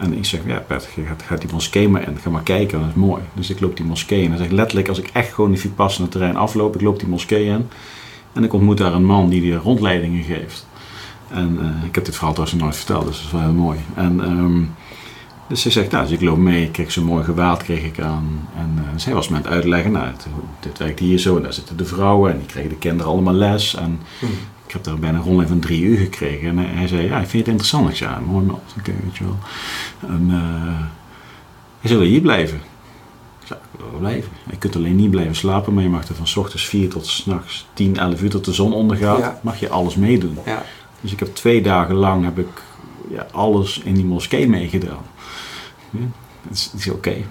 [0.02, 0.64] En ik zeg, ja
[0.94, 2.18] je gaat, die moskee maar in.
[2.18, 3.22] Ga maar kijken, dat is mooi.
[3.34, 4.32] Dus ik loop die moskee in.
[4.32, 7.44] En zeg letterlijk, als ik echt gewoon die Vipassana terrein afloop, ik loop die moskee
[7.44, 7.68] in.
[8.32, 10.66] En ik ontmoet daar een man die die rondleidingen geeft.
[11.28, 13.78] En eh, ik heb dit verhaal trouwens nooit verteld, dus dat is wel heel mooi.
[13.94, 14.62] En ehm,
[15.48, 18.00] dus ze zegt, nou, dus ik loop mee, ik kreeg zo'n mooi gewaad kreeg ik
[18.00, 18.48] aan.
[18.56, 20.06] En eh, zij was me aan het uitleggen, nou,
[20.60, 22.32] dit werkt hier zo en daar zitten de vrouwen.
[22.32, 23.74] En die kregen de kinderen allemaal les.
[23.74, 24.32] En Mhm.
[24.72, 26.48] Ik heb daar bijna een rondleiding van drie uur gekregen.
[26.48, 27.88] En hij, zei, ja, ik vind het interessant?
[27.88, 28.60] Ik zei, ja, mooi man.
[28.78, 29.38] Oké, weet je wel.
[30.00, 30.80] En uh,
[31.80, 32.56] hij zei, wil hier blijven?
[33.40, 34.30] Ik zei, ik wil wel blijven.
[34.50, 37.06] Je kunt alleen niet blijven slapen, maar je mag er van s ochtends 4 tot
[37.06, 39.18] s'nachts 10, 11 uur tot de zon ondergaat.
[39.18, 39.40] Ja.
[39.42, 40.38] Mag je alles meedoen.
[40.46, 40.62] Ja.
[41.00, 42.62] Dus ik heb twee dagen lang heb ik
[43.10, 45.04] ja, alles in die moskee meegedaan.
[46.48, 46.96] Het is, oké.
[46.96, 47.24] Okay,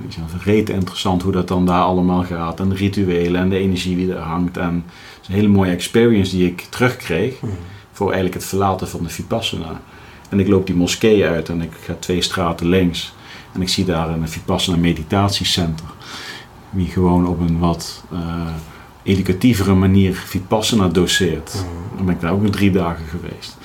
[0.54, 2.60] het is interessant hoe dat dan daar allemaal gaat.
[2.60, 4.58] En de rituelen en de energie die er hangt.
[4.58, 7.42] En het is een hele mooie experience die ik terugkreeg.
[7.42, 7.50] Mm.
[7.92, 9.82] Voor eigenlijk het verlaten van de Vipassana.
[10.30, 13.14] En ik loop die moskee uit en ik ga twee straten links.
[13.54, 15.86] En ik zie daar een Vipassana meditatiecenter.
[16.70, 18.20] Wie gewoon op een wat uh,
[19.04, 21.54] educatievere manier Vipassana doseert.
[21.56, 21.96] Mm.
[21.96, 23.58] Dan ben ik daar ook nog drie dagen geweest.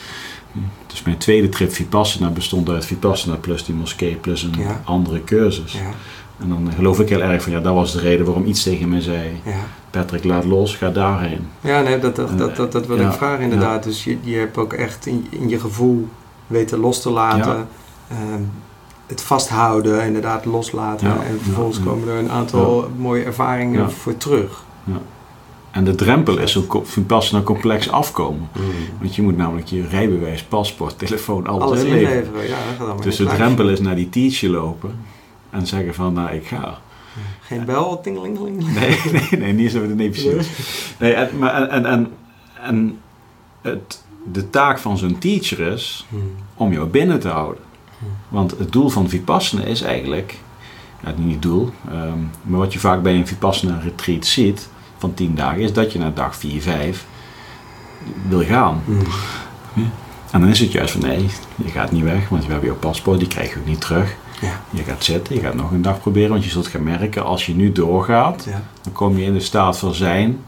[0.97, 4.55] Dus mijn tweede trip Vipassana bestond uit Vipassana plus die moskee plus een
[4.85, 5.73] andere cursus.
[5.73, 5.91] Ja.
[6.41, 8.89] En dan geloof ik heel erg van ja, dat was de reden waarom iets tegen
[8.89, 9.41] mij zei.
[9.45, 9.53] Ja.
[9.91, 11.49] Patrick, laat los, ga daarheen.
[11.61, 13.83] Ja, nee, dat, dat, dat, dat, dat wil ik vragen inderdaad.
[13.83, 16.09] Dus je, je hebt ook echt in, in je gevoel
[16.47, 17.69] weten los te laten.
[18.09, 18.43] Ehm,
[19.07, 21.09] het vasthouden, inderdaad loslaten.
[21.09, 24.65] en vervolgens komen er een aantal mooie ervaringen voor terug.
[25.77, 28.49] En de drempel is ook Vipassana complex afkomen.
[28.57, 28.63] Mm.
[29.01, 32.49] Want je moet namelijk je rijbewijs, paspoort, telefoon, alles, alles inleveren.
[32.49, 34.99] Ja, dat dus de drempel is naar die teacher lopen
[35.51, 36.79] en zeggen van, nou ik ga.
[37.41, 38.65] Geen bel, tingelingeling?
[38.79, 40.49] Nee, nee, nee, niet zo nee, precies.
[40.99, 42.13] Nee, en, maar, en, en,
[42.63, 42.99] en
[43.63, 46.21] het, de taak van zo'n teacher is mm.
[46.55, 47.63] om jou binnen te houden.
[47.99, 48.09] Mm.
[48.29, 50.39] Want het doel van Vipassana is eigenlijk,
[51.05, 54.69] ja, niet het doel, um, maar wat je vaak bij een Vipassana retreat ziet,
[54.99, 57.07] van 10 dagen is dat je naar dag 4, 5
[58.29, 58.83] wil gaan.
[58.85, 59.03] Mm.
[60.31, 61.27] En dan is het juist van nee,
[61.65, 64.17] je gaat niet weg, want we hebben jouw paspoort, die krijg je ook niet terug.
[64.41, 64.61] Ja.
[64.71, 67.47] Je gaat zitten, je gaat nog een dag proberen, want je zult gaan merken, als
[67.47, 68.63] je nu doorgaat, ja.
[68.83, 70.39] dan kom je in de staat van zijn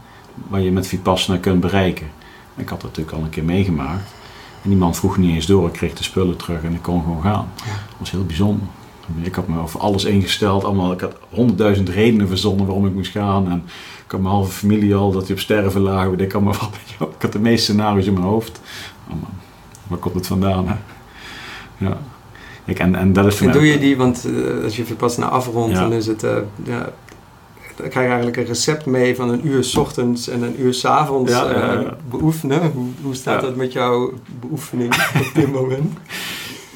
[0.47, 2.07] waar je met Vipassana kunt bereiken.
[2.55, 4.11] Ik had dat natuurlijk al een keer meegemaakt.
[4.61, 7.01] En die man vroeg niet eens door, ik kreeg de spullen terug en ik kon
[7.01, 7.47] gewoon gaan.
[7.55, 8.67] Dat was heel bijzonder.
[9.21, 13.11] Ik had me over alles ingesteld, allemaal, ik had honderdduizend redenen verzonnen waarom ik moest
[13.11, 13.51] gaan.
[13.51, 13.63] En
[14.11, 16.05] had mijn halve familie al dat hij op sterven lag.
[16.05, 16.69] Ik, kan maar wat,
[17.15, 18.61] ik had de meeste scenario's in mijn hoofd.
[19.09, 19.15] Oh
[19.89, 20.67] waar komt het vandaan?
[20.67, 20.75] Hè?
[21.77, 21.97] Ja.
[22.65, 25.29] Ik, en, en dat is en doe je die, want uh, als je pas naar
[25.29, 26.91] afrondt, dan is het, uh, ja,
[27.75, 30.73] dan krijg je eigenlijk een recept mee van een uur s ochtends en een uur
[30.73, 32.71] s avonds ja, uh, beoefenen.
[32.71, 35.97] Hoe, hoe staat dat met jouw beoefening op dit moment?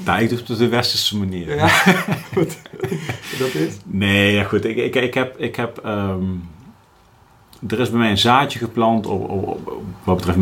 [0.06, 1.56] Nou, ik doe het op de westerse manier.
[1.56, 1.68] Ja,
[2.36, 2.58] goed.
[3.40, 3.74] dat is?
[3.86, 4.66] Nee, ja, goed.
[4.66, 6.44] Ik, ik, ik heb, ik heb um,
[7.68, 10.38] er is bij mij een zaadje geplant op, op, wat betreft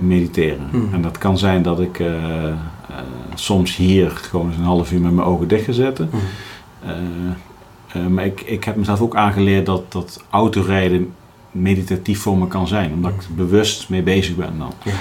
[0.00, 0.68] mediteren.
[0.70, 0.88] Hmm.
[0.92, 2.54] En dat kan zijn dat ik uh, uh,
[3.34, 6.10] soms hier gewoon eens een half uur met mijn ogen dicht ga zetten.
[6.10, 6.20] Hmm.
[7.96, 11.12] Uh, maar ik, ik heb mezelf ook aangeleerd dat, dat autorijden
[11.50, 12.92] meditatief voor me kan zijn.
[12.92, 14.72] Omdat ik bewust mee bezig ben dan.
[14.84, 14.92] Ja.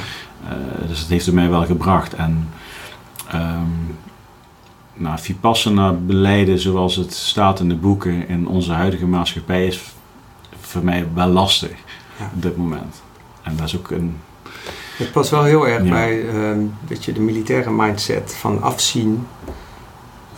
[0.88, 2.14] dus dat heeft er mij wel gebracht.
[2.14, 2.50] En
[3.34, 3.98] um,
[4.94, 9.82] nou, Vipassana beleiden zoals het staat in de boeken in onze huidige maatschappij is
[10.72, 11.72] voor mij wel lastig
[12.34, 13.02] op dit moment.
[13.42, 14.18] En dat is ook een.
[14.98, 19.28] Het past wel heel erg bij uh, je, de militaire mindset van afzien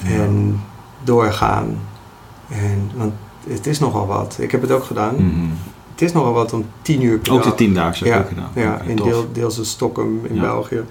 [0.04, 0.62] en
[1.04, 1.80] doorgaan.
[2.50, 3.14] En, want
[3.48, 4.38] het is nogal wat.
[4.40, 5.16] Ik heb het ook gedaan.
[5.16, 5.50] Mhm.
[5.92, 7.52] Het is nogal wat om tien uur per ook dag.
[7.52, 8.52] Ook de tien dagen heb ik ook gedaan.
[8.56, 10.84] Ja, in deel, deels in Stockholm in België.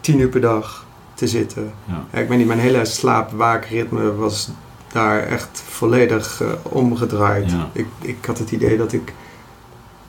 [0.00, 1.72] Tien uur per dag te zitten.
[1.84, 2.20] Ja.
[2.20, 4.50] ik weet niet, mijn hele slaap-waakritme was
[4.92, 7.52] daar echt volledig uh, omgedraaid.
[7.72, 9.12] Ik, ik had het idee dat ik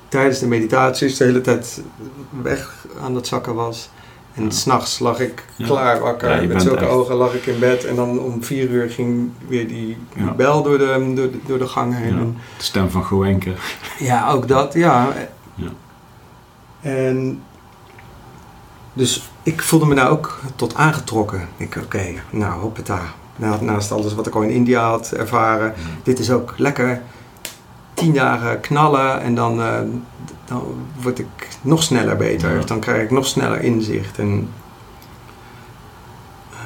[0.08, 1.82] tijdens de meditaties de hele tijd
[2.42, 3.90] weg aan het zakken was.
[4.34, 4.50] En ja.
[4.50, 6.48] s'nachts lag ik klaar wakker.
[6.48, 7.86] met zulke ogen lag ik in bed.
[7.86, 9.98] En dan om vier uur ging weer die,
[10.36, 12.38] bel door de, door, de, door de gang heen.
[12.58, 13.54] De stem van Goenke.
[14.00, 15.14] Ja, ook dat, ja.
[16.82, 17.44] En
[18.94, 21.48] dus ik voelde me daar ook tot aangetrokken.
[21.58, 23.02] Ik oké, okay, nou hoppata,
[23.40, 25.74] Naast alles wat ik al in India had ervaren.
[26.04, 27.02] Dit is ook lekker.
[27.94, 29.80] Tien dagen knallen en dan, uh,
[30.46, 30.64] dan
[31.02, 32.66] word ik nog sneller beter.
[32.66, 34.18] Dan krijg ik nog sneller inzicht.
[34.18, 34.50] En
[36.52, 36.58] uh,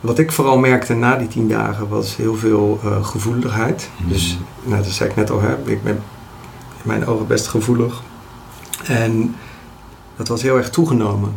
[0.00, 3.90] wat ik vooral merkte na die tien dagen was heel veel uh, gevoeligheid.
[3.96, 4.08] Mm.
[4.08, 6.02] Dus, nou, dat zei ik net al, hè, ik ben
[6.82, 8.02] in mijn ogen best gevoelig.
[8.84, 9.34] En
[10.16, 11.36] dat was heel erg toegenomen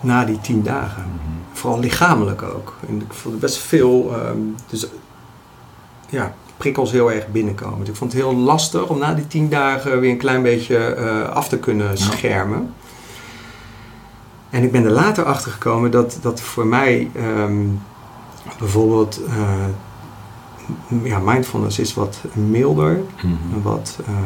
[0.00, 1.02] na die tien dagen.
[1.02, 2.74] Mm vooral lichamelijk ook.
[2.88, 4.86] En ik voelde best veel, ehm, dus
[6.08, 7.78] ja, prikkels heel erg binnenkomen.
[7.78, 10.96] Dus ik vond het heel lastig om na die tien dagen weer een klein beetje
[10.98, 12.74] uh, af te kunnen schermen.
[14.50, 17.80] En ik ben er later achter gekomen dat, dat voor mij um,
[18.58, 24.16] bijvoorbeeld uh, ja, mindfulness is wat milder, mm wat uh,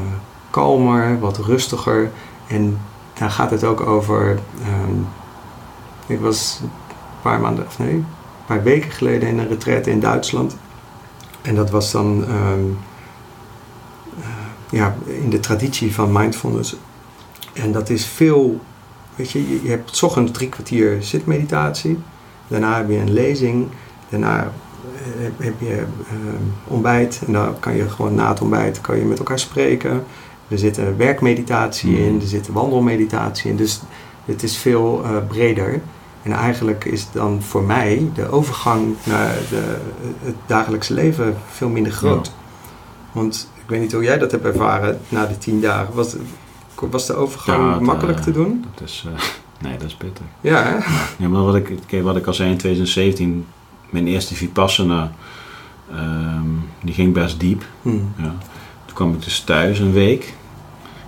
[0.51, 2.11] kalmer, wat rustiger.
[2.47, 2.79] En
[3.19, 4.39] daar gaat het ook over.
[4.89, 5.07] Um,
[6.07, 6.61] ik was
[7.23, 8.07] paar maanden, of nee, een
[8.47, 10.57] paar weken geleden in een retraite in Duitsland.
[11.43, 12.61] En dat was dan ehm,
[14.21, 14.27] eh,
[14.71, 16.77] ja, in de traditie van mindfulness.
[17.53, 18.61] En dat is veel,
[19.15, 21.99] weet je, je hebt s ochtends drie kwartier zitmeditatie.
[22.49, 23.67] Daarna heb je een lezing.
[24.09, 24.53] Daarna
[25.05, 25.75] heb, heb je
[26.09, 30.05] ehm, ontbijt en dan kan je gewoon na het ontbijt kan je met elkaar spreken.
[30.49, 32.03] Er zit een werkmeditatie Mhm.
[32.03, 33.57] in, er zit een wandelmeditatie in.
[33.57, 33.81] Dus
[34.25, 35.81] het is veel eh, breder.
[36.23, 39.77] En eigenlijk is dan voor mij de overgang naar de,
[40.23, 42.33] het dagelijkse leven veel minder groot.
[43.13, 45.95] Want ik weet niet hoe jij dat hebt ervaren na die tien dagen.
[45.95, 46.15] Was,
[46.75, 48.65] was de overgang Ja, het, makkelijk eh, te doen?
[48.75, 49.23] Dat is, eh,
[49.69, 50.25] nee, dat is pittig.
[50.41, 50.77] Ja, hè?
[51.19, 53.47] Ja, maar wat ik, wat ik al zei in 2017,
[53.91, 55.13] mijn eerste Vipassana,
[55.91, 56.49] ehm,
[56.83, 57.65] die ging best diep.
[57.83, 57.89] Hm.
[58.17, 58.35] Ja.
[58.85, 60.35] Toen kwam ik dus thuis een week.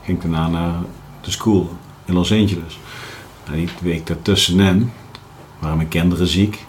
[0.03, 0.75] Ging daarna naar
[1.21, 1.71] de school
[2.05, 2.79] in Los Angeles.
[3.45, 4.93] En die week daartussenin
[5.65, 6.65] waren mijn kinderen ziek.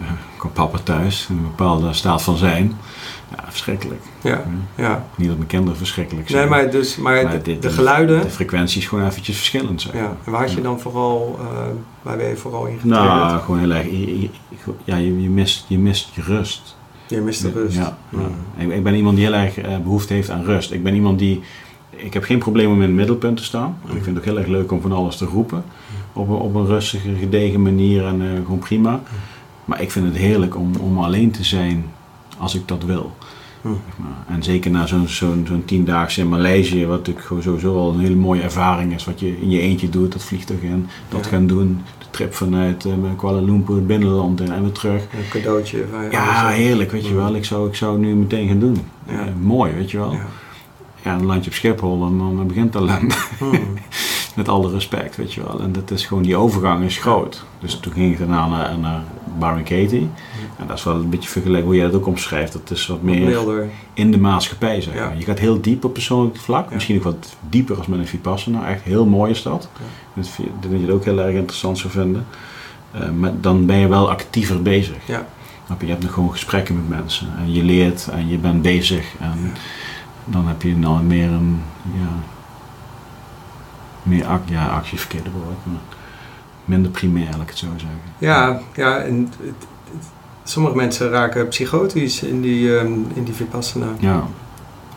[0.00, 0.06] Eh,
[0.38, 2.72] kwam papa thuis in een bepaalde staat van zijn.
[3.36, 4.00] Ja, verschrikkelijk.
[4.22, 4.44] Ja,
[4.74, 5.04] ja.
[5.16, 6.40] Niet dat mijn kinderen verschrikkelijk zijn.
[6.40, 8.20] Nee, maar, dus, maar, Maar de, geluiden...
[8.20, 9.96] De frequenties gewoon eventjes verschillend zijn.
[9.96, 10.62] Ja, en waar had je Ja.
[10.62, 11.46] dan vooral, eh,
[12.02, 13.08] waar ben je vooral in getriggerd?
[13.08, 13.84] Nou, gewoon heel erg.
[13.84, 14.28] je- je-
[14.84, 16.76] Ja, je, je, mist, je mist je rust.
[17.06, 17.76] je mist de rust.
[17.76, 18.18] Ja, ja.
[18.18, 18.70] Mm.
[18.70, 20.72] Ik, ik ben iemand die heel erg eh, behoefte heeft aan rust.
[20.72, 21.40] Ik ben iemand die.
[21.90, 23.78] Ik heb geen probleem om in het middelpunt te staan.
[23.88, 25.64] En ik vind het ook heel erg leuk om van alles te roepen.
[26.16, 29.00] Op een, op een rustige, gedegen manier en eh, gewoon prima.
[29.64, 31.84] Maar ik vind het heerlijk om, om alleen te zijn
[32.38, 33.16] als ik dat wil.
[33.62, 33.68] Hm.
[33.68, 34.36] Zeg maar.
[34.36, 38.00] En zeker na zo'n zo'n zo'n tiendaagse in Maleisië, wat natuurlijk gewoon sowieso al een
[38.00, 39.04] hele mooie ervaring is.
[39.04, 41.30] Wat je in je eentje doet, dat vliegtuig in, dat Ja.
[41.30, 41.80] gaan doen.
[41.98, 45.02] De trip vanuit eh, Kuala Lumpur, het binnenland in en weer terug.
[45.02, 45.84] Een cadeautje.
[45.92, 47.16] Van je Ja, heerlijk, weet je Mm.
[47.16, 47.34] wel.
[47.34, 48.76] Ik zou, ik zou nu meteen gaan doen.
[49.08, 49.12] Ja.
[49.20, 50.12] Eh, mooi, weet je wel.
[50.12, 50.26] Ja.
[51.04, 52.74] Ja, dan land je op Schiphol en dan begint.
[53.38, 53.56] Hm.
[54.36, 55.60] Met alle respect, weet je wel.
[55.60, 57.44] En dat is gewoon, die overgang is groot.
[57.60, 59.02] Dus toen ging ik daarna naar, naar
[59.62, 60.08] Katie.
[60.58, 62.52] En dat is wel een beetje vergeleken hoe jij dat ook omschrijft.
[62.52, 63.68] Dat is wat meer milder.
[63.94, 65.18] in de maatschappij, zeg maar.
[65.18, 66.72] Je gaat heel diep op persoonlijk vlak.
[66.72, 68.68] Misschien ook wat dieper als met een Vipassana.
[68.68, 69.68] Echt heel mooi is dat.
[70.14, 72.26] Dat vind- je het ook heel erg interessant zou vinden.
[72.90, 74.96] Eh, maar dan ben je wel actiever bezig.
[75.06, 75.26] Ja.
[75.78, 77.28] Je Je hebt nog gewoon gesprekken met mensen.
[77.38, 79.04] En je leert en je bent bezig.
[79.20, 79.52] En
[80.24, 81.60] dan heb je nou meer een...
[81.82, 82.08] Ja,
[84.06, 85.56] meer ja, actie verkeerde woord.
[85.66, 85.80] Maar
[86.64, 87.98] minder primair, laat ik het zo zeggen.
[88.18, 89.66] Ja, ja en het- het-
[90.44, 93.86] sommige mensen raken psychotisch in die, ehm, in die Vipassana.
[93.98, 94.26] Ja,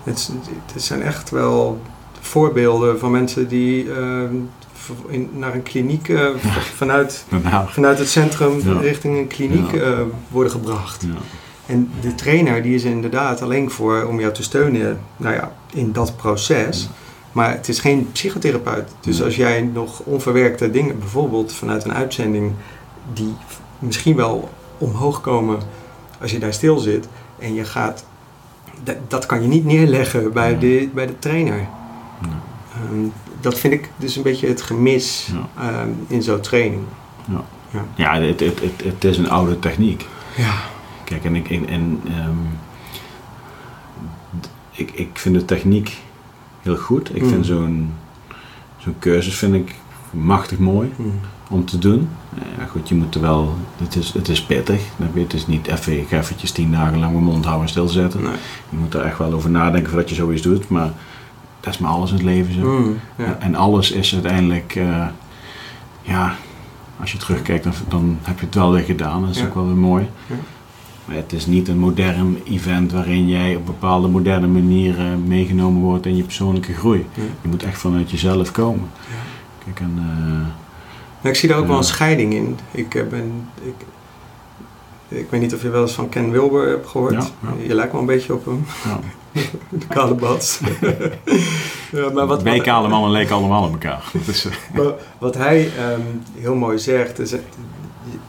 [0.03, 0.31] Het,
[0.73, 1.81] het zijn echt wel
[2.19, 4.33] voorbeelden van mensen die ehm,
[5.07, 6.25] in, naar een kliniek eh,
[6.75, 7.25] vanuit,
[7.67, 8.79] vanuit het centrum Ja.
[8.79, 9.99] richting een kliniek eh,
[10.29, 11.01] worden gebracht.
[11.07, 11.17] ja.
[11.65, 15.51] En de trainer die is er inderdaad alleen voor om jou te steunen nou ja,
[15.73, 16.89] in dat proces.
[17.31, 17.35] Ja.
[17.41, 18.91] Maar het is geen psychotherapeut.
[19.01, 19.25] Dus Nee.
[19.25, 22.51] als jij nog onverwerkte dingen, bijvoorbeeld vanuit een uitzending,
[23.13, 23.33] die
[23.79, 25.59] misschien wel omhoog komen
[26.21, 27.07] als je daar stil zit
[27.39, 28.05] en je gaat,
[28.83, 30.59] dat, dat kan je niet neerleggen bij, Nee.
[30.79, 31.57] de, bij de trainer.
[32.21, 32.41] Ja.
[32.73, 33.05] Ehm,
[33.41, 35.63] dat vind ik dus een beetje het gemis Ja.
[35.67, 36.83] ehm, in zo'n training.
[37.95, 40.05] Ja, het, het, het, het is een oude techniek.
[40.37, 40.53] Ja.
[41.03, 42.37] Kijk, en ik, en, ehm,
[44.71, 45.97] ik, ik vind de techniek
[46.61, 47.15] heel goed.
[47.15, 47.29] Ik Mm.
[47.29, 47.93] vind zo'n
[48.77, 49.75] zo'n cursus vind ik
[50.11, 51.03] machtig mooi Hm.
[51.53, 52.09] om te doen.
[52.57, 54.81] Ja, goed, je moet er wel, het is, het is pittig.
[55.13, 58.21] Het is niet even, ik ga eventjes tien dagen lang mijn mond houden en stilzetten.
[58.21, 58.31] Nee.
[58.69, 60.69] Je moet er echt wel over nadenken voordat je zoiets doet.
[60.69, 60.91] Maar
[61.59, 62.95] dat is maar alles in het leven zo.
[63.17, 63.37] Ja.
[63.39, 65.05] En alles is uiteindelijk, eh,
[66.01, 66.35] ja,
[66.99, 69.21] als je terugkijkt, dan, dan heb je het wel weer gedaan.
[69.21, 69.45] Dat is Ja.
[69.45, 70.07] ook wel weer mooi.
[70.27, 70.35] Ja.
[71.09, 76.05] Maar het is niet een modern event waarin jij op bepaalde moderne manieren meegenomen wordt
[76.05, 77.05] in je persoonlijke groei.
[77.13, 77.21] Ja.
[77.41, 78.89] Je moet echt vanuit jezelf komen.
[79.09, 79.15] Ja.
[79.65, 80.47] Kijk, en, eh,
[81.21, 81.87] Nou, ik zie daar ook wel een Ja.
[81.87, 82.57] scheiding in.
[82.71, 83.73] Ik, eh, ben, ik,
[85.07, 87.13] ik weet niet of je wel eens van Ken Wilber hebt gehoord.
[87.13, 87.53] Ja.
[87.67, 88.65] Je lijkt wel een beetje op hem.
[88.83, 88.99] ja.
[89.69, 90.59] De kale bats.
[91.91, 94.11] ja, maar wat, Wij kale mannen lijken allemaal op elkaar.
[94.73, 94.87] Eh,
[95.19, 96.01] wat hij ehm,
[96.37, 97.41] heel mooi zegt, is, er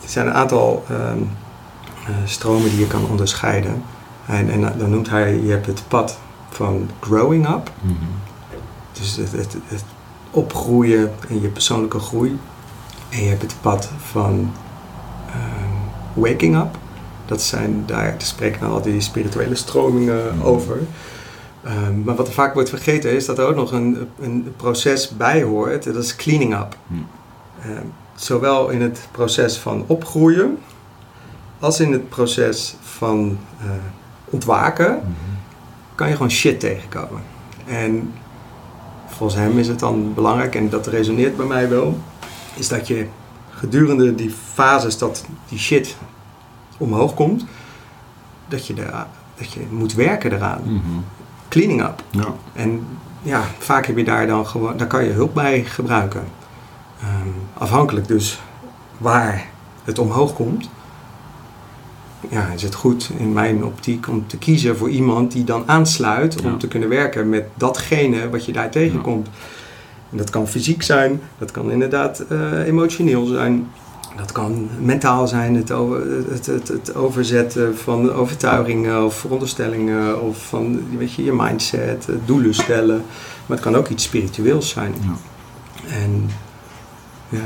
[0.06, 1.18] zijn een aantal ehm, eh,
[2.24, 3.82] stromen die je kan onderscheiden.
[4.26, 6.18] En, en dan noemt hij, je hebt het pad
[6.50, 7.70] van growing up.
[7.80, 7.94] mhm.
[8.92, 9.84] Dus het, het, het
[10.30, 12.38] opgroeien in je persoonlijke groei.
[13.08, 14.52] En je hebt het pad van
[15.26, 16.78] ehm, waking up.
[17.26, 20.42] Dat zijn, daar spreken dan al die spirituele stromingen Mhm.
[20.46, 20.78] over.
[21.64, 25.08] Ehm, maar wat er vaak wordt vergeten is dat er ook nog een, een proces
[25.16, 25.84] bij hoort.
[25.84, 26.76] Dat is cleaning up.
[26.86, 27.00] Mhm.
[27.62, 30.58] Ehm, zowel in het proces van opgroeien
[31.60, 33.66] als in het proces van eh,
[34.24, 35.04] ontwaken Mhm.
[35.94, 37.22] kan je gewoon shit tegenkomen.
[37.66, 38.12] En
[39.06, 41.98] volgens hem is het dan belangrijk, en dat resoneert bij mij wel,
[42.54, 43.06] is dat je
[43.50, 45.96] gedurende die fases dat die shit
[46.78, 47.44] omhoog komt,
[48.48, 49.06] dat je, daar,
[49.38, 50.60] dat je moet werken eraan.
[50.64, 50.80] Mhm.
[51.48, 52.02] Cleaning up.
[52.10, 52.34] Ja.
[52.52, 52.86] En
[53.22, 56.24] ja, vaak heb je daar dan gewoon, daar kan je hulp bij gebruiken.
[57.00, 57.28] Ehm,
[57.58, 58.40] afhankelijk dus
[58.98, 59.46] waar
[59.84, 60.68] het omhoog komt,
[62.28, 66.40] ja, is het goed in mijn optiek om te kiezen voor iemand die dan aansluit
[66.42, 66.56] om Ja.
[66.56, 69.28] te kunnen werken met datgene wat je daar tegenkomt.
[70.10, 73.66] En dat kan fysiek zijn, dat kan inderdaad eh, emotioneel zijn.
[74.16, 80.46] Dat kan mentaal zijn, het, over, het, het, het overzetten van overtuigingen of veronderstellingen of
[80.46, 82.96] van weet je, je mindset, eh, doelen stellen.
[83.46, 84.94] Maar het kan ook iets spiritueels zijn.
[85.00, 85.16] Ja.
[85.94, 86.30] En
[87.28, 87.38] ja.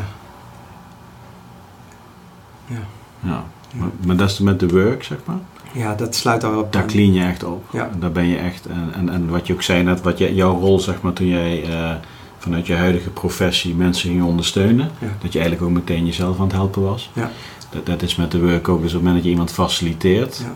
[2.67, 2.79] Ja,
[3.21, 3.45] Ja.
[3.79, 5.39] Maar, maar dat is met de work, zeg maar.
[5.73, 6.87] ja dat sluit Daar aan.
[6.87, 7.65] clean je echt op.
[7.73, 7.89] Ja.
[7.93, 8.67] En daar ben je echt.
[8.67, 11.27] En, en, en wat je ook zei net, wat je, jouw rol, zeg maar, toen
[11.29, 11.91] jij eh,
[12.39, 14.91] vanuit je huidige professie mensen ging ondersteunen.
[14.99, 15.09] Ja.
[15.23, 17.11] Dat je eigenlijk ook meteen jezelf aan het helpen was.
[17.13, 17.31] Ja.
[17.71, 18.83] Dat, dat is met de work ook.
[18.83, 20.55] Dus op het moment dat je iemand faciliteert, Ja.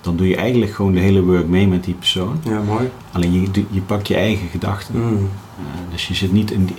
[0.00, 2.40] dan doe je eigenlijk gewoon de hele work mee met die persoon.
[2.42, 2.90] Ja, mooi.
[3.12, 4.94] Alleen je, je pakt je eigen gedachten.
[5.00, 5.28] Mm.
[5.58, 6.76] Eh, dus je zit niet in, die,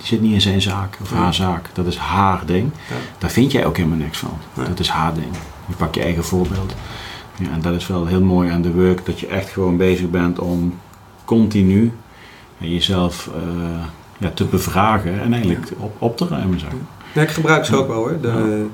[0.00, 1.68] je zit niet in zijn zaak of haar zaak.
[1.72, 2.70] Dat is haar ding.
[3.18, 4.38] Daar vind jij ook helemaal niks van.
[4.54, 5.32] Dat is haar ding.
[5.68, 6.74] Je pakt je eigen voorbeeld.
[7.38, 9.06] Ja, en dat is wel heel mooi aan de work.
[9.06, 10.74] Dat je echt gewoon bezig bent om
[11.24, 11.92] continu
[12.58, 13.42] jezelf eh,
[14.18, 15.20] ja, te bevragen.
[15.20, 16.58] En eigenlijk op, op te ruimen.
[17.12, 18.28] Ja, ik gebruik ze ook wel hoor, de,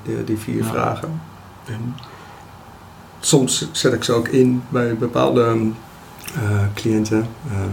[0.05, 0.13] Ja.
[0.13, 1.21] de- die vier vragen.
[1.65, 1.95] En
[3.21, 5.57] soms zet ik ze ook in bij bepaalde
[6.35, 6.41] eh,
[6.75, 7.27] cliënten.
[7.51, 7.69] Ehm.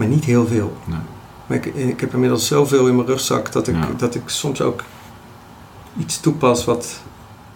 [0.00, 0.76] Maar niet heel veel.
[0.84, 0.98] Nee.
[1.46, 3.88] Maar ik, ik heb inmiddels zoveel in mijn rugzak dat ik, Ja.
[3.96, 4.82] dat ik soms ook
[5.96, 7.00] iets toepas wat,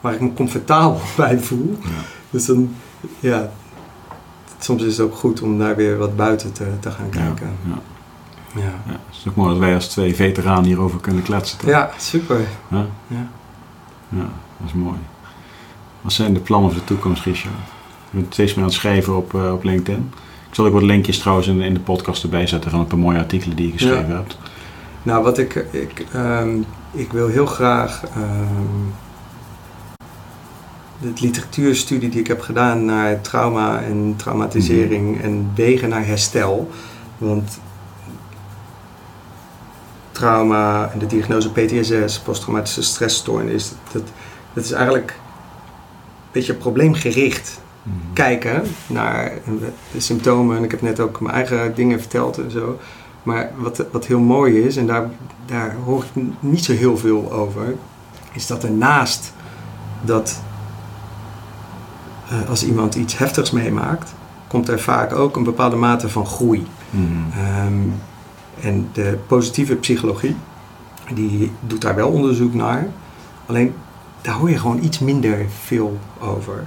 [0.00, 1.78] waar ik me comfortabel bij voel.
[1.82, 1.88] Ja.
[2.30, 2.74] Dus dan,
[3.20, 3.50] ja,
[4.58, 7.56] soms is het ook goed om daar weer wat buiten te, te gaan kijken.
[7.66, 7.78] ja,
[8.60, 8.92] Ja, ja.
[9.08, 11.58] Het is ook mooi dat wij als twee veteranen hierover kunnen kletsen.
[11.58, 11.70] toch?
[11.70, 12.40] ja super.
[12.68, 12.86] Ja?
[13.06, 13.26] Ja.
[14.08, 14.98] Ja, dat is mooi.
[16.00, 17.54] Wat zijn de plannen voor de toekomst, Richard?
[18.10, 20.12] Je bent steeds meer aan het schrijven op, eh, op LinkedIn.
[20.54, 22.98] Ik zal ook wat linkjes trouwens in, in de podcast erbij zetten van een paar
[22.98, 24.14] mooie artikelen die je geschreven Ja.
[24.14, 24.38] hebt.
[25.02, 26.58] Nou, wat ik, ik, ehm,
[26.92, 28.84] ik wil heel graag ehm,
[31.00, 36.70] de literatuurstudie die ik heb gedaan naar trauma en traumatisering en wegen naar herstel.
[37.18, 37.58] Want
[40.12, 44.02] trauma en de diagnose PTSS, posttraumatische stressstoornis, dat,
[44.52, 47.96] dat is eigenlijk een beetje probleemgericht Mhm.
[48.12, 49.32] kijken naar
[49.92, 50.56] de symptomen.
[50.56, 52.78] En ik heb net ook mijn eigen dingen verteld en zo.
[53.22, 55.10] Maar wat, wat heel mooi is, en daar,
[55.46, 57.74] daar hoor ik niet zo heel veel over,
[58.32, 59.32] is dat er naast
[60.00, 60.40] dat
[62.28, 64.14] eh, als iemand iets heftigs meemaakt,
[64.46, 66.66] komt er vaak ook een bepaalde mate van groei.
[66.90, 67.04] Mhm.
[67.38, 67.88] Ehm,
[68.60, 70.36] en de positieve psychologie,
[71.14, 72.86] die doet daar wel onderzoek naar.
[73.46, 73.74] Alleen
[74.20, 76.64] daar hoor je gewoon iets minder veel over.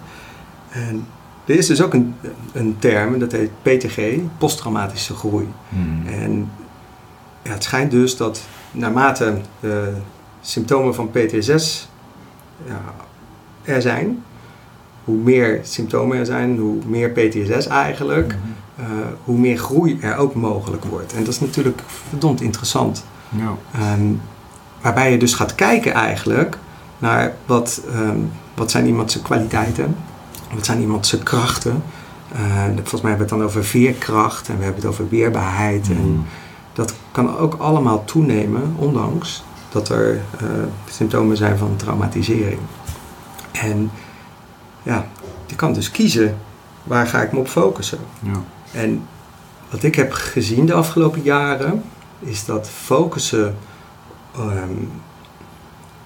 [0.88, 1.06] En
[1.46, 2.16] er is dus ook een,
[2.54, 4.00] een term, dat heet PTG,
[4.38, 5.48] posttraumatische groei.
[5.70, 6.08] Mhm.
[6.14, 6.52] En
[7.42, 8.42] ja, het schijnt dus dat
[8.72, 9.94] naarmate de
[10.42, 11.90] symptomen van PTSS
[12.68, 12.82] ja,
[13.64, 14.24] er zijn,
[15.04, 18.92] hoe meer symptomen er zijn, hoe meer PTSS eigenlijk, Mhm.
[18.92, 21.14] eh, hoe meer groei er ook mogelijk wordt.
[21.14, 23.04] En dat is natuurlijk verdomd interessant.
[23.30, 23.80] Ja.
[23.80, 24.08] Ehm,
[24.82, 26.58] waarbij je dus gaat kijken eigenlijk
[27.00, 28.18] naar wat, ehm,
[28.56, 29.96] wat zijn iemand zijn kwaliteiten,
[30.54, 31.84] wat zijn iemand zijn krachten.
[32.32, 35.88] Eh, volgens mij hebben we het dan over veerkracht en we hebben het over weerbaarheid.
[35.90, 36.20] En Mhm.
[36.74, 40.48] dat kan ook allemaal toenemen, ondanks dat er eh,
[40.90, 42.60] symptomen zijn van traumatisering.
[43.52, 43.92] En
[44.84, 45.06] ja,
[45.46, 46.38] je kan dus kiezen
[46.84, 48.00] waar ga ik me op focussen.
[48.20, 48.42] Ja.
[48.72, 49.08] En
[49.70, 51.84] wat ik heb gezien de afgelopen jaren,
[52.20, 53.56] is dat focussen
[54.36, 54.74] ehm,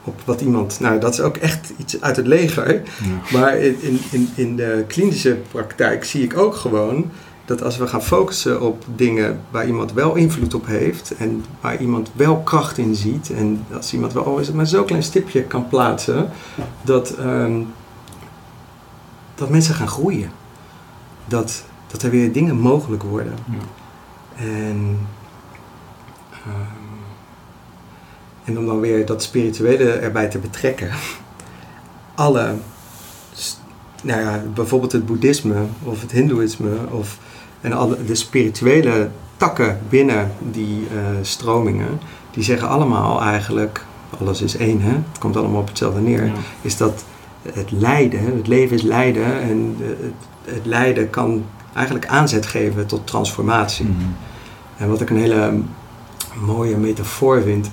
[0.03, 0.79] op wat iemand.
[0.79, 2.73] Nou, dat is ook echt iets uit het leger.
[2.73, 3.37] Ja.
[3.37, 7.11] Maar in, in, in, de klinische praktijk zie ik ook gewoon
[7.45, 11.81] dat als we gaan focussen op dingen waar iemand wel invloed op heeft en waar
[11.81, 15.03] iemand wel kracht in ziet en als iemand wel al is het maar zo'n klein
[15.03, 16.29] stipje kan plaatsen,
[16.81, 17.61] dat, ehm,
[19.35, 20.31] dat mensen gaan groeien.
[21.25, 23.33] Dat, dat er weer dingen mogelijk worden.
[23.45, 23.57] Ja.
[24.35, 24.97] En,
[26.31, 26.80] ehm,
[28.43, 30.89] en om dan weer dat spirituele erbij te betrekken.
[32.15, 32.53] Alle,
[34.03, 37.17] nou ja, bijvoorbeeld het boeddhisme of het hindoeïsme of
[37.61, 41.99] en alle de spirituele takken binnen die eh, stromingen,
[42.31, 43.85] die zeggen allemaal eigenlijk,
[44.19, 44.91] alles is één, hè?
[44.91, 46.31] het komt allemaal op hetzelfde neer, Ja.
[46.61, 47.03] is dat
[47.53, 51.45] het lijden, het leven is lijden en eh, het, het lijden kan
[51.75, 53.85] eigenlijk aanzet geven tot transformatie.
[53.85, 53.95] Mhm.
[54.77, 55.59] En wat ik een hele
[56.45, 57.69] mooie metafoor vind,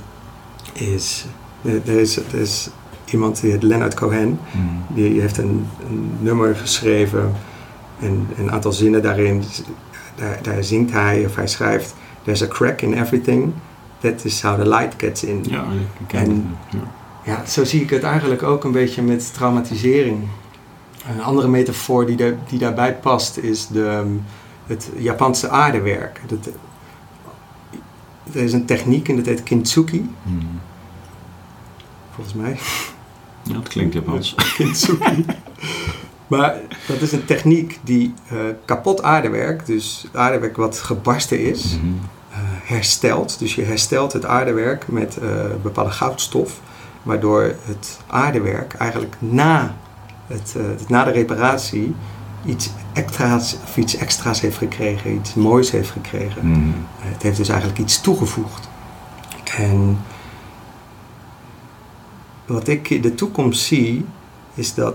[0.81, 1.27] is,
[1.65, 2.69] er is, er is
[3.11, 4.65] iemand die heet Leonard Cohen, Mhm.
[4.95, 7.33] die heeft een, een nummer geschreven
[8.01, 9.43] en een aantal zinnen daarin,
[10.15, 13.53] daar, daar zingt hij of hij schrijft, There's a crack in everything,
[14.01, 15.45] that is how the light gets in.
[15.49, 15.63] Ja,
[16.01, 16.81] ik ken En- het.
[16.81, 17.33] Ja.
[17.33, 20.19] Ja, zo zie ik het eigenlijk ook een beetje met traumatisering.
[21.17, 24.05] Een andere metafoor die, daar, die daarbij past is de,
[24.67, 26.21] het Japanse aardewerk.
[26.27, 26.49] Dat,
[28.33, 30.39] er is een techniek en dat heet kintsugi, Hmm.
[32.19, 32.59] Volgens mij.
[33.43, 34.35] Ja, dat klinkt Japans.
[34.57, 35.25] kintsugi.
[36.27, 36.55] maar
[36.87, 41.87] dat is een techniek die eh, kapot aardewerk, dus aardewerk wat gebarsten is, Mhm.
[42.31, 43.39] eh, herstelt.
[43.39, 45.29] Dus je herstelt het aardewerk met eh,
[45.63, 46.61] bepaalde goudstof,
[47.03, 49.77] waardoor het aardewerk eigenlijk na,
[50.27, 50.55] het,
[50.89, 51.95] na de reparatie
[52.45, 56.51] iets extra's, of iets extra's heeft gekregen, iets moois heeft gekregen.
[56.51, 56.69] Mhm.
[56.99, 58.69] Het heeft dus eigenlijk iets toegevoegd.
[59.59, 59.99] En
[62.49, 64.05] wat ik in de toekomst zie,
[64.55, 64.95] is dat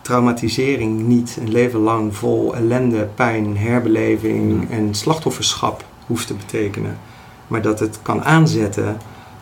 [0.00, 6.98] traumatisering niet een leven lang vol ellende, pijn, herbeleving en slachtofferschap hoeft te betekenen.
[7.46, 9.00] Maar dat het kan aanzetten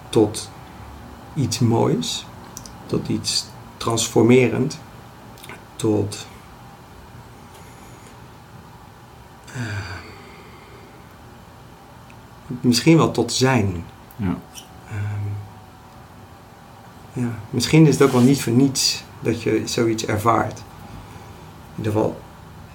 [0.08, 0.50] tot
[1.34, 2.26] iets moois,
[2.86, 3.46] tot iets
[3.76, 4.80] transformerend,
[5.76, 6.26] tot.
[9.54, 9.62] eh,
[12.60, 13.84] misschien wel tot zijn.
[14.16, 14.38] Ja.
[17.12, 20.58] Ja, misschien is het ook wel niet voor niets dat je zoiets ervaart.
[20.58, 22.20] In ieder geval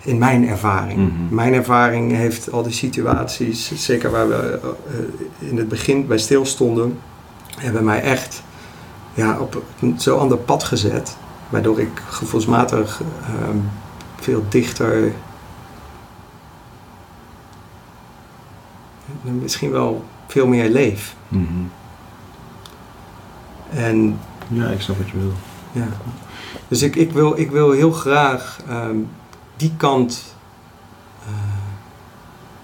[0.06, 0.98] in mijn ervaring.
[0.98, 1.36] Mhm.
[1.36, 7.00] Mijn ervaring heeft al die situaties, zeker waar we eh, in het begin bij stilstonden,
[7.58, 8.44] hebben mij echt
[9.14, 11.18] ja, op een zo ander pad gezet.
[11.50, 13.58] Waardoor ik gevoelsmatig ehm,
[14.16, 15.12] veel dichter,
[19.22, 21.16] misschien wel veel meer leef.
[21.28, 21.44] Mhm.
[23.76, 25.36] En Ja, ik snap wat je bedoelt.
[25.72, 25.88] Ja.
[26.68, 28.96] Dus ik, ik, wil, ik wil heel graag ehm,
[29.58, 30.36] die kant
[31.26, 31.30] eh,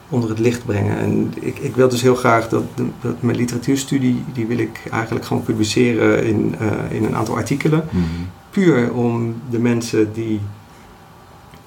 [0.09, 0.97] onder het licht brengen.
[0.97, 2.63] En ik, ik wil dus heel graag dat,
[3.01, 7.85] dat mijn literatuurstudie, die wil ik eigenlijk gewoon publiceren in, eh, in een aantal artikelen.
[7.89, 8.03] Mhm.
[8.49, 10.41] Puur om de mensen die...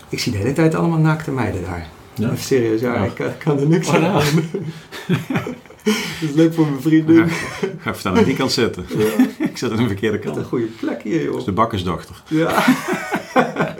[0.08, 1.86] Ik zie de hele tijd allemaal naakte meiden daar.
[2.14, 2.26] Ja.
[2.26, 3.04] Even serieus, ja, Ja.
[3.04, 4.20] Ik, kan- ik kan er niks Oh, aan ja.
[6.20, 7.28] Dat is leuk voor mijn vrienden.
[7.28, 8.84] Ga even staan aan die kant zitten.
[8.98, 10.46] Ja, ik zit aan de verkeerde wat een kant.
[10.46, 11.30] goede plek hier, joh.
[11.30, 12.22] Dat is de bakkersdochter.
[12.28, 12.64] Ja.
[13.34, 13.76] maar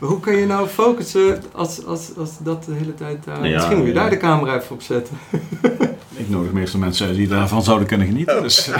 [0.10, 3.46] hoe kan je nou focussen als, als, als dat de hele tijd daar...
[3.46, 5.18] Ja, Misschien moet je daar de camera even op zetten.
[6.16, 8.42] Ik nodig meestal mensen die daarvan zouden kunnen genieten.
[8.42, 8.70] Dus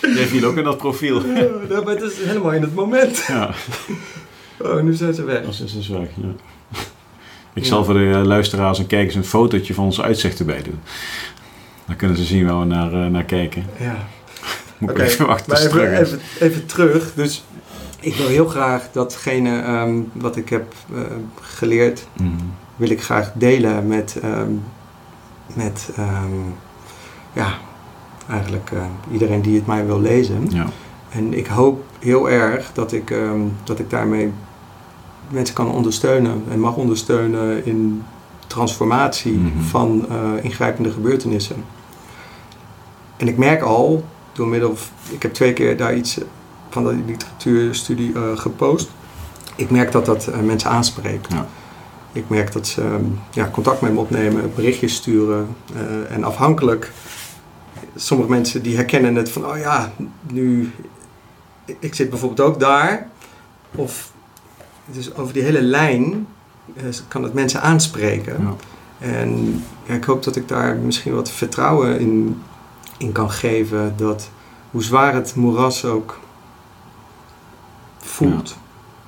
[0.00, 1.26] jij viel ook in dat profiel.
[1.68, 3.24] Ja, maar het is helemaal in het moment.
[3.26, 3.54] Ja,
[4.58, 5.42] Oh, nu zijn ze weg.
[5.46, 6.08] is dus weg.
[6.14, 6.28] Ja.
[7.54, 10.80] Ik zal voor de eh, luisteraars en kijkers een fotootje van onze uitzicht erbij doen.
[11.88, 13.64] Dan kunnen ze zien waar we naar, eh, naar kijken.
[13.78, 13.96] Ja.
[14.78, 17.14] Moet ik even wachten maar even, even, even terug.
[17.14, 17.44] Dus
[18.00, 21.00] ik wil heel graag datgene ehm, wat ik heb eh,
[21.40, 22.30] geleerd, Mhm.
[22.76, 24.50] wil ik graag delen met, ehm,
[25.54, 26.34] met ehm,
[27.32, 27.48] ja,
[28.30, 30.46] eigenlijk eh, iedereen die het mij wil lezen.
[30.50, 30.66] Ja.
[31.10, 33.14] En ik hoop heel erg dat ik,
[33.64, 34.32] dat ik daarmee
[35.30, 38.02] mensen kan ondersteunen en mag ondersteunen in
[38.46, 39.60] transformatie Mhm.
[39.62, 40.06] van
[40.42, 41.56] ingrijpende gebeurtenissen.
[43.18, 46.18] En ik merk al, door middel van, ik heb twee keer daar iets
[46.70, 48.90] van de literatuurstudie eh, gepost.
[49.56, 51.32] Ik merk dat dat eh, mensen aanspreekt.
[51.32, 51.46] Ja.
[52.12, 55.56] Ik merk dat ze ehm, ja, contact met me opnemen, berichtjes sturen.
[55.74, 56.92] eh, en afhankelijk,
[57.96, 59.92] sommige mensen die herkennen het van, oh ja,
[60.32, 60.72] nu,
[61.78, 63.08] ik zit bijvoorbeeld ook daar.
[63.74, 64.12] Of,
[64.86, 66.26] dus over die hele lijn
[67.08, 68.42] kan het mensen aanspreken.
[68.42, 68.54] Ja.
[68.98, 72.42] En ja, ik hoop dat ik daar misschien wat vertrouwen in,
[72.98, 73.96] in kan geven.
[73.96, 74.30] Dat
[74.70, 76.18] hoe zwaar het moeras ook
[77.98, 78.56] voelt,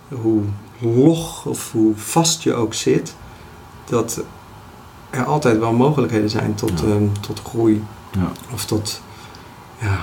[0.09, 0.43] hoe
[0.79, 3.17] log of hoe vast je ook zit,
[3.85, 4.21] dat
[5.11, 6.87] er altijd wel mogelijkheden zijn tot, Ja.
[6.87, 7.85] ehm, tot groei.
[8.13, 8.31] Ja.
[8.53, 9.03] Of tot
[9.79, 9.99] ja,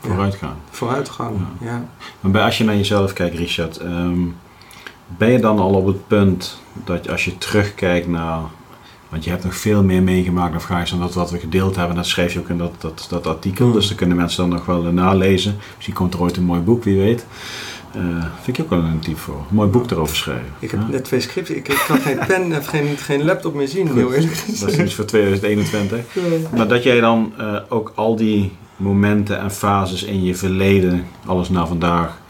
[0.00, 0.56] Vooruitgaan.
[0.70, 1.36] vooruitgang.
[1.60, 1.66] Ja.
[1.70, 1.84] Ja.
[2.20, 4.18] Maar bij, als je naar jezelf kijkt, Richard, ehm,
[5.06, 8.40] ben je dan al op het punt dat je, als je terugkijkt naar.
[9.10, 11.96] Want je hebt nog veel meer meegemaakt Afghanistan dan dat wat we gedeeld hebben.
[11.96, 13.72] Dat schreef je ook in dat, dat, dat artikel.
[13.72, 15.56] Dus daar kunnen mensen dan nog wel nalezen.
[15.74, 17.26] Misschien komt er ooit een mooi boek, wie weet.
[17.92, 19.34] Eh, vind ik ook wel een tip voor.
[19.34, 20.46] Een mooi boek erover schrijven.
[20.58, 21.50] Ik heb net twee scripts.
[21.50, 23.96] Ik, ik kan geen pen en geen, geen laptop meer zien, Goed.
[23.96, 26.04] heel eerlijk Dat is iets voor 2021.
[26.56, 31.48] Maar dat jij dan eh, ook al die momenten en fases in je verleden, alles
[31.48, 32.20] naar vandaag,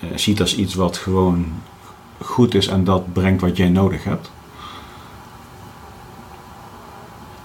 [0.00, 1.46] eh, ziet als iets wat gewoon
[2.18, 4.30] goed is en dat brengt wat jij nodig hebt.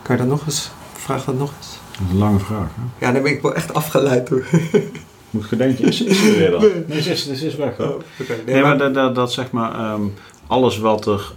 [0.06, 0.72] Kan je dat nog eens?
[0.94, 1.80] Vraag dat nog eens.
[1.92, 2.68] Dat is een lange vraag.
[2.76, 3.06] Hè?
[3.06, 4.46] Ja, dan ben ik wel echt afgeleid door.
[5.30, 6.66] Moet gedenken, is, is er weer dan?
[6.88, 7.78] Nee, ze is, is weg.
[7.78, 7.88] hoor.
[7.88, 8.36] Oh, oké.
[8.46, 10.02] Nee, maar dat, dat, dat zeg maar, ehm,
[10.48, 11.34] alles wat er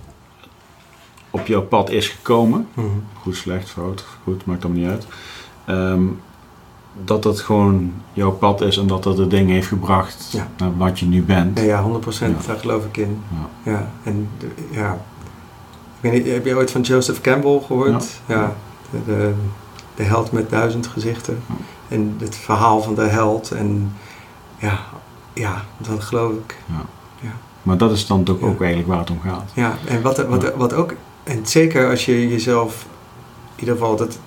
[1.30, 2.86] op jouw pad is gekomen, Mhm.
[3.20, 5.06] goed, slecht, fout, goed, maakt allemaal niet uit.
[5.64, 6.02] Ehm,
[7.04, 10.48] dat dat gewoon jouw pad is en dat dat het ding heeft gebracht Ja.
[10.56, 11.60] naar wat je nu bent.
[11.60, 12.46] Ja, 100% Ja.
[12.46, 13.20] daar geloof ik in.
[13.64, 13.70] Ja.
[13.72, 14.28] Ja, en
[14.70, 14.98] ja.
[16.00, 18.20] Ik weet niet, heb je ooit van Joseph Campbell gehoord?
[18.26, 18.54] Ja.
[18.90, 19.34] De, de,
[19.94, 21.42] de held met duizend gezichten.
[21.48, 21.54] Ja.
[21.88, 23.50] En het verhaal van de held.
[23.50, 23.92] En
[24.58, 24.78] ja,
[25.32, 26.56] ja dat geloof ik.
[27.62, 28.46] Maar dat is dan toch Ja.
[28.46, 29.50] ook eigenlijk waar het om gaat.
[29.54, 30.52] Ja, en wat, wat, Ja.
[30.56, 30.94] wat ook,
[31.24, 32.86] en zeker als je jezelf,
[33.54, 34.18] in ieder geval, dat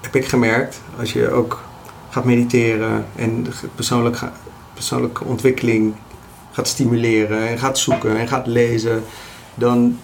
[0.00, 1.60] heb ik gemerkt, als je ook
[2.10, 4.18] gaat mediteren en persoonlijk
[4.74, 5.94] persoonlijke ontwikkeling
[6.50, 9.02] gaat stimuleren en gaat zoeken en gaat lezen,
[9.54, 9.98] dan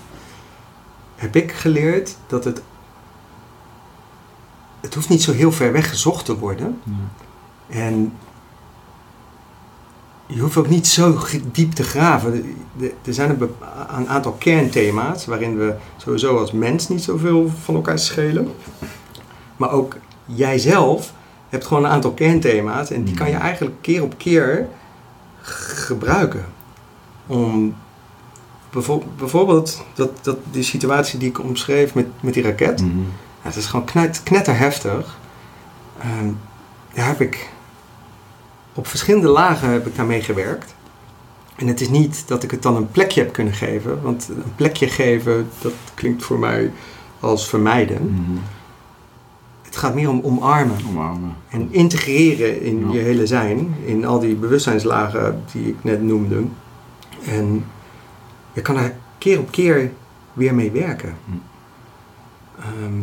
[1.19, 2.63] heb ik geleerd dat het,
[4.81, 6.81] het hoeft niet zo heel ver weg gezocht te worden.
[6.85, 6.93] Ja.
[7.77, 8.13] En
[10.27, 11.19] je hoeft ook niet zo
[11.53, 12.57] diep te graven.
[13.05, 13.41] Er zijn
[13.91, 18.49] een, aantal kernthema's waarin we sowieso als mens niet zoveel van elkaar schelen.
[19.57, 21.13] Maar ook jijzelf
[21.49, 24.69] hebt gewoon een aantal kernthema's en die kan je eigenlijk keer op keer
[25.43, 26.47] gebruiken.
[27.27, 27.75] Om
[29.17, 32.81] bijvoorbeeld dat, dat, die situatie die ik omschreef met, met die raket.
[32.83, 32.99] Mhm.
[32.99, 33.05] Ja,
[33.49, 35.19] het is gewoon knet, knetterheftig.
[35.99, 36.31] Ehm,
[36.95, 37.49] daar heb ik
[38.75, 40.75] op verschillende lagen heb ik daarmee gewerkt.
[41.57, 44.53] En het is niet dat ik het dan een plekje heb kunnen geven, want een
[44.57, 46.71] plekje geven, dat klinkt voor mij
[47.21, 48.03] als vermijden.
[48.15, 48.39] Mhm.
[49.63, 51.35] Het gaat meer om omarmen Omarmen.
[51.49, 52.93] en integreren in Ja.
[52.93, 56.43] je hele zijn, in al die bewustzijnslagen die ik net noemde.
[57.27, 57.65] En
[58.59, 59.93] je kan daar keer op keer
[60.33, 61.17] weer mee werken.
[61.25, 61.33] Hm.
[62.61, 63.01] Ehm,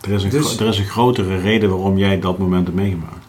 [0.00, 3.24] Er is, een Dus- er is een grotere reden waarom jij dat moment hebt meegemaakt.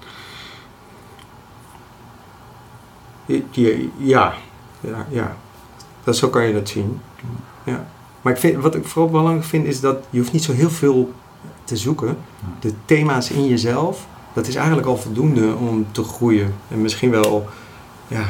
[3.97, 4.33] Ja,
[4.81, 5.35] ja, ja.
[6.03, 7.01] Dat, zo kan je dat zien.
[7.63, 7.87] Ja.
[8.21, 10.69] Maar ik vind, wat ik vooral belangrijk vind is dat je hoeft niet zo heel
[10.69, 11.13] veel
[11.63, 12.17] te zoeken.
[12.59, 16.55] De thema's in jezelf, dat is eigenlijk al voldoende om te groeien.
[16.67, 17.47] En misschien wel,
[18.07, 18.25] ja,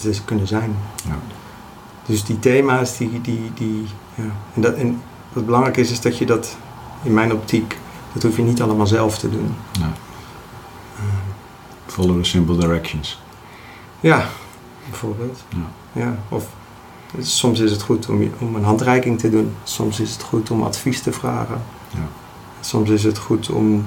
[0.00, 0.76] te kunnen zijn.
[1.04, 1.18] Ja.
[2.06, 4.30] Dus die thema's, die, die, die ja.
[4.54, 5.02] En, dat, en
[5.32, 6.56] wat belangrijk is, is dat je dat,
[7.02, 7.78] in mijn optiek,
[8.12, 9.54] dat hoef je niet allemaal zelf te doen.
[9.72, 9.92] Ja.
[11.86, 13.20] Follow the simple directions.
[14.00, 14.28] Ja,
[14.88, 15.44] bijvoorbeeld.
[15.48, 16.00] Ja.
[16.02, 16.46] Ja, of
[17.20, 19.54] soms is het goed om, om een handreiking te doen.
[19.62, 21.62] Soms is het goed om advies te vragen.
[21.90, 22.08] Ja.
[22.60, 23.86] Soms is het goed om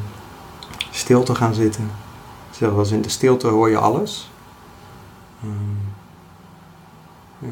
[0.92, 1.92] stil te gaan zitten.
[2.52, 4.32] Zelfs in de stilte hoor je alles.
[5.44, 5.91] Ehm,
[7.42, 7.48] ja.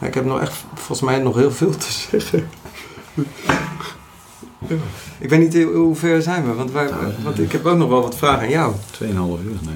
[0.00, 0.06] Ja.
[0.06, 2.48] Ik heb nog echt, volgens mij, nog heel veel te zeggen.
[5.18, 6.90] Ik weet niet hoe ver zijn we, want, wij,
[7.22, 8.74] want ik heb ook nog wel wat vragen aan jou.
[8.74, 9.74] 2,5 uur, nee.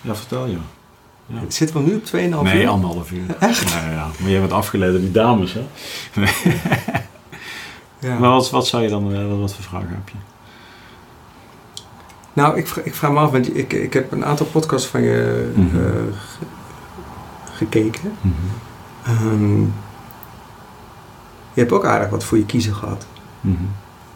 [0.00, 0.56] Ja, vertel je.
[1.26, 1.38] Ja.
[1.48, 2.68] Zitten we nu op 2,5 Nee, uur?
[2.68, 3.36] anderhalf uur.
[3.40, 3.70] Echt?
[3.70, 4.10] Ja, ja.
[4.20, 5.66] Maar jij bent afgeleid door die dames, hè?
[8.00, 8.18] Ja.
[8.20, 10.14] Maar wat, wat zou je dan, eh, wat voor vragen heb je?
[12.32, 15.50] Nou, ik, ik vraag me af, want ik, ik heb een aantal podcasts van je
[15.56, 15.76] Mhm.
[15.76, 15.82] eh,
[16.12, 16.44] ge-
[17.52, 18.12] gekeken.
[19.04, 19.60] Ehm,
[21.54, 23.06] je hebt ook aardig wat voor je kiezen gehad.
[23.40, 23.62] Mhm.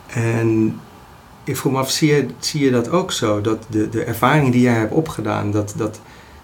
[0.06, 0.80] En
[1.44, 3.40] ik vroeg me af, zie je, zie je dat ook zo?
[3.40, 6.00] Dat de, de ervaringen die jij hebt opgedaan, dat, dat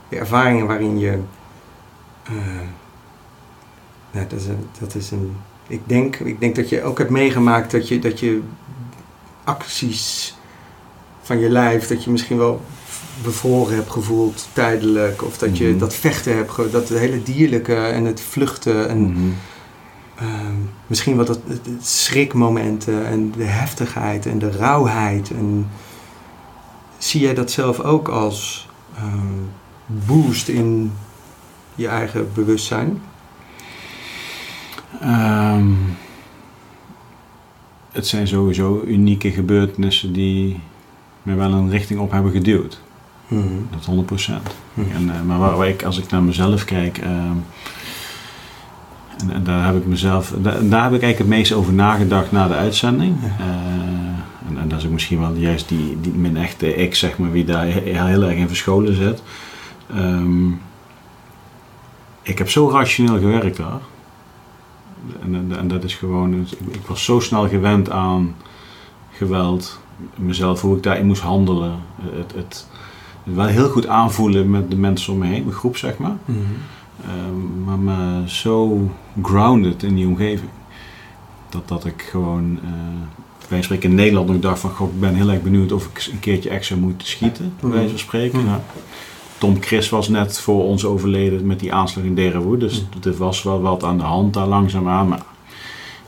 [0.08, 1.18] de ervaringen waarin je...
[2.22, 2.32] eh,
[4.10, 4.66] nou, dat is een...
[4.80, 5.36] Dat is een
[5.66, 8.40] ik, denk, ik denk dat je ook hebt meegemaakt dat je, dat je
[9.44, 10.36] acties
[11.22, 12.60] van je lijf, dat je misschien wel
[13.22, 15.22] bevroren hebt gevoeld tijdelijk.
[15.24, 15.78] Of dat je Mhm.
[15.78, 19.02] dat vechten hebt, dat het hele dierlijke en het vluchten en...
[19.02, 19.18] Mhm.
[20.16, 25.30] Ehm, misschien wat het, het schrikmomenten en de heftigheid en de rauwheid.
[25.30, 25.68] En
[26.98, 29.42] zie jij dat zelf ook als ehm,
[29.86, 30.92] boost in
[31.74, 33.02] je eigen bewustzijn?
[35.00, 35.70] Ehm,
[37.92, 40.60] het zijn sowieso unieke gebeurtenissen die
[41.22, 42.80] me wel een richting op hebben geduwd.
[43.70, 44.56] Dat is 100 procent.
[44.74, 44.90] Mhm.
[44.90, 47.36] En, eh, maar waar, waar ik, als ik naar mezelf kijk, ehm,
[49.18, 52.32] en, en daar heb ik mezelf, daar, daar heb ik eigenlijk het meest over nagedacht
[52.32, 53.16] na de uitzending.
[53.38, 53.46] Eh,
[54.48, 57.32] en, en dat is ook misschien wel juist die, die mijn echte ik, zeg maar,
[57.32, 59.22] wie daar heel, erg in verscholen zit.
[59.94, 60.48] Ehm,
[62.22, 63.80] ik heb zo rationeel gewerkt daar.
[65.22, 68.34] En, en, en dat is gewoon, ik was zo snel gewend aan
[69.12, 69.80] geweld,
[70.14, 71.72] mezelf, hoe ik daarin moest handelen.
[72.16, 72.66] Het, het,
[73.22, 76.16] wel heel goed aanvoelen met de mensen om me heen, mijn groep zeg maar.
[76.24, 76.38] Mhm.
[77.04, 78.90] Ehm, maar me zo
[79.22, 80.50] grounded in die omgeving.
[81.48, 82.70] Dat, dat ik gewoon, eh
[83.48, 86.08] wij spreken in Nederland nog dacht van, god, ik ben heel erg benieuwd of ik
[86.12, 88.38] een keertje extra moet schieten, bij wijze van spreken.
[88.38, 88.48] Mhm.
[88.48, 88.60] Nou,
[89.38, 92.60] Tom Chris was net voor ons overleden met die aanslag in Derewood.
[92.60, 93.12] Dus Mm.
[93.12, 95.08] er was wel wat aan de hand daar langzaamaan.
[95.08, 95.22] Maar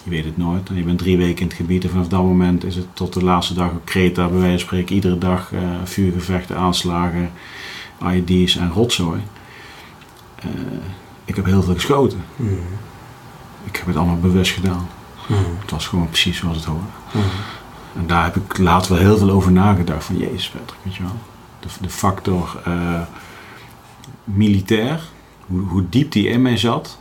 [0.04, 0.70] je weet het nooit.
[0.74, 3.24] Je bent drie weken in het gebied en vanaf dat moment is het tot de
[3.24, 7.30] laatste dag op Kreta, bij wijze van spreken, iedere dag eh, vuurgevechten, aanslagen,
[8.12, 9.20] IED's en rotzooi.
[10.34, 10.48] Eh,
[11.24, 12.24] ik heb heel veel geschoten.
[12.36, 12.52] Mhm.
[13.64, 14.88] Ik heb het allemaal bewust gedaan.
[15.28, 15.40] Mhm.
[15.60, 16.84] Het was gewoon precies zoals het hoorde.
[17.12, 17.24] Mhm.
[17.96, 20.04] En daar heb ik later wel heel veel over nagedacht.
[20.04, 21.18] Van jezus Patrick, weet je wel.
[21.60, 23.00] De, de factor eh,
[24.24, 25.00] militair.
[25.46, 26.98] Hoe, hoe diep die in mij zat.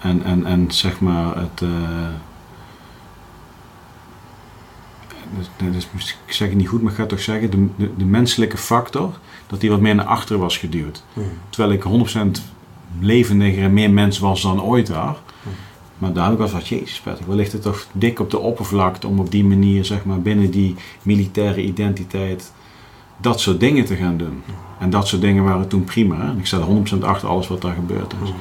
[0.00, 1.62] En, en, en zeg maar het...
[5.70, 8.56] dus- ik zeg het niet goed, maar ik ga toch zeggen, de, de, de menselijke
[8.56, 11.04] factor, dat die wat meer naar achteren was geduwd.
[11.12, 11.26] Mhm.
[11.48, 12.08] Terwijl ik
[12.38, 12.40] 100%
[13.00, 15.16] levendiger en meer mens was dan ooit daar.
[15.42, 15.54] Mhm.
[15.98, 19.18] Maar ik wel van, jezus Patrick, wel ligt het toch dik op de oppervlakte om
[19.18, 22.52] op die manier, zeg maar, binnen die militaire identiteit
[23.16, 24.42] dat soort dingen te gaan doen.
[24.78, 26.16] En dat soort dingen waren toen prima.
[26.16, 26.30] Hè?
[26.30, 28.32] En ik sta er 100% achter alles wat daar gebeurd is.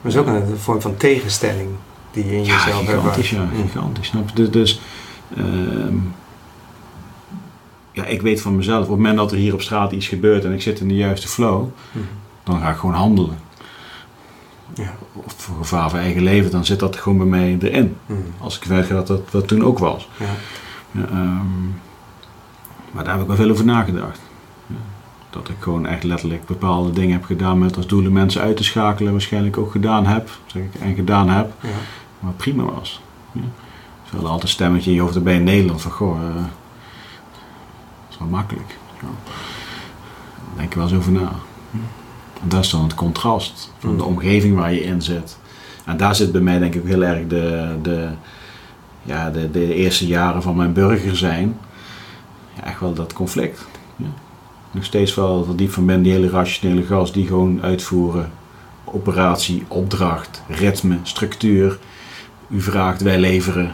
[0.00, 1.68] Maar het is ook een vorm van tegenstelling
[2.10, 2.98] die je in Ja, jezelf hebt.
[3.00, 3.54] gigantisch, ja, Mhm.
[3.62, 4.06] gigantisch.
[4.06, 4.34] Snap je?
[4.34, 4.80] Dus, dus
[5.36, 5.94] ehm,
[7.92, 10.44] ja, ik weet van mezelf, op het moment dat er hier op straat iets gebeurt
[10.44, 12.04] en ik zit in de juiste flow, Mhm.
[12.44, 13.38] dan ga ik gewoon handelen.
[14.74, 14.94] Ja.
[15.12, 17.96] Of voor gevaar van eigen leven, dan zit dat gewoon bij mij erin.
[18.06, 18.18] Mhm.
[18.38, 20.08] Als ik weet dat dat wat toen ook was.
[20.18, 20.26] Ja.
[20.90, 21.66] Ja, ehm,
[22.92, 24.20] maar daar heb ik wel veel over nagedacht.
[25.30, 28.56] Dat ik gewoon echt letterlijk bepaalde dingen heb gedaan met als doel om mensen uit
[28.56, 29.12] te schakelen.
[29.12, 31.52] Waarschijnlijk ook gedaan heb, zeg ik, en gedaan heb.
[31.60, 31.68] Ja.
[32.20, 33.00] Maar prima was.
[33.32, 33.40] Ja.
[34.02, 36.44] Terwijl er altijd een stemmetje in je hoofd erbij in Nederland van, goh, eh, dat
[38.10, 38.76] is wel makkelijk.
[39.00, 39.08] Ja.
[39.24, 41.32] Daar denk je wel eens over na.
[41.70, 41.78] Ja.
[42.42, 45.38] En dat is dan het contrast van de omgeving waar je in zit.
[45.84, 48.08] En daar zit bij mij denk ik heel erg de, de,
[49.02, 51.58] ja, de, de eerste jaren van mijn burger zijn.
[52.54, 53.66] Ja, echt wel dat conflict.
[54.70, 58.30] Nog steeds wel diep van ben, die hele rationele gast die gewoon uitvoeren.
[58.84, 61.78] Operatie, opdracht, ritme, structuur.
[62.48, 63.72] U vraagt, wij leveren.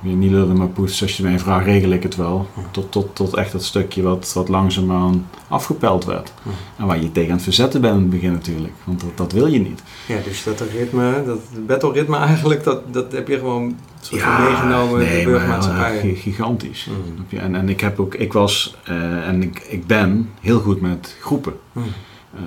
[0.00, 2.46] Je niet lullen maar poets, als je mij vraagt regel ik het wel.
[2.70, 6.32] Tot, tot, tot echt dat stukje wat, wat langzaamaan afgepeld werd.
[6.42, 6.54] Mhm.
[6.76, 8.72] En waar je tegen aan het verzetten bent in het begin natuurlijk.
[8.84, 9.82] Want dat, dat wil je niet.
[10.06, 13.76] Ja, dus dat ritme, dat battle ritme eigenlijk, dat, dat heb je gewoon
[14.08, 15.90] van meegenomen in de nee, burgermaatschappij.
[15.92, 16.88] maar, gi- gigantisch.
[17.28, 17.38] Je?
[17.38, 21.16] En, en ik heb ook, ik was eh, en ik, ik ben heel goed met
[21.20, 21.52] groepen.
[21.72, 21.86] Mhm.
[22.34, 22.40] Eh,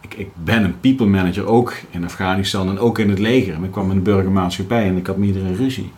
[0.00, 3.54] ik, ik ben een people manager ook in Afghanistan en ook in het leger.
[3.56, 5.92] Maar ik kwam in de burgermaatschappij en ik had met iedereen ruzie.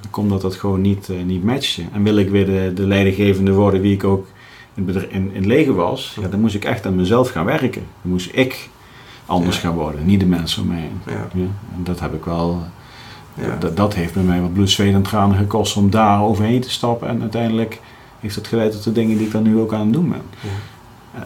[0.00, 1.82] Dan komt dat dat gewoon niet, eh, niet matchte.
[1.92, 4.26] En wil ik weer de, de leidinggevende worden wie ik ook
[4.74, 7.82] in, in, leger was, ja, dan moest ik echt aan mezelf gaan werken.
[8.02, 8.68] Dan moest ik
[9.26, 9.62] anders Ja.
[9.62, 11.00] gaan worden, niet de mensen om mij heen.
[11.06, 11.12] Ja.
[11.34, 11.40] Ja,
[11.76, 12.62] en dat heb ik wel,
[13.40, 13.56] Ja.
[13.58, 16.70] dat, dat heeft bij mij wat bloed, zweet en tranen gekost om daar overheen te
[16.70, 17.08] stappen.
[17.08, 17.80] En uiteindelijk
[18.20, 20.22] heeft dat geleid tot de dingen die ik dan nu ook aan het doen ben.
[20.40, 20.48] Ja.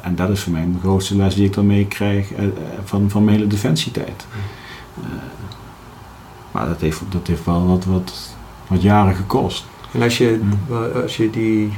[0.03, 2.51] En dat is voor mij de grootste les die ik dan meekrijg eh, eh,
[2.85, 4.27] van, van mijn hele defensietijd.
[4.97, 5.05] Eh,
[6.51, 8.13] maar dat heeft, dat heeft wel wat, wat,
[8.67, 9.65] wat jaren gekost.
[9.93, 11.01] En als je, Ja.
[11.01, 11.73] als je die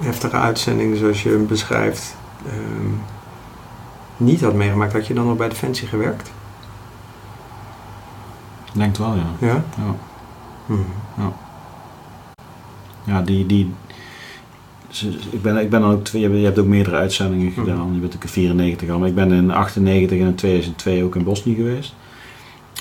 [0.00, 2.16] heftige uitzendingen zoals je hem beschrijft
[2.46, 2.92] ehm,
[4.16, 6.30] niet had meegemaakt, had je dan nog bij Defensie gewerkt?
[8.72, 9.46] Ik denk het wel, ja.
[9.46, 9.64] Ja?
[9.76, 9.94] Ja,
[10.66, 10.80] Mhm.
[13.04, 13.46] ja die...
[13.46, 13.72] die
[14.88, 17.60] ze- ik, ben, ik ben dan ook twee, je hebt- ook meerdere uitzendingen Mhm.
[17.60, 17.90] gedaan.
[17.94, 18.98] Je bent ook in 94 al.
[18.98, 21.94] Maar ik ben in 98 en in 2002 ook in Bosnië geweest.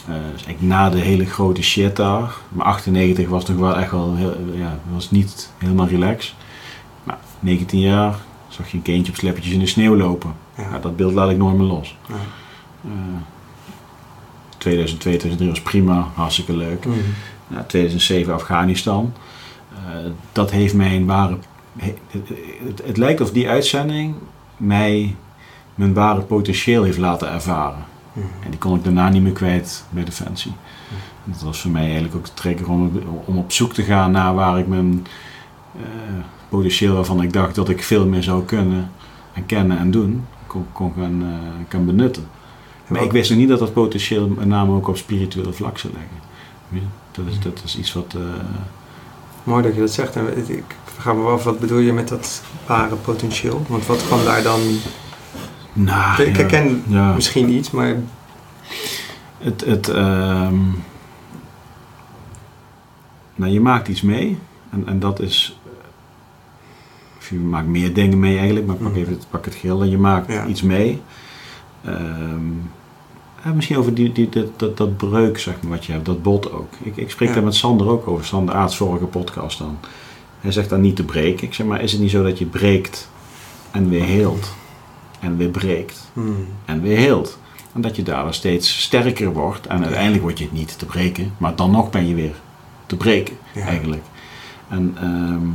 [0.07, 2.34] Eh, dus eigenlijk na de hele grote shit daar.
[2.49, 6.34] Maar 98 was nog wel echt wel, heel, ja, was niet helemaal relaxed.
[7.03, 8.15] Maar 19 jaar
[8.47, 10.34] zag je een kindje op sleppertjes in de sneeuw lopen.
[10.57, 10.64] Ja.
[10.72, 11.97] Ja, dat beeld laat ik nooit meer los.
[12.07, 12.14] Ja.
[12.84, 12.91] Eh
[14.57, 16.85] 2002, 2003 was prima, hartstikke leuk.
[16.85, 16.97] Mhm.
[17.47, 19.13] Ja, 2007 Afghanistan.
[19.71, 19.77] Eh,
[20.31, 21.38] dat heeft mijn ware.
[21.77, 22.29] he- Het,
[22.67, 24.15] het, het lijkt of die uitzending
[24.57, 25.15] mij
[25.75, 27.85] mijn ware potentieel heeft laten ervaren.
[28.13, 28.25] Mhm.
[28.43, 30.51] En die kon ik daarna niet meer kwijt bij Defensie.
[31.25, 32.91] En dat was voor mij eigenlijk ook de trigger om,
[33.25, 35.05] om op zoek te gaan naar waar ik mijn
[35.75, 35.81] eh,
[36.49, 38.91] potentieel waarvan ik dacht dat ik veel meer zou kunnen
[39.34, 42.27] en kennen en doen, kon, kon gaan, eh, kan benutten.
[42.88, 45.93] Maar ik wist nog niet dat dat potentieel met name ook op spiritueel vlak zou
[45.93, 46.11] leggen.
[46.69, 46.80] Ja,
[47.11, 48.14] dat, is, dat is iets wat.
[48.15, 48.22] eh,
[49.43, 50.15] Mooi dat je dat zegt.
[50.15, 53.65] En ik vraag me wel af, wat bedoel je met dat ware potentieel?
[53.68, 54.59] Want wat kwam daar dan...
[55.73, 57.14] nou, ik herken ja.
[57.14, 57.95] misschien iets, maar...
[59.38, 60.55] Het, het, ehm,
[63.35, 64.38] nou, je maakt iets mee.
[64.69, 65.59] En, en dat is...
[67.18, 68.97] of je maakt meer dingen mee eigenlijk, maar pak, Mhm.
[68.97, 69.81] even het, pak het geheel.
[69.81, 70.45] En je maakt Ja.
[70.45, 71.01] iets mee.
[71.85, 72.41] Ehm,
[73.48, 76.06] ja, misschien over die, die, dat, dat, dat breuk, zeg maar, wat je hebt.
[76.06, 76.74] Dat bot ook.
[76.84, 77.34] Ik, ik spreek Ja.
[77.36, 78.26] daar met Sander ook over.
[78.26, 79.78] Sander Aarts vorige podcast dan.
[80.40, 81.48] Hij zegt dan niet te breken.
[81.48, 83.10] Ik zeg maar, is het niet zo dat je breekt
[83.72, 84.53] en weer heelt?
[85.19, 86.45] en weer breekt Hmm.
[86.65, 87.38] en weer heelt.
[87.74, 89.68] En dat je daardoor steeds sterker wordt.
[89.68, 92.34] En uiteindelijk word je niet te breken, maar dan nog ben je weer
[92.86, 93.61] te breken Ja.
[93.61, 94.03] eigenlijk.
[94.68, 95.48] En ehm,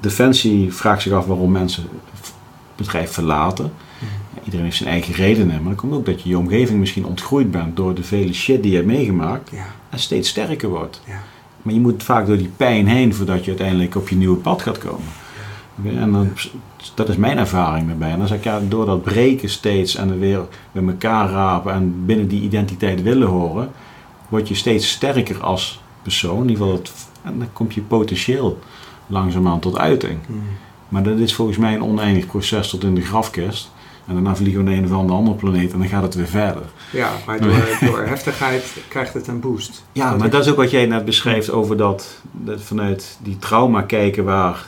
[0.00, 1.82] Defensie vraagt zich af waarom mensen
[2.14, 2.32] het
[2.76, 3.72] bedrijf verlaten.
[4.44, 7.50] Iedereen heeft zijn eigen redenen, maar dan komt ook dat je je omgeving misschien ontgroeid
[7.50, 9.66] bent door de vele shit die je hebt meegemaakt Ja.
[9.90, 11.00] en steeds sterker wordt.
[11.06, 11.22] Ja.
[11.62, 14.62] Maar je moet vaak door die pijn heen voordat je uiteindelijk op je nieuwe pad
[14.62, 15.06] gaat komen.
[15.84, 16.28] En dan,
[16.94, 18.10] dat is mijn ervaring daarbij.
[18.10, 20.40] En dan zeg ik, ja, door dat breken steeds en er weer
[20.72, 23.70] bij elkaar rapen en binnen die identiteit willen horen,
[24.28, 26.42] word je steeds sterker als persoon.
[26.42, 26.92] In ieder geval, het,
[27.22, 28.58] en dan komt je potentieel
[29.06, 30.18] langzaamaan tot uiting.
[30.26, 30.42] Hmm.
[30.88, 33.70] Maar dat is volgens mij een oneindig proces tot in de grafkist.
[34.06, 36.26] En daarna vliegen we naar een of andere andere planeet en dan gaat het weer
[36.26, 36.62] verder.
[36.92, 37.52] Ja, maar door,
[37.90, 39.84] door heftigheid krijgt het een boost.
[39.92, 43.18] Ja, Dat maar ik- dat is ook wat jij net beschrijft over dat, dat vanuit
[43.22, 44.66] die trauma kijken waar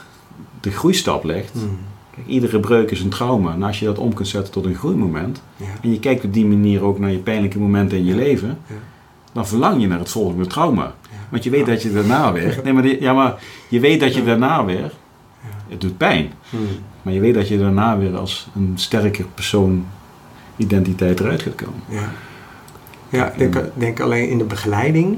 [0.61, 1.51] de groeistap ligt.
[1.53, 1.77] Hmm.
[2.15, 3.53] Kijk, iedere breuk is een trauma.
[3.53, 5.65] En als je dat om kunt zetten tot een groeimoment, Ja.
[5.81, 8.75] en je kijkt op die manier ook naar je pijnlijke momenten in je leven, Ja.
[9.33, 10.93] dan verlang je naar het volgende trauma.
[11.29, 13.35] Want je weet dat je daarna weer, nee, maar, die- ja, maar
[13.67, 14.81] je weet dat je daarna weer,
[15.41, 15.49] Ja.
[15.69, 16.59] het doet pijn, Hmm.
[17.07, 19.85] Maar je weet dat je daarna weer als een sterker persoon
[20.55, 21.81] identiteit eruit gaat komen.
[21.89, 22.11] Ja,
[23.09, 25.13] ja ik denk, denk alleen in de begeleiding.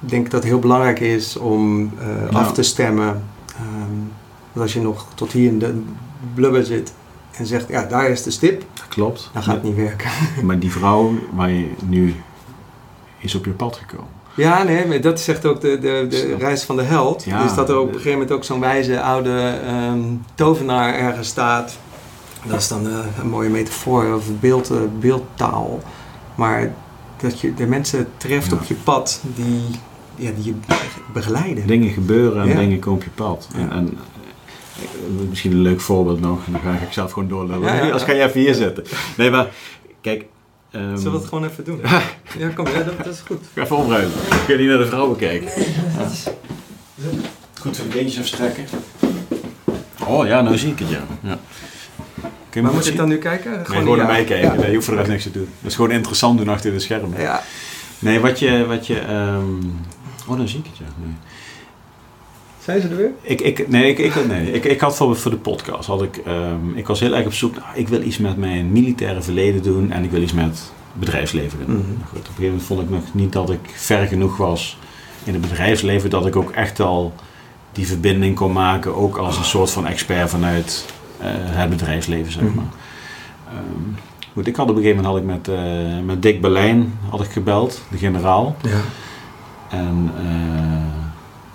[0.00, 2.38] Ik denk dat het heel belangrijk is om eh, Ja.
[2.38, 3.22] af te stemmen.
[4.52, 5.82] dat als je nog tot hier in de
[6.34, 6.92] blubber zit
[7.32, 9.30] en zegt, ja, daar is de stip, Dat klopt.
[9.32, 10.10] dan gaat het niet werken.
[10.42, 12.14] Maar die vrouw waar je nu
[13.18, 14.10] is op je pad gekomen.
[14.36, 17.24] Ja, nee, maar dat zegt ook de, de, de reis van de held.
[17.24, 20.00] Ja, dus dat er op een gegeven moment ook zo'n wijze oude ehm,
[20.34, 21.76] tovenaar ergens staat.
[22.46, 25.80] Dat is dan eh, een mooie metafoor of beeld, eh, beeldtaal.
[26.34, 26.72] Maar
[27.20, 28.56] dat je de mensen treft Ja.
[28.56, 29.62] op je pad die,
[30.14, 30.54] ja, die je
[31.12, 31.66] begeleiden.
[31.66, 32.54] Dingen gebeuren en Ja.
[32.56, 33.48] dingen komen op je pad.
[33.54, 33.98] En, en,
[34.76, 37.74] eh, misschien een leuk voorbeeld nog, en dan ga ik zelf gewoon doorlullen.
[37.74, 37.90] Ja.
[37.90, 38.84] Als ga je even hier zitten.
[39.16, 39.46] Nee, maar
[40.00, 40.24] kijk.
[40.70, 41.80] Ehm, Zullen we het gewoon even doen?
[42.38, 43.44] ja, kom, ja, dat, dat is goed.
[43.54, 44.12] Ga even opruimen.
[44.46, 45.48] Kun je niet naar de vrouwen kijken?
[47.60, 48.64] Goed, de beentjes even strekken.
[50.06, 51.00] Oh ja, nou zie ik het ja.
[51.20, 51.38] ja.
[52.52, 52.96] Je Maar moet ik zien?
[52.96, 53.50] dan nu kijken?
[53.50, 54.12] Nee, gewoon naar ja.
[54.12, 54.48] mij kijken.
[54.48, 54.54] Ja.
[54.54, 55.48] Nee, je hoeft voor de rest niks te doen.
[55.60, 57.20] Dat is gewoon interessant doen achter de schermen.
[57.20, 57.42] Ja.
[57.98, 58.66] Nee, wat je...
[58.66, 59.60] Wat je ehm,
[60.28, 60.84] Oh, dan zie ik het ja.
[61.04, 61.14] Nee.
[62.66, 63.10] Zijn ze er weer?
[63.22, 64.52] Ik, ik, nee, ik, ik, nee.
[64.52, 67.32] Ik, ik had voor, voor de podcast, had ik, ehm, ik was heel erg op
[67.32, 70.72] zoek naar, ik wil iets met mijn militaire verleden doen en ik wil iets met
[70.92, 71.76] bedrijfsleven doen.
[71.76, 71.86] Mhm.
[71.86, 74.78] Nou goed, op een gegeven moment vond ik nog niet dat ik ver genoeg was
[75.24, 77.12] in het bedrijfsleven, dat ik ook echt al
[77.72, 80.86] die verbinding kon maken, ook als een soort van expert vanuit
[81.18, 82.54] eh, het bedrijfsleven, zeg Mhm.
[82.54, 82.64] maar.
[83.48, 84.00] Ehm,
[84.32, 87.20] goed, ik had op een gegeven moment had ik met, eh, met Dick Berlijn had
[87.20, 88.56] ik gebeld, de generaal.
[88.62, 88.80] Ja.
[89.78, 91.05] En eh,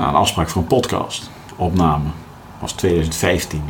[0.02, 2.06] nou, een afspraak voor een podcast, opname.
[2.60, 3.62] was 2015.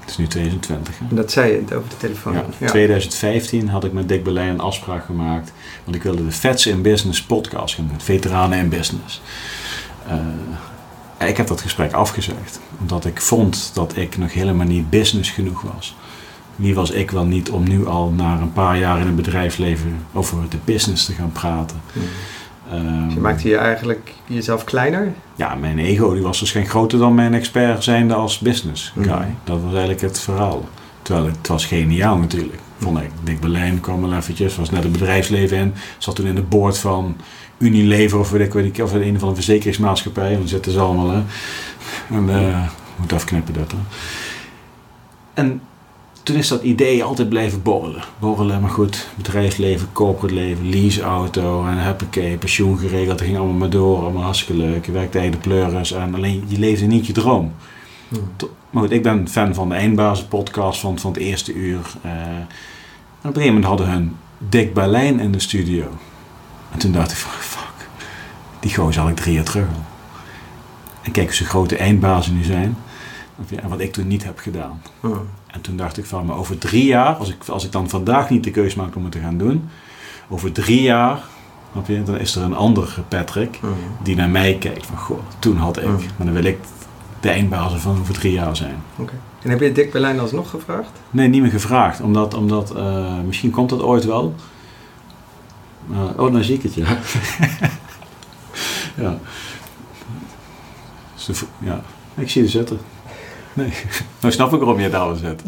[0.00, 0.98] Het is nu 2020.
[0.98, 1.14] Hè?
[1.14, 2.34] Dat zei je over de telefoon.
[2.58, 5.52] Ja, 2015 had ik met Dick Berlijn een afspraak gemaakt.
[5.84, 8.00] Want ik wilde de Vets in Business podcast gaan doen.
[8.00, 9.22] Veteranen in Business.
[10.08, 12.60] Eh, ik heb dat gesprek afgezegd.
[12.80, 15.96] Omdat ik vond dat ik nog helemaal niet business genoeg was.
[16.56, 20.06] Wie was ik wel niet om nu al na een paar jaar in het bedrijfsleven
[20.12, 21.80] over de business te gaan praten.
[22.72, 25.12] Ehm, Je maakte je eigenlijk jezelf kleiner.
[25.36, 29.04] ja, mijn ego die was waarschijnlijk groter dan mijn expert zijnde als business guy.
[29.06, 29.24] Mhm.
[29.44, 30.64] Dat was eigenlijk het verhaal.
[31.02, 32.58] Terwijl het, was geniaal natuurlijk.
[32.78, 33.10] Vond ik.
[33.22, 35.74] Dick Berlijn kwam wel eventjes, was net het bedrijfsleven in.
[35.98, 37.16] Zat toen in de board van
[37.58, 40.36] Unilever of weet ik weet ik, of een van de verzekeringsmaatschappij.
[40.36, 41.22] Dan zitten ze allemaal hè.
[42.10, 42.62] En eh
[42.96, 43.78] moet afknippen dat hè.
[45.34, 45.60] En
[46.22, 48.02] toen is dat idee altijd blijven borrelen.
[48.18, 53.18] Borrelen, maar goed, bedrijfsleven, corporate leven, leaseauto en huppakee, pensioen geregeld.
[53.18, 54.86] Dat ging allemaal maar door, allemaal hartstikke leuk.
[54.86, 57.52] Je werkte de pleuris en alleen je leefde niet je droom.
[58.70, 61.80] Maar goed, ik ben fan van de Eindbazen podcast van, van het eerste uur.
[62.02, 65.86] Eh, en op een gegeven moment hadden hun Dick Berlijn in de studio.
[66.70, 67.88] En toen dacht ik van, fuck,
[68.60, 69.84] die gozer had ik drie jaar terug al.
[71.02, 72.76] En kijk eens hoe groot de eindbazen nu zijn.
[73.62, 74.82] En wat ik toen niet heb gedaan.
[75.00, 75.18] Mhm.
[75.52, 78.30] En toen dacht ik van, maar over drie jaar, als ik, als ik dan vandaag
[78.30, 79.68] niet de keuze maak om het te gaan doen,
[80.28, 81.18] over drie jaar,
[81.86, 83.72] je, dan is er een andere Patrick Mhm.
[84.02, 85.96] die naar mij kijkt van, goh, toen had ik, Mm.
[86.16, 86.58] maar dan wil ik
[87.20, 88.76] de eindbazen van over drie jaar zijn.
[88.96, 89.12] Oké.
[89.42, 90.90] En heb je Dick Berlijn alsnog gevraagd?
[91.10, 94.34] Nee, niet meer gevraagd, omdat, omdat eh, misschien komt dat ooit wel.
[95.86, 96.86] Maar, oh, dan zie ik het, ja.
[99.04, 99.18] ja.
[101.14, 101.80] Dus de- ja.
[102.14, 102.78] Ik zie het zitten.
[103.54, 103.72] Nee,
[104.20, 105.46] nou snap ik waarom je het daar wil zetten.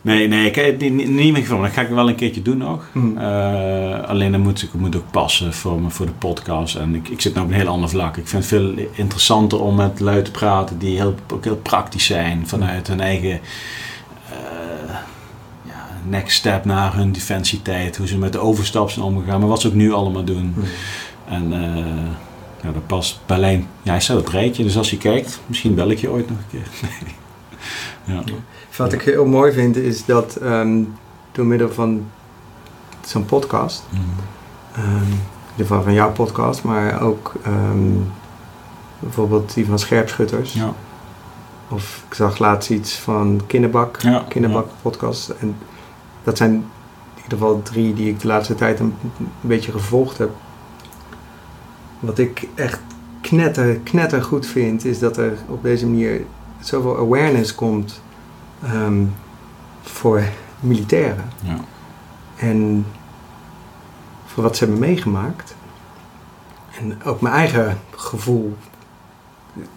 [0.00, 1.66] Nee, nee, ik heb niet, niet meer gevonden.
[1.66, 2.88] Dat ga ik wel een keertje doen nog.
[2.92, 3.18] Mhm.
[3.18, 6.74] Eh, alleen dan moet ik moet ook passen voor, me- voor de podcast.
[6.76, 8.16] En ik, ik zit nu op een heel ander vlak.
[8.16, 12.04] Ik vind het veel interessanter om met lui te praten die heel, ook heel praktisch
[12.06, 12.48] zijn.
[12.48, 13.40] Vanuit hun eigen
[14.30, 14.94] eh,
[16.08, 17.96] next step naar hun defensietijd.
[17.96, 19.40] Hoe ze met de overstap zijn omgegaan.
[19.40, 20.54] Maar wat ze ook nu allemaal doen.
[20.54, 20.64] Hmm.
[21.28, 21.84] En uh,
[22.64, 23.66] ja, dat past Berlijn.
[23.82, 24.62] Ja, hij staat op het rijtje.
[24.62, 26.68] Dus als je kijkt, misschien bel ik je ooit nog een keer.
[28.14, 28.22] ja.
[28.76, 30.94] Wat ik heel mooi vind is dat um,
[31.32, 32.06] door middel van
[33.06, 33.98] zo'n podcast, mm.
[34.78, 38.12] um, in ieder geval van jouw podcast, maar ook um,
[38.98, 40.52] bijvoorbeeld die van Scherpschutters.
[40.52, 40.72] Ja.
[41.68, 45.28] Of ik zag laatst iets van Kinderbak, ja, Kinderbak podcast.
[45.28, 45.56] En
[46.22, 48.94] dat zijn in ieder geval drie die ik de laatste tijd een
[49.40, 50.30] beetje gevolgd heb.
[52.04, 52.80] Wat ik echt
[53.20, 56.24] knetter, knetter goed vind, is dat er op deze manier
[56.60, 58.00] zoveel awareness komt
[58.72, 59.14] um,
[59.82, 60.22] voor
[60.60, 61.24] militairen.
[61.42, 61.56] Ja.
[62.36, 62.86] En
[64.24, 65.54] voor wat ze hebben meegemaakt.
[66.80, 68.56] En ook mijn eigen gevoel.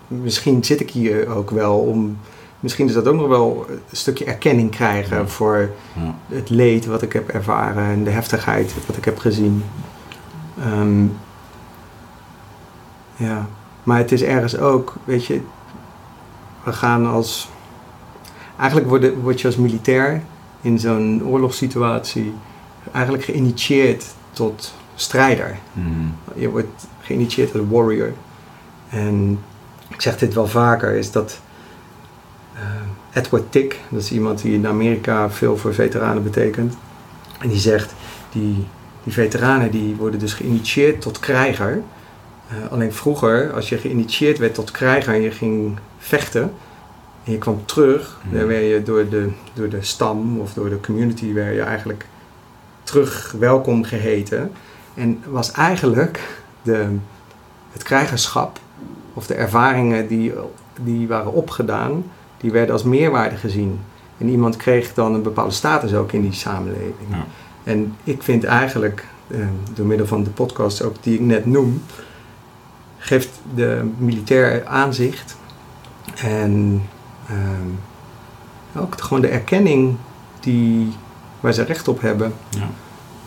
[0.07, 2.17] Misschien zit ik hier ook wel om.
[2.59, 6.15] Misschien is dat ook nog wel een stukje erkenning krijgen voor ja.
[6.27, 9.63] het leed wat ik heb ervaren en de heftigheid wat ik heb gezien.
[10.65, 11.17] Um,
[13.17, 13.47] ja,
[13.83, 15.41] maar het is ergens ook, weet je,
[16.63, 17.49] we gaan als.
[18.57, 20.23] Eigenlijk word, word je als militair
[20.61, 22.33] in zo'n oorlogssituatie
[22.91, 25.57] eigenlijk geïnitieerd tot strijder.
[25.73, 26.15] Mm.
[26.35, 28.13] Je wordt geïnitieerd als warrior.
[28.89, 29.39] En
[29.87, 31.39] ik zeg dit wel vaker, is dat
[32.55, 32.61] uh,
[33.13, 36.77] Edward Tick, dat is iemand die in Amerika veel voor veteranen betekent.
[37.39, 37.93] En die zegt,
[38.31, 38.67] die,
[39.03, 41.81] die veteranen die worden dus geïnitieerd tot krijger.
[42.51, 46.53] Uh, alleen vroeger, als je geïnitieerd werd tot krijger en je ging vechten,
[47.23, 48.37] en je kwam terug, mm.
[48.37, 52.05] dan werd je door de, door de stam of door de community werd je eigenlijk
[52.83, 54.51] terug welkom geheten.
[54.93, 56.19] En was eigenlijk
[56.61, 56.87] de,
[57.71, 58.59] het krijgerschap
[59.13, 60.33] of de ervaringen die,
[60.81, 62.03] die waren opgedaan,
[62.37, 63.79] die werden als meerwaarde gezien.
[64.17, 67.09] En iemand kreeg dan een bepaalde status ook in die samenleving.
[67.09, 67.25] Ja.
[67.63, 69.39] En ik vind eigenlijk, eh,
[69.73, 71.81] door middel van de podcast ook die ik net noem,
[73.07, 75.37] geeft de militair aanzicht
[76.15, 76.81] en
[77.31, 79.95] uh, ook gewoon de erkenning
[80.39, 80.93] die,
[81.39, 82.33] waar ze recht op hebben.
[82.49, 82.69] Ja.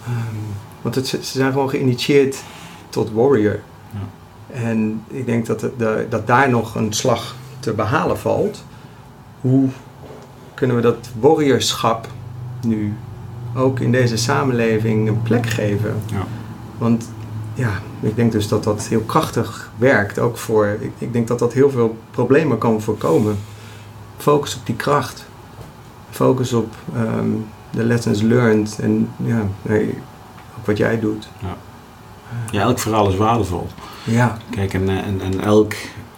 [0.08, 0.38] Um,
[0.82, 2.42] want het, ze zijn gewoon geïnitieerd
[2.88, 3.60] tot warrior.
[3.90, 3.98] Ja.
[4.54, 8.64] En ik denk dat, de, dat daar nog een slag te behalen valt.
[9.40, 9.68] Hoe
[10.54, 12.08] kunnen we dat warriorschap
[12.66, 12.94] nu
[13.54, 16.02] ook in deze samenleving een plek geven?
[16.06, 16.26] Ja.
[16.78, 17.10] Want
[17.60, 20.18] ja, ik denk dus dat dat heel krachtig werkt.
[20.18, 23.38] Ook voor, ik, ik denk dat dat heel veel problemen kan voorkomen.
[24.16, 25.24] Focus op die kracht.
[26.10, 28.78] Focus op um, de lessons learned.
[28.80, 29.98] En ja, nee,
[30.58, 31.28] ook wat jij doet.
[31.38, 31.56] Ja.
[32.50, 33.66] ja, elk verhaal is waardevol.
[34.04, 34.36] Ja.
[34.50, 35.72] Kijk, en, en, en elk...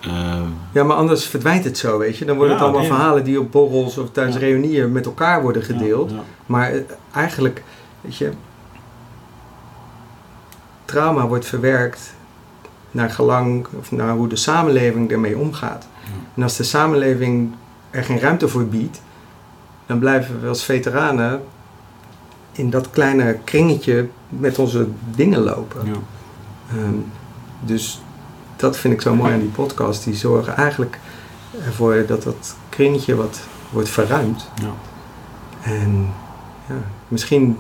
[0.06, 0.40] Uh...
[0.72, 2.24] Ja, maar anders verdwijnt het zo, weet je.
[2.24, 4.42] Dan worden het allemaal verhalen die op borrels of tijdens ja.
[4.42, 6.12] reunieën met elkaar worden gedeeld.
[6.46, 6.80] Maar eh,
[7.12, 7.62] eigenlijk,
[8.00, 8.30] weet je,
[10.92, 12.14] trauma wordt verwerkt
[12.90, 15.86] naar gelang of naar hoe de samenleving ermee omgaat.
[16.34, 17.54] En als de samenleving
[17.90, 19.00] er geen ruimte voor biedt,
[19.86, 21.42] dan blijven we als veteranen
[22.52, 25.86] in dat kleine kringetje met onze dingen lopen.
[25.86, 25.92] Ja.
[26.76, 27.04] Um,
[27.60, 28.02] dus
[28.56, 30.04] dat vind ik zo mooi aan die podcast.
[30.04, 30.98] Die zorgen eigenlijk
[31.64, 33.40] ervoor dat dat kringetje wat
[33.70, 34.48] wordt verruimd.
[34.54, 34.72] Ja.
[35.62, 36.08] En
[36.68, 36.74] ja,
[37.08, 37.58] misschien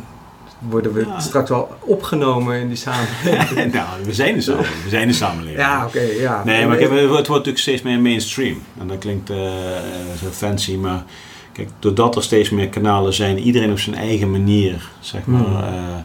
[0.68, 3.72] worden we straks wel opgenomen in die samenleving.
[3.72, 4.82] nou, we zijn de samenleving.
[4.82, 5.60] We zijn de samenleving.
[5.60, 6.44] Ja, oké, ja.
[6.44, 8.62] Nee, maar kijk, het wordt natuurlijk steeds meer mainstream.
[8.78, 9.36] En dat klinkt uh,
[10.22, 11.04] zo fancy, maar
[11.52, 15.56] kijk, doordat er steeds meer kanalen zijn, iedereen op zijn eigen manier, zeg maar, hmm.
[15.56, 15.96] uh,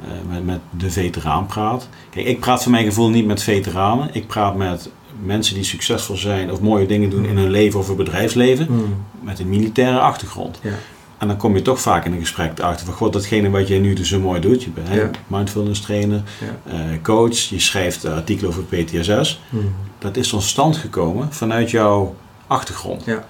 [0.00, 1.88] uh, met, met de veteraan praat.
[2.10, 4.08] Kijk, ik praat voor mijn gevoel niet met veteranen.
[4.12, 4.90] Ik praat met
[5.22, 9.04] mensen die succesvol zijn of mooie dingen doen in hun leven of hun bedrijfsleven, hmm.
[9.20, 10.58] met een militaire achtergrond.
[10.62, 10.70] Ja.
[11.18, 13.78] En dan kom je toch vaak in een gesprek achter van god, datgene wat jij
[13.78, 14.62] nu dus zo mooi doet.
[14.62, 15.10] Je bent ja.
[15.26, 16.22] mindfulness trainer,
[16.66, 16.74] ja.
[16.74, 19.40] uh, coach, je schrijft artikelen over PTSS.
[19.48, 19.74] Mm.
[19.98, 22.14] Dat is tot stand gekomen vanuit jouw
[22.46, 23.04] achtergrond.
[23.04, 23.24] Ja,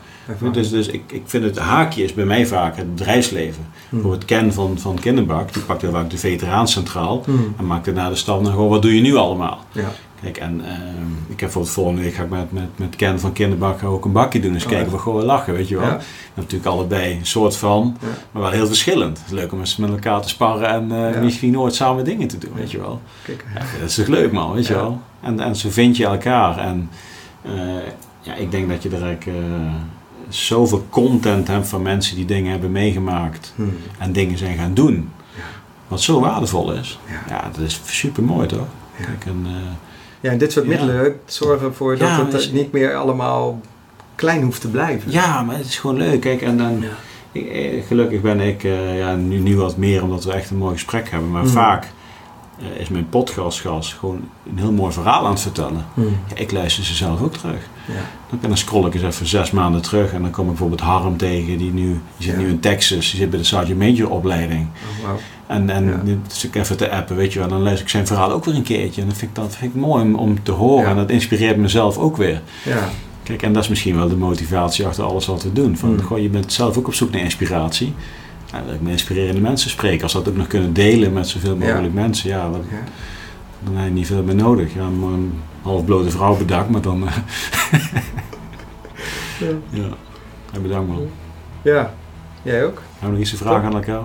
[0.53, 3.63] dus dus ik, ik vind het haakje is bij mij vaak het bedrijfsleven.
[3.63, 3.89] Mm.
[3.89, 7.55] Bijvoorbeeld Ken van, van Kinderbak, die pakt heel vaak de veteraan centraal mm.
[7.59, 9.65] en maakt daarna de stap naar gewoon wat doe je nu allemaal.
[9.73, 9.93] Ja.
[10.23, 10.69] Kijk, en uh,
[11.29, 14.05] ik heb voor het volgende week ga ik met, met, met Ken van Kinderbak ook
[14.05, 14.53] een bakje doen.
[14.53, 15.87] Dus oh, kijken we gewoon lachen, weet je wel.
[15.87, 16.01] Ja.
[16.35, 18.07] Natuurlijk allebei een soort van, ja.
[18.31, 19.19] maar wel heel verschillend.
[19.19, 21.21] Het is leuk om eens met elkaar te sparren en uh, ja.
[21.21, 23.01] misschien nooit samen dingen te doen, weet je wel.
[23.23, 23.45] Kijk,
[23.81, 25.01] dat is toch leuk man, weet je wel.
[25.21, 26.59] En, en zo vind je elkaar.
[26.59, 26.91] En
[27.47, 27.53] uh,
[28.21, 29.39] ja, ik denk dat je er eigenlijk
[30.29, 33.77] zoveel content hebt van mensen die dingen hebben meegemaakt hmm.
[33.99, 35.11] en dingen zijn gaan doen.
[35.89, 36.99] Wat zo waardevol is.
[37.29, 38.67] Ja, dat is super mooi toch?
[38.97, 39.47] Kijk, en,
[40.21, 43.61] ja, en dit soort middelen zorgen ervoor dat het niet meer allemaal
[44.15, 45.11] klein hoeft te blijven.
[45.13, 46.21] Ja, maar het is gewoon leuk.
[46.21, 46.85] Kijk, en dan,
[47.33, 50.57] ik, eh, gelukkig ben ik eh, ja, nu, nu wat meer omdat we echt een
[50.57, 51.31] mooi gesprek hebben.
[51.31, 51.49] Maar Mm.
[51.49, 51.87] vaak
[52.59, 55.85] eh, is mijn podcastgast gewoon een heel mooi verhaal aan het vertellen.
[55.95, 56.17] Hmm.
[56.29, 57.61] Ja, ik luister ze zelf ook terug.
[57.87, 57.95] Ja.
[58.31, 61.17] Dan, dan scroll ik eens even zes maanden terug en dan kom ik bijvoorbeeld Harm
[61.17, 61.59] tegen.
[61.59, 62.41] Die, nu, die zit Ja.
[62.41, 63.11] nu in Texas.
[63.11, 64.67] Die zit bij de Sergeant Major opleiding.
[65.03, 65.09] Oh.
[65.49, 66.15] En, en Ja.
[66.43, 67.49] ik even te appen, weet je wel.
[67.49, 69.01] Dan luister ik zijn verhaal ook weer een keertje.
[69.03, 70.85] En dat vind ik, dat vind ik mooi om, om te horen.
[70.85, 70.91] Ja.
[70.91, 72.43] En dat inspireert mezelf ook weer.
[72.65, 72.89] Ja.
[73.23, 75.77] Kijk, en dat is misschien wel de motivatie achter alles wat we doen.
[75.77, 76.03] Van, Mm.
[76.03, 77.95] goh, je bent zelf ook op zoek naar inspiratie.
[78.53, 80.03] En wil ik met inspirerende mensen spreken.
[80.03, 82.29] Als dat ook nog kunnen delen met zoveel mogelijk mensen.
[82.29, 82.51] Ja, Ja.
[83.65, 84.75] dan heb je niet veel meer nodig.
[84.75, 87.09] Ja, een halfblote vrouw bedankt, maar dan...
[87.09, 87.15] eh,
[89.41, 89.47] Ja.
[89.81, 89.89] ja.
[90.53, 91.09] ja, bedankt man.
[91.63, 91.95] ja,
[92.43, 92.83] jij ook?
[92.91, 94.03] Hebben we nog iets te vragen aan elkaar?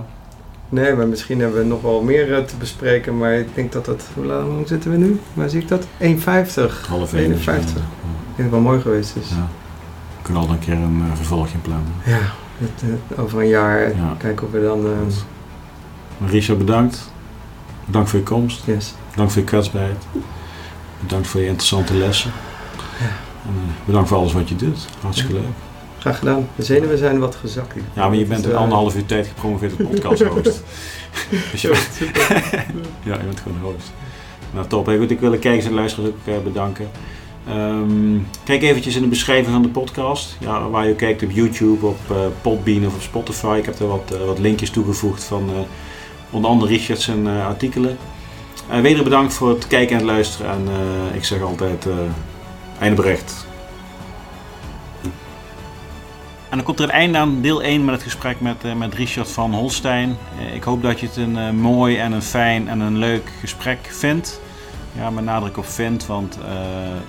[0.68, 3.18] Nee, maar misschien hebben we nog wel meer eh, te bespreken.
[3.18, 4.04] Maar ik denk dat dat...
[4.14, 5.20] Hoe lang zitten we nu?
[5.34, 5.84] Waar zie ik dat?
[5.84, 5.86] 1,50.
[6.88, 7.24] Half één.
[7.32, 7.74] 51.
[7.74, 7.80] Ja.
[7.80, 9.28] Ik denk dat het wel mooi geweest is.
[9.28, 9.34] Ja.
[10.16, 11.92] We kunnen al een keer een eh, vervolgje plannen.
[12.04, 12.18] Ja,
[12.58, 12.82] het,
[13.16, 14.14] eh, over een jaar Ja.
[14.18, 14.86] kijken of we dan...
[14.86, 17.12] eh, Richard, bedankt.
[17.84, 18.62] Bedankt voor je komst.
[18.64, 18.94] yes.
[19.10, 20.04] Bedankt voor je kwetsbaarheid.
[21.00, 22.30] Bedankt voor je interessante lessen.
[23.00, 23.04] Ja.
[23.48, 24.86] En, eh, bedankt voor alles wat je doet.
[25.00, 25.42] Hartstikke leuk.
[26.04, 26.48] Graag gedaan.
[26.56, 27.74] De zenuwen zijn wat gezakt.
[27.92, 30.62] Ja, maar je bent Dus, in eh, anderhalf uur tijd gepromoveerd tot podcast host.
[31.50, 31.68] dus je,
[33.02, 33.92] ja, je bent gewoon host.
[34.54, 34.86] Nou, top.
[34.86, 36.90] Hey, goed, ik wil de kijkers en luisteraars ook eh, bedanken.
[37.48, 40.36] Ehm, kijk eventjes in de beschrijving van de podcast.
[40.40, 43.56] Ja, waar je kijkt op YouTube, op eh, Podbean of op Spotify.
[43.58, 45.50] Ik heb er wat, wat linkjes toegevoegd van
[46.30, 47.98] onder andere Richard zijn eh, artikelen.
[48.82, 50.50] Wederom bedankt voor het kijken en het luisteren.
[50.50, 50.68] En
[51.14, 51.86] ik zeg altijd,
[52.78, 53.43] einde bericht.
[56.54, 58.94] En dan komt er een einde aan deel 1 met het gesprek met, eh, met
[58.94, 60.16] Richard van Holstein.
[60.38, 63.32] Eh, ik hoop dat je het een eh, mooi en een fijn en een leuk
[63.40, 64.40] gesprek vindt.
[64.92, 66.38] Ja, met nadruk op vindt, want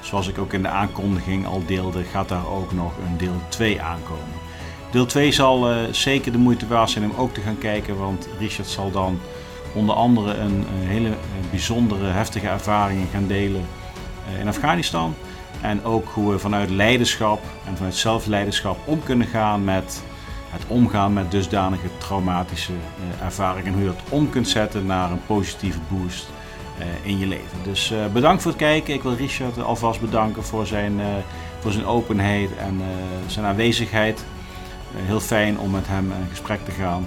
[0.01, 3.81] zoals ik ook in de aankondiging al deelde, gaat daar ook nog een deel 2
[3.81, 4.33] aankomen.
[4.91, 8.67] Deel 2 zal zeker de moeite waard zijn om ook te gaan kijken, want Richard
[8.67, 9.19] zal dan
[9.73, 11.09] onder andere een, hele
[11.49, 13.65] bijzondere, heftige ervaringen gaan delen
[14.39, 15.15] in Afghanistan.
[15.65, 20.03] En ook hoe we vanuit leiderschap en vanuit zelfleiderschap om kunnen gaan met
[20.49, 23.65] het omgaan met dusdanige traumatische eh, ervaringen.
[23.65, 26.27] En hoe je dat om kunt zetten naar een positieve boost
[26.79, 27.57] eh, in je leven.
[27.63, 28.93] Dus eh, bedankt voor het kijken.
[28.93, 31.01] Ik wil Richard alvast bedanken voor zijn,
[31.59, 32.81] voor zijn openheid en
[33.27, 34.25] zijn aanwezigheid.
[34.95, 37.05] Heel fijn om met hem in gesprek te gaan.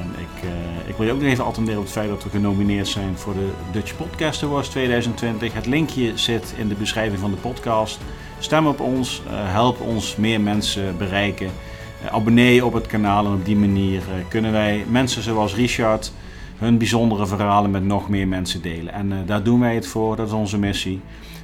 [0.00, 2.30] En ik, eh, ik wil je ook nog even attenderen op het feit dat we
[2.30, 5.52] genomineerd zijn voor de Dutch Podcast Awards 2020.
[5.52, 7.98] Het linkje zit in de beschrijving van de podcast.
[8.38, 11.50] Stem op ons, eh, help ons meer mensen bereiken.
[12.04, 16.12] Eh, abonneer op het kanaal en op die manier kunnen wij mensen zoals Richard
[16.58, 18.92] hun bijzondere verhalen met nog meer mensen delen.
[18.92, 21.00] En daar doen wij het voor, dat is onze missie.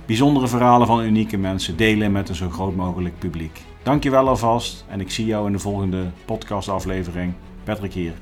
[0.06, 3.60] Bijzondere verhalen van unieke mensen delen met een zo groot mogelijk publiek.
[3.82, 7.32] Dankjewel alvast en ik zie jou in de volgende podcastaflevering.
[7.64, 8.12] Patrick hier.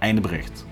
[0.00, 0.64] Einde bericht.